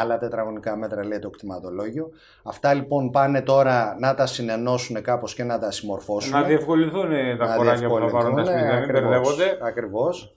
άλλα 0.00 0.18
τετραγωνικά 0.18 0.76
μέτρα 0.76 1.06
λέει 1.06 1.18
το 1.18 1.30
κτηματολόγιο. 1.30 2.10
Αυτά 2.42 2.74
λοιπόν 2.74 3.10
πάνε 3.10 3.42
τώρα 3.42 3.96
να 3.98 4.14
τα 4.14 4.26
συνενώσουν 4.26 5.02
κάπως 5.02 5.34
και 5.34 5.44
να 5.44 5.58
τα 5.58 5.70
συμμορφώσουν. 5.70 6.32
Να 6.32 6.42
διευκολυνθούν 6.42 7.10
τα 7.38 7.46
χωράκια 7.46 7.88
που 7.88 7.98
θα 7.98 8.06
πάρουν 8.06 8.34
τα 8.34 8.44
σπίτια, 8.44 8.78
μην 8.78 8.90
μπερδεύονται. 8.92 9.58
Ακριβώς. 9.62 10.34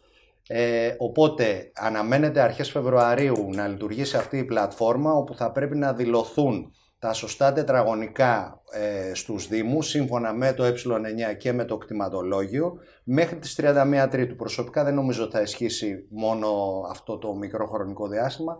Ε, 0.48 0.96
οπότε 0.98 1.72
αναμένεται 1.74 2.42
αρχές 2.42 2.72
Φεβρουαρίου 2.72 3.50
να 3.54 3.68
λειτουργήσει 3.68 4.18
αυτή 4.18 4.38
η 4.38 4.44
πλατφόρμα 4.44 5.12
όπου 5.14 5.36
θα 5.36 5.52
πρέπει 5.52 5.76
να 5.76 5.94
δηλωθούν 5.94 6.74
τα 7.04 7.14
σωστά 7.14 7.54
τετραγωνικά 7.54 8.62
ε, 8.72 9.14
στους 9.14 9.48
Δήμους 9.48 9.88
σύμφωνα 9.88 10.34
με 10.34 10.54
το 10.54 10.66
ε9 10.66 11.38
και 11.38 11.52
με 11.52 11.66
το 11.66 11.78
κτηματολόγιο 11.78 12.78
μέχρι 13.04 13.36
τις 13.36 13.60
31 13.62 14.08
Τρίτου. 14.10 14.36
Προσωπικά 14.36 14.84
δεν 14.84 14.94
νομίζω 14.94 15.24
ότι 15.24 15.32
θα 15.36 15.42
ισχύσει 15.42 16.08
μόνο 16.10 16.48
αυτό 16.90 17.18
το 17.18 17.34
μικρό 17.36 17.68
χρονικό 17.68 18.08
διάστημα. 18.08 18.58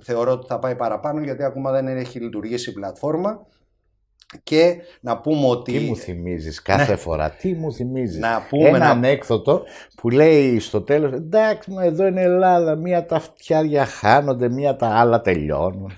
Θεωρώ 0.00 0.32
ότι 0.32 0.46
θα 0.46 0.58
πάει 0.58 0.76
παραπάνω 0.76 1.20
γιατί 1.20 1.42
ακόμα 1.42 1.70
δεν 1.72 1.86
έχει 1.86 2.20
λειτουργήσει 2.20 2.70
η 2.70 2.72
πλατφόρμα 2.72 3.46
και 4.42 4.76
να 5.00 5.20
πούμε 5.20 5.46
ότι. 5.46 5.72
Τι 5.72 5.84
μου 5.84 5.96
θυμίζεις 5.96 6.62
κάθε 6.62 6.90
ναι. 6.90 6.96
φορά, 6.96 7.30
τι 7.30 7.54
μου 7.54 7.72
θυμίζεις; 7.72 8.18
Να 8.18 8.46
πούμε 8.48 8.68
Ένα 8.68 8.78
να... 8.78 8.90
ανέκδοτο 8.90 9.62
που 9.96 10.10
λέει 10.10 10.58
στο 10.58 10.80
τέλος: 10.80 11.12
Εντάξει, 11.12 11.70
μα 11.70 11.84
εδώ 11.84 12.06
είναι 12.06 12.22
Ελλάδα. 12.22 12.74
Μία 12.74 13.06
τα 13.06 13.20
φτιάρια 13.20 13.84
χάνονται, 13.84 14.48
μία 14.48 14.76
τα 14.76 14.88
άλλα 14.88 15.20
τελειώνουν. 15.20 15.92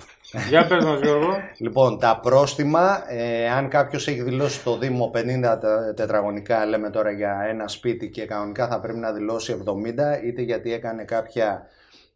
Για 0.49 0.67
πες 0.67 0.85
μας 0.85 1.01
Γιώργο. 1.01 1.37
Λοιπόν, 1.59 1.99
τα 1.99 2.21
πρόστιμα, 2.21 3.05
ε, 3.09 3.51
αν 3.51 3.69
κάποιος 3.69 4.09
έχει 4.09 4.23
δηλώσει 4.23 4.65
το 4.65 4.79
Δήμο 4.79 5.11
50 5.15 5.59
τετραγωνικά, 5.95 6.67
λέμε 6.67 6.91
τώρα 6.91 7.11
για 7.11 7.47
ένα 7.49 7.69
σπίτι 7.69 8.11
και 8.11 8.27
κανονικά 8.27 8.69
θα 8.69 8.81
πρέπει 8.81 8.99
να 8.99 9.13
δηλώσει 9.13 9.53
70, 9.53 10.25
είτε 10.25 10.43
γιατί 10.43 10.73
έκανε 10.73 11.05
κάποια 11.05 11.67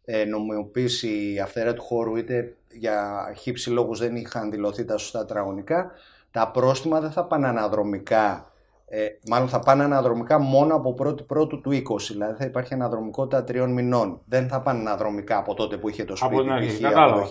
ε, 0.05 0.25
νομιμοποίηση 0.25 1.39
αυθαίρετου 1.43 1.81
χώρου, 1.81 2.15
είτε 2.15 2.55
για 2.71 3.25
χύψη 3.37 3.69
λόγους 3.69 3.99
δεν 3.99 4.15
είχαν 4.15 4.51
δηλωθεί 4.51 4.85
τα 4.85 4.97
σωστά 4.97 5.25
τετραγωνικά, 5.25 5.91
τα 6.31 6.51
πρόστιμα 6.51 6.99
δεν 6.99 7.11
θα 7.11 7.25
πάνε 7.25 7.47
αναδρομικά, 7.47 8.52
ε, 8.95 9.07
μάλλον 9.29 9.47
θα 9.47 9.59
πάνε 9.59 9.83
αναδρομικά 9.83 10.39
μόνο 10.39 10.75
από 10.75 10.95
1η 11.03 11.25
Πρώτου 11.25 11.61
του 11.61 11.71
20, 11.71 11.81
δηλαδή 12.11 12.33
θα 12.37 12.45
υπάρχει 12.45 12.73
αναδρομικότητα 12.73 13.43
τριών 13.43 13.71
μηνών. 13.71 14.21
Δεν 14.25 14.47
θα 14.47 14.61
πάνε 14.61 14.79
αναδρομικά 14.79 15.37
από 15.37 15.53
τότε 15.53 15.77
που 15.77 15.89
είχε 15.89 16.03
το 16.05 16.15
σπίτι, 16.15 16.35
από, 16.35 16.51
αρχή, 16.51 16.85
από 16.85 16.93
το 16.95 17.29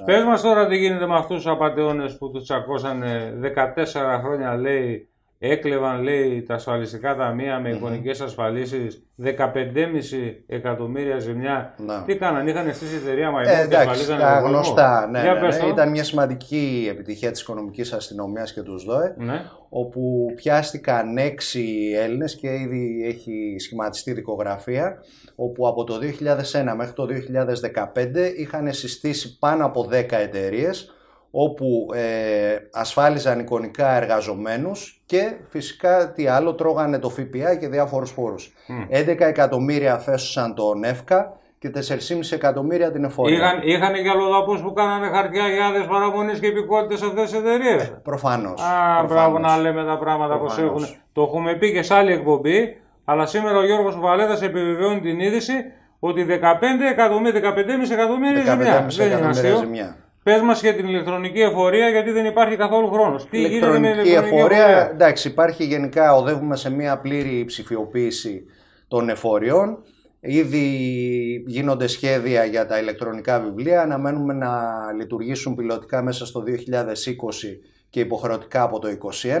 1900. 0.00 0.04
Πες 0.04 0.24
μας 0.24 0.42
τώρα 0.42 0.66
τι 0.66 0.76
γίνεται 0.76 1.06
με 1.06 1.14
αυτούς 1.14 1.36
τους 1.36 1.46
απαταιώνες 1.46 2.18
που 2.18 2.30
τους 2.30 2.42
τσακώσανε 2.42 3.32
14 3.40 4.20
χρόνια 4.22 4.56
λέει 4.56 5.08
Έκλεβαν, 5.38 6.02
λέει, 6.02 6.42
τα 6.42 6.54
ασφαλιστικά 6.54 7.16
ταμεία 7.16 7.60
με 7.60 7.70
εικονικές 7.70 8.20
ασφαλίσεις 8.20 9.06
15,5 9.24 9.32
εκατομμύρια 10.46 11.18
ζημιά. 11.18 11.74
Να. 11.86 12.02
Τι 12.02 12.16
κάνανε, 12.16 12.50
είχαν 12.50 12.74
στήσει 12.74 12.96
εταιρεία 12.96 13.30
Μαϊμόν 13.30 13.64
ε, 13.64 13.66
και 13.68 13.76
ασφαλίζανε 13.76 14.20
τα 14.20 14.40
γνωστά, 14.40 15.08
ναι, 15.10 15.22
ναι, 15.22 15.40
ναι, 15.40 15.66
Ήταν 15.68 15.90
μια 15.90 16.04
σημαντική 16.04 16.88
επιτυχία 16.90 17.30
της 17.30 17.40
οικονομικής 17.40 17.92
αστυνομίας 17.92 18.52
και 18.52 18.62
τους 18.62 18.84
ΔΟΕ, 18.84 19.14
ναι. 19.18 19.40
όπου 19.68 20.32
πιάστηκαν 20.34 21.16
έξι 21.16 21.92
Έλληνες 21.96 22.36
και 22.36 22.48
ήδη 22.48 23.04
έχει 23.06 23.56
σχηματιστεί 23.58 24.12
δικογραφία, 24.12 25.02
όπου 25.34 25.68
από 25.68 25.84
το 25.84 25.94
2001 25.94 26.74
μέχρι 26.76 26.92
το 26.92 27.06
2015 27.94 28.32
είχαν 28.36 28.72
συστήσει 28.72 29.38
πάνω 29.38 29.64
από 29.64 29.88
10 29.92 30.06
εταιρείες 30.10 30.90
όπου 31.38 31.88
ε, 31.94 32.56
ασφάλιζαν 32.72 33.38
εικονικά 33.38 33.96
εργαζομένους 33.96 35.02
και 35.06 35.32
φυσικά 35.48 36.12
τι 36.12 36.26
άλλο 36.26 36.54
τρώγανε 36.54 36.98
το 36.98 37.08
ΦΠΑ 37.08 37.54
και 37.60 37.68
διάφορους 37.68 38.10
φόρους. 38.10 38.52
11 38.90 39.16
εκατομμύρια 39.18 39.98
θέσουσαν 39.98 40.54
τον 40.54 40.84
ΕΦΚΑ 40.84 41.36
και 41.58 41.70
4,5 41.74 42.32
εκατομμύρια 42.32 42.92
την 42.92 43.04
εφορία. 43.04 43.36
Είχαν, 43.36 43.60
είχαν 43.62 44.02
και 44.02 44.10
αλλοδαπού 44.10 44.62
που 44.62 44.72
κάνανε 44.72 45.08
χαρτιά 45.08 45.48
για 45.48 45.66
άδειε 45.66 45.82
παραμονή 45.82 46.38
και 46.38 46.46
υπηκότητε 46.46 47.06
αυτές 47.06 47.30
τις 47.30 47.40
εταιρείες. 47.40 47.92
Προφανώς. 48.02 48.60
Α, 48.62 49.04
μπράβο 49.04 49.38
να 49.38 49.56
λέμε 49.56 49.84
τα 49.84 49.98
πράγματα 49.98 50.38
πώ 50.38 50.62
έχουν. 50.62 50.86
Το 51.12 51.22
έχουμε 51.22 51.54
πει 51.54 51.72
και 51.72 51.82
σε 51.82 51.94
άλλη 51.94 52.12
εκπομπή, 52.12 52.80
αλλά 53.04 53.26
σήμερα 53.26 53.58
ο 53.58 53.64
Γιώργος 53.64 54.00
Βαλέτα 54.00 54.44
επιβεβαιώνει 54.44 55.00
την 55.00 55.20
είδηση 55.20 55.52
ότι 55.98 56.26
15 56.28 56.34
εκατομμύρια, 56.90 57.40
15,5 57.40 57.90
εκατομμύρια 57.92 58.44
ζημιά. 58.44 58.86
Δεν 58.88 59.18
είναι 59.18 59.26
αστείο. 59.26 59.94
Πες 60.26 60.40
μας 60.40 60.60
για 60.60 60.74
την 60.74 60.86
ηλεκτρονική 60.86 61.40
εφορία, 61.40 61.88
γιατί 61.88 62.10
δεν 62.10 62.24
υπάρχει 62.24 62.56
καθόλου 62.56 62.90
χρόνος. 62.90 63.28
Τι 63.28 63.38
γίνεται 63.38 63.78
με 63.78 63.88
ηλεκτρονική 63.88 64.10
εφορία. 64.10 64.38
εφορία; 64.38 64.90
Εντάξει, 64.90 65.28
υπάρχει 65.28 65.64
γενικά, 65.64 66.14
οδεύουμε 66.14 66.56
σε 66.56 66.70
μια 66.70 66.98
πλήρη 66.98 67.44
ψηφιοποίηση 67.44 68.44
των 68.88 69.08
εφοριών. 69.08 69.82
Ήδη 70.20 70.66
γίνονται 71.46 71.86
σχέδια 71.86 72.44
για 72.44 72.66
τα 72.66 72.78
ηλεκτρονικά 72.78 73.40
βιβλία. 73.40 73.80
Αναμένουμε 73.82 74.32
να 74.32 74.52
λειτουργήσουν 74.98 75.54
πιλωτικά 75.54 76.02
μέσα 76.02 76.26
στο 76.26 76.42
2020 76.46 76.52
και 77.90 78.00
υποχρεωτικά 78.00 78.62
από 78.62 78.78
το 78.78 78.88
2021. 78.88 79.40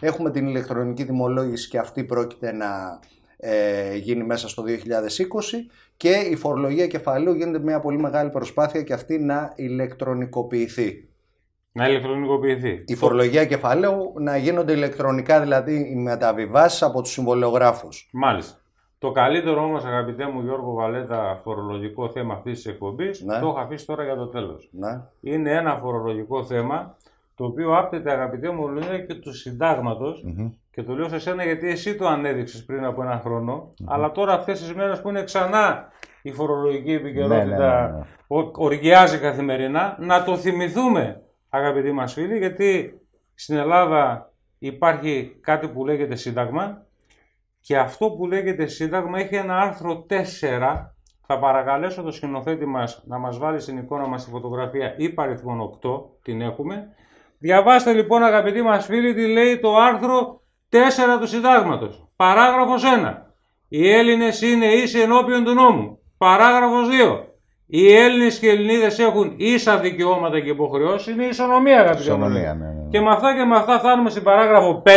Έχουμε 0.00 0.30
την 0.30 0.46
ηλεκτρονική 0.46 1.02
δημολόγηση 1.02 1.68
και 1.68 1.78
αυτή 1.78 2.04
πρόκειται 2.04 2.52
να 2.52 3.00
ε, 3.36 3.96
γίνει 3.96 4.24
μέσα 4.24 4.48
στο 4.48 4.64
2020 4.66 4.70
και 6.00 6.10
η 6.30 6.36
φορολογία 6.36 6.86
κεφαλαίου 6.86 7.34
γίνεται 7.34 7.58
μια 7.58 7.80
πολύ 7.80 7.98
μεγάλη 7.98 8.30
προσπάθεια 8.30 8.82
και 8.82 8.92
αυτή 8.92 9.18
να 9.18 9.52
ηλεκτρονικοποιηθεί. 9.56 11.08
Να 11.72 11.88
ηλεκτρονικοποιηθεί. 11.88 12.84
Η 12.86 12.94
φορολογία 12.94 13.44
κεφαλαίου 13.44 14.12
να 14.18 14.36
γίνονται 14.36 14.72
ηλεκτρονικά 14.72 15.40
δηλαδή 15.40 15.90
οι 15.90 15.94
μεταβιβάσεις 15.94 16.82
από 16.82 17.02
τους 17.02 17.12
συμβολιογράφους. 17.12 18.08
Μάλιστα. 18.12 18.58
Το 18.98 19.10
καλύτερο 19.10 19.62
όμως, 19.62 19.84
αγαπητέ 19.84 20.26
μου 20.26 20.40
Γιώργο 20.40 20.72
Βαλέτα, 20.72 21.40
φορολογικό 21.42 22.10
θέμα 22.10 22.34
αυτής 22.34 22.54
της 22.54 22.66
εκπομπής, 22.66 23.20
ναι. 23.20 23.38
το 23.40 23.46
έχω 23.46 23.58
αφήσει 23.58 23.86
τώρα 23.86 24.04
για 24.04 24.16
το 24.16 24.26
τέλος. 24.26 24.68
Ναι. 24.72 25.00
Είναι 25.20 25.50
ένα 25.56 25.78
φορολογικό 25.82 26.44
θέμα 26.44 26.96
το 27.34 27.44
οποίο 27.44 27.78
άπτεται, 27.78 28.12
αγαπητέ 28.12 28.50
μου, 28.50 28.68
λέει 28.68 29.06
και 29.06 29.14
του 29.14 29.34
συντάγματος. 29.34 30.24
Και 30.70 30.82
το 30.82 30.94
λέω 30.94 31.08
σε 31.08 31.18
σένα 31.18 31.44
γιατί 31.44 31.68
εσύ 31.68 31.96
το 31.96 32.06
ανέδειξες 32.06 32.64
πριν 32.64 32.84
από 32.84 33.02
ένα 33.02 33.22
Αλλά 33.84 34.12
τώρα 34.12 34.32
αυτές 34.32 34.60
τις 34.60 34.74
μέρες 34.74 35.00
που 35.00 35.08
είναι 35.08 35.24
ξανά 35.24 35.88
η 36.22 36.32
φορολογική 36.32 36.92
επικαιρότητα 36.92 37.86
ναι, 37.86 37.92
ναι, 37.92 38.42
ναι, 38.42 38.50
οργιάζει 38.52 39.18
καθημερινά, 39.18 39.96
να 40.00 40.24
το 40.24 40.36
θυμηθούμε, 40.36 41.22
αγαπητοί 41.48 41.92
μας 41.92 42.12
φίλοι, 42.12 42.38
γιατί 42.38 43.00
στην 43.34 43.56
Ελλάδα 43.56 44.32
υπάρχει 44.58 45.38
κάτι 45.40 45.68
που 45.68 45.84
λέγεται 45.84 46.14
Σύνταγμα 46.14 46.86
και 47.60 47.78
αυτό 47.78 48.10
που 48.10 48.26
λέγεται 48.26 48.66
Σύνταγμα 48.66 49.18
έχει 49.18 49.34
ένα 49.34 49.58
άρθρο 49.58 50.06
4. 50.10 50.14
Θα 51.26 51.38
παρακαλέσω 51.38 52.02
το 52.02 52.10
σκηνοθέτη 52.10 52.66
μας 52.66 53.02
να 53.06 53.18
μας 53.18 53.38
βάλει 53.38 53.60
στην 53.60 53.78
εικόνα 53.78 54.06
μας 54.06 54.24
τη 54.24 54.30
φωτογραφία 54.30 54.94
υπαριθμών 54.96 55.78
8, 55.82 56.02
την 56.22 56.40
έχουμε. 56.40 56.88
Διαβάστε 57.38 57.92
λοιπόν 57.92 58.22
αγαπητοί 58.22 58.62
μας 58.62 58.86
φίλοι 58.86 59.14
τι 59.14 59.26
λέει 59.26 59.58
το 59.58 59.76
άρθρο 59.76 60.39
4 60.70 61.18
του 61.20 61.26
Συντάγματος. 61.26 62.08
Παράγραφος 62.16 62.82
1. 62.84 63.26
Οι 63.68 63.92
Έλληνες 63.92 64.42
είναι 64.42 64.66
ίσοι 64.66 65.00
ενώπιον 65.00 65.44
του 65.44 65.54
νόμου. 65.54 65.98
Παράγραφος 66.18 66.88
2. 66.88 67.24
Οι 67.66 67.96
Έλληνες 67.96 68.38
και 68.38 68.46
οι 68.46 68.50
Ελληνίδες 68.50 68.98
έχουν 68.98 69.34
ίσα 69.36 69.78
δικαιώματα 69.78 70.40
και 70.40 70.50
υποχρεώσεις. 70.50 71.14
Είναι 71.14 71.24
ισονομία 71.24 71.80
αγαπητοί 71.80 72.10
μου. 72.10 72.28
Ναι, 72.28 72.38
ναι, 72.38 72.52
ναι. 72.52 72.88
Και 72.90 73.00
με 73.00 73.10
αυτά 73.10 73.34
και 73.34 73.44
με 73.44 73.56
αυτά 73.56 73.78
φτάνουμε 73.78 74.10
στην 74.10 74.22
παράγραφο 74.22 74.82
5 74.86 74.90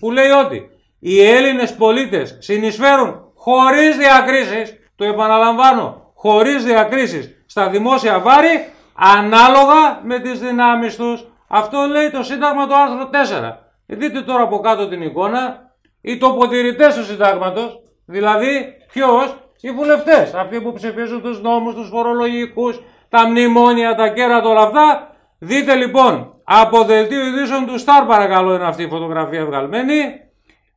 που 0.00 0.10
λέει 0.10 0.30
ότι 0.30 0.70
οι 0.98 1.24
Έλληνες 1.24 1.74
πολίτες 1.74 2.36
συνεισφέρουν 2.40 3.32
χωρίς 3.34 3.96
διακρίσεις, 3.96 4.74
το 4.96 5.04
επαναλαμβάνω, 5.04 6.12
χωρίς 6.14 6.64
διακρίσεις 6.64 7.44
στα 7.46 7.68
δημόσια 7.68 8.20
βάρη 8.20 8.68
ανάλογα 8.94 10.00
με 10.02 10.18
τις 10.18 10.40
δυνάμεις 10.40 10.96
τους. 10.96 11.24
Αυτό 11.48 11.86
λέει 11.90 12.10
το 12.10 12.22
Σύνταγμα 12.22 12.66
το 12.66 12.74
άρθρο 12.74 13.10
4. 13.10 13.63
Δείτε 13.86 14.20
τώρα 14.20 14.42
από 14.42 14.58
κάτω 14.58 14.88
την 14.88 15.02
εικόνα, 15.02 15.72
οι 16.00 16.18
τοποτηρητές 16.18 16.94
του 16.94 17.04
Συντάγματος, 17.04 17.80
δηλαδή 18.06 18.76
ποιος, 18.92 19.36
οι 19.60 19.70
βουλευτές, 19.70 20.34
αυτοί 20.34 20.60
που 20.60 20.72
ψηφίζουν 20.72 21.22
τους 21.22 21.40
νόμους, 21.40 21.74
τους 21.74 21.88
φορολογικούς, 21.88 22.80
τα 23.08 23.28
μνημόνια, 23.28 23.94
τα 23.94 24.08
κέρατα, 24.08 24.48
όλα 24.48 24.62
αυτά. 24.62 25.14
Δείτε 25.38 25.74
λοιπόν, 25.74 26.34
από 26.44 26.84
δελτίο 26.84 27.26
ειδήσεων 27.26 27.66
του 27.66 27.78
Σταρ 27.78 28.04
παρακαλώ 28.04 28.54
είναι 28.54 28.66
αυτή 28.66 28.82
η 28.82 28.88
φωτογραφία 28.88 29.44
βγαλμένη. 29.44 30.22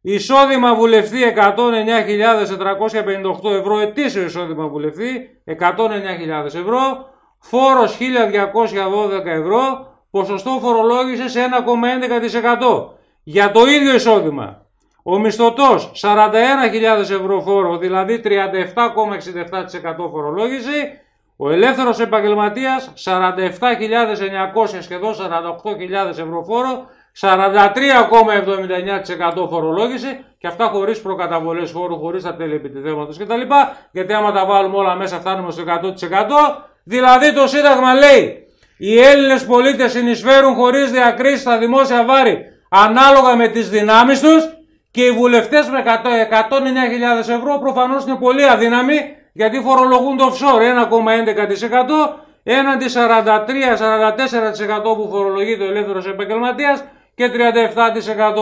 Εισόδημα 0.01 0.75
βουλευτή 0.75 1.17
109.458 1.35 3.51
ευρώ, 3.51 3.79
ετήσιο 3.79 4.23
εισόδημα 4.23 4.67
βουλευτή 4.67 5.41
109.000 5.45 6.45
ευρώ, 6.45 7.09
φόρος 7.39 7.97
1.212 7.99 9.25
ευρώ, 9.25 9.87
ποσοστό 10.11 10.59
φορολόγησης 10.61 11.35
1,11%. 11.35 12.96
Για 13.29 13.51
το 13.51 13.65
ίδιο 13.65 13.95
εισόδημα, 13.95 14.65
ο 15.03 15.19
μισθωτός 15.19 15.91
41.000 16.01 16.99
ευρώ 16.99 17.41
φόρο, 17.41 17.77
δηλαδή 17.77 18.21
37,67% 18.23 18.29
φορολόγηση, 20.11 20.99
ο 21.37 21.49
ελεύθερος 21.49 21.99
επαγγελματίας 21.99 22.93
47.900 23.05 23.17
σχεδόν 24.79 25.13
48.000 25.13 26.09
ευρώ 26.09 26.43
φόρο, 26.43 26.85
43,79% 27.19 29.47
φορολόγηση 29.49 30.25
και 30.37 30.47
αυτά 30.47 30.65
χωρίς 30.65 31.01
προκαταβολές 31.01 31.71
φόρου, 31.71 31.99
χωρίς 31.99 32.23
τα 32.23 32.35
τέλη 32.35 32.55
επιτιδέματος 32.55 33.17
κτλ. 33.17 33.41
Γιατί 33.91 34.13
άμα 34.13 34.31
τα 34.31 34.45
βάλουμε 34.45 34.77
όλα 34.77 34.95
μέσα 34.95 35.19
φτάνουμε 35.19 35.51
στο 35.51 35.63
100%. 35.63 35.65
Δηλαδή 36.83 37.33
το 37.33 37.47
Σύνταγμα 37.47 37.93
λέει 37.93 38.47
οι 38.77 38.99
Έλληνες 38.99 39.45
πολίτες 39.45 39.91
συνεισφέρουν 39.91 40.53
χωρίς 40.53 40.91
διακρίσεις 40.91 41.41
στα 41.41 41.57
δημόσια 41.57 42.05
βάρη 42.05 42.51
ανάλογα 42.69 43.35
με 43.35 43.47
τις 43.47 43.69
δυνάμεις 43.69 44.21
τους 44.21 44.49
και 44.91 45.05
οι 45.05 45.11
βουλευτές 45.11 45.69
με 45.69 45.83
109.000 45.85 47.19
ευρώ 47.19 47.57
προφανώς 47.59 48.05
είναι 48.05 48.15
πολύ 48.15 48.49
αδύναμοι 48.49 48.99
γιατί 49.33 49.59
φορολογούν 49.59 50.17
το 50.17 50.25
offshore 50.25 50.61
1,11% 50.61 50.67
έναντι 52.43 52.85
43-44% 52.85 54.83
που 54.83 55.07
φορολογεί 55.09 55.57
το 55.57 55.63
ελεύθερος 55.63 56.07
επαγγελματίας 56.07 56.83
και 57.15 57.31
37% 57.33 57.37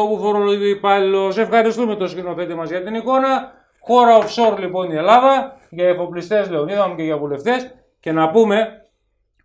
που 0.09 0.19
φορολογεί 0.21 0.63
ο 0.63 0.67
υπάλληλος. 0.67 1.37
Ευχαριστούμε 1.37 1.95
τον 1.95 2.09
σκηνοθέτη 2.09 2.53
μας 2.53 2.69
για 2.69 2.83
την 2.83 2.95
εικόνα. 2.95 3.51
Χώρα 3.79 4.17
offshore 4.17 4.59
λοιπόν 4.59 4.91
η 4.91 4.95
Ελλάδα 4.95 5.57
για 5.69 5.87
εφοπλιστές 5.87 6.49
Λεωνίδα 6.49 6.93
και 6.95 7.03
για 7.03 7.17
βουλευτές. 7.17 7.73
Και 7.99 8.11
να 8.11 8.29
πούμε 8.29 8.85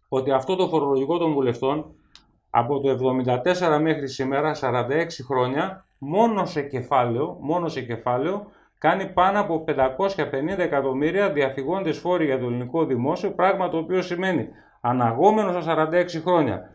ότι 0.09 0.31
αυτό 0.31 0.57
το 0.57 0.69
φορολογικό 0.69 1.19
των 1.19 1.33
βουλευτών 1.33 1.95
από 2.51 2.81
το 2.81 3.15
74 3.77 3.79
μέχρι 3.81 4.09
σήμερα, 4.09 4.55
46 4.61 4.63
χρόνια, 5.27 5.85
μόνο 5.99 6.45
σε 6.45 6.63
κεφάλαιο, 6.63 7.37
μόνο 7.41 7.69
σε 7.69 7.81
κεφάλαιο 7.81 8.47
κάνει 8.79 9.07
πάνω 9.07 9.41
από 9.41 9.65
550 9.69 10.59
εκατομμύρια 10.59 11.31
διαφυγόντες 11.31 11.99
φόροι 11.99 12.25
για 12.25 12.39
το 12.39 12.47
ελληνικό 12.47 12.85
δημόσιο, 12.85 13.31
πράγμα 13.31 13.69
το 13.69 13.77
οποίο 13.77 14.03
σημαίνει 14.03 14.49
αναγόμενο 14.81 15.61
στα 15.61 15.89
46 15.93 16.23
χρόνια 16.25 16.71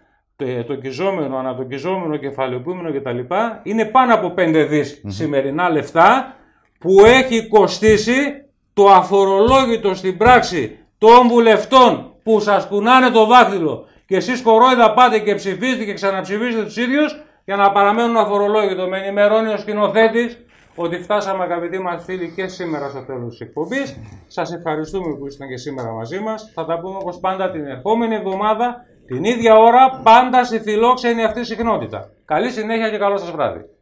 το 0.67 0.75
κυζόμενο, 0.75 1.37
ανατοκιζόμενο, 1.37 2.17
κεφαλαιοποιούμενο 2.17 2.99
κτλ. 2.99 3.19
είναι 3.63 3.85
πάνω 3.85 4.13
από 4.13 4.33
5 4.37 4.65
δις 4.69 5.01
σημερινά 5.07 5.69
λεφτά 5.69 6.35
που 6.79 7.05
έχει 7.05 7.47
κοστίσει 7.47 8.45
το 8.73 8.89
αφορολόγητο 8.89 9.93
στην 9.93 10.17
πράξη 10.17 10.77
των 10.97 11.27
βουλευτών 11.27 12.13
που 12.23 12.39
σας 12.39 12.67
κουνάνε 12.67 13.09
το 13.09 13.25
δάχτυλο 13.25 13.85
και 14.05 14.15
εσείς 14.15 14.41
κορόιδα 14.41 14.93
πάτε 14.93 15.19
και 15.19 15.35
ψηφίζετε 15.35 15.83
και 15.83 15.93
ξαναψηφίζετε 15.93 16.63
τους 16.63 16.77
ίδιους 16.77 17.23
για 17.45 17.55
να 17.55 17.71
παραμένουν 17.71 18.17
αφορολόγητο. 18.17 18.87
Με 18.87 18.97
ενημερώνει 18.97 19.53
ο 19.53 19.57
σκηνοθέτης 19.57 20.45
ότι 20.75 20.97
φτάσαμε 20.97 21.43
αγαπητοί 21.43 21.79
μας 21.79 22.03
φίλοι 22.03 22.33
και 22.35 22.47
σήμερα 22.47 22.89
στο 22.89 23.05
τέλος 23.05 23.29
της 23.29 23.39
εκπομπής. 23.39 23.99
Σας 24.27 24.53
ευχαριστούμε 24.53 25.15
που 25.17 25.25
ήσασταν 25.25 25.47
και 25.47 25.57
σήμερα 25.57 25.91
μαζί 25.91 26.19
μας. 26.19 26.51
Θα 26.53 26.65
τα 26.65 26.79
πούμε 26.79 26.97
όπως 27.01 27.19
πάντα 27.19 27.51
την 27.51 27.65
επόμενη 27.65 28.15
εβδομάδα 28.15 28.85
την 29.07 29.23
ίδια 29.23 29.57
ώρα 29.57 30.01
πάντα 30.03 30.43
στη 30.43 30.59
φιλόξενη 30.59 31.23
αυτή 31.23 31.45
συχνότητα. 31.45 32.09
Καλή 32.25 32.49
συνέχεια 32.49 32.89
και 32.89 32.97
καλό 32.97 33.17
σας 33.17 33.31
βράδυ. 33.31 33.74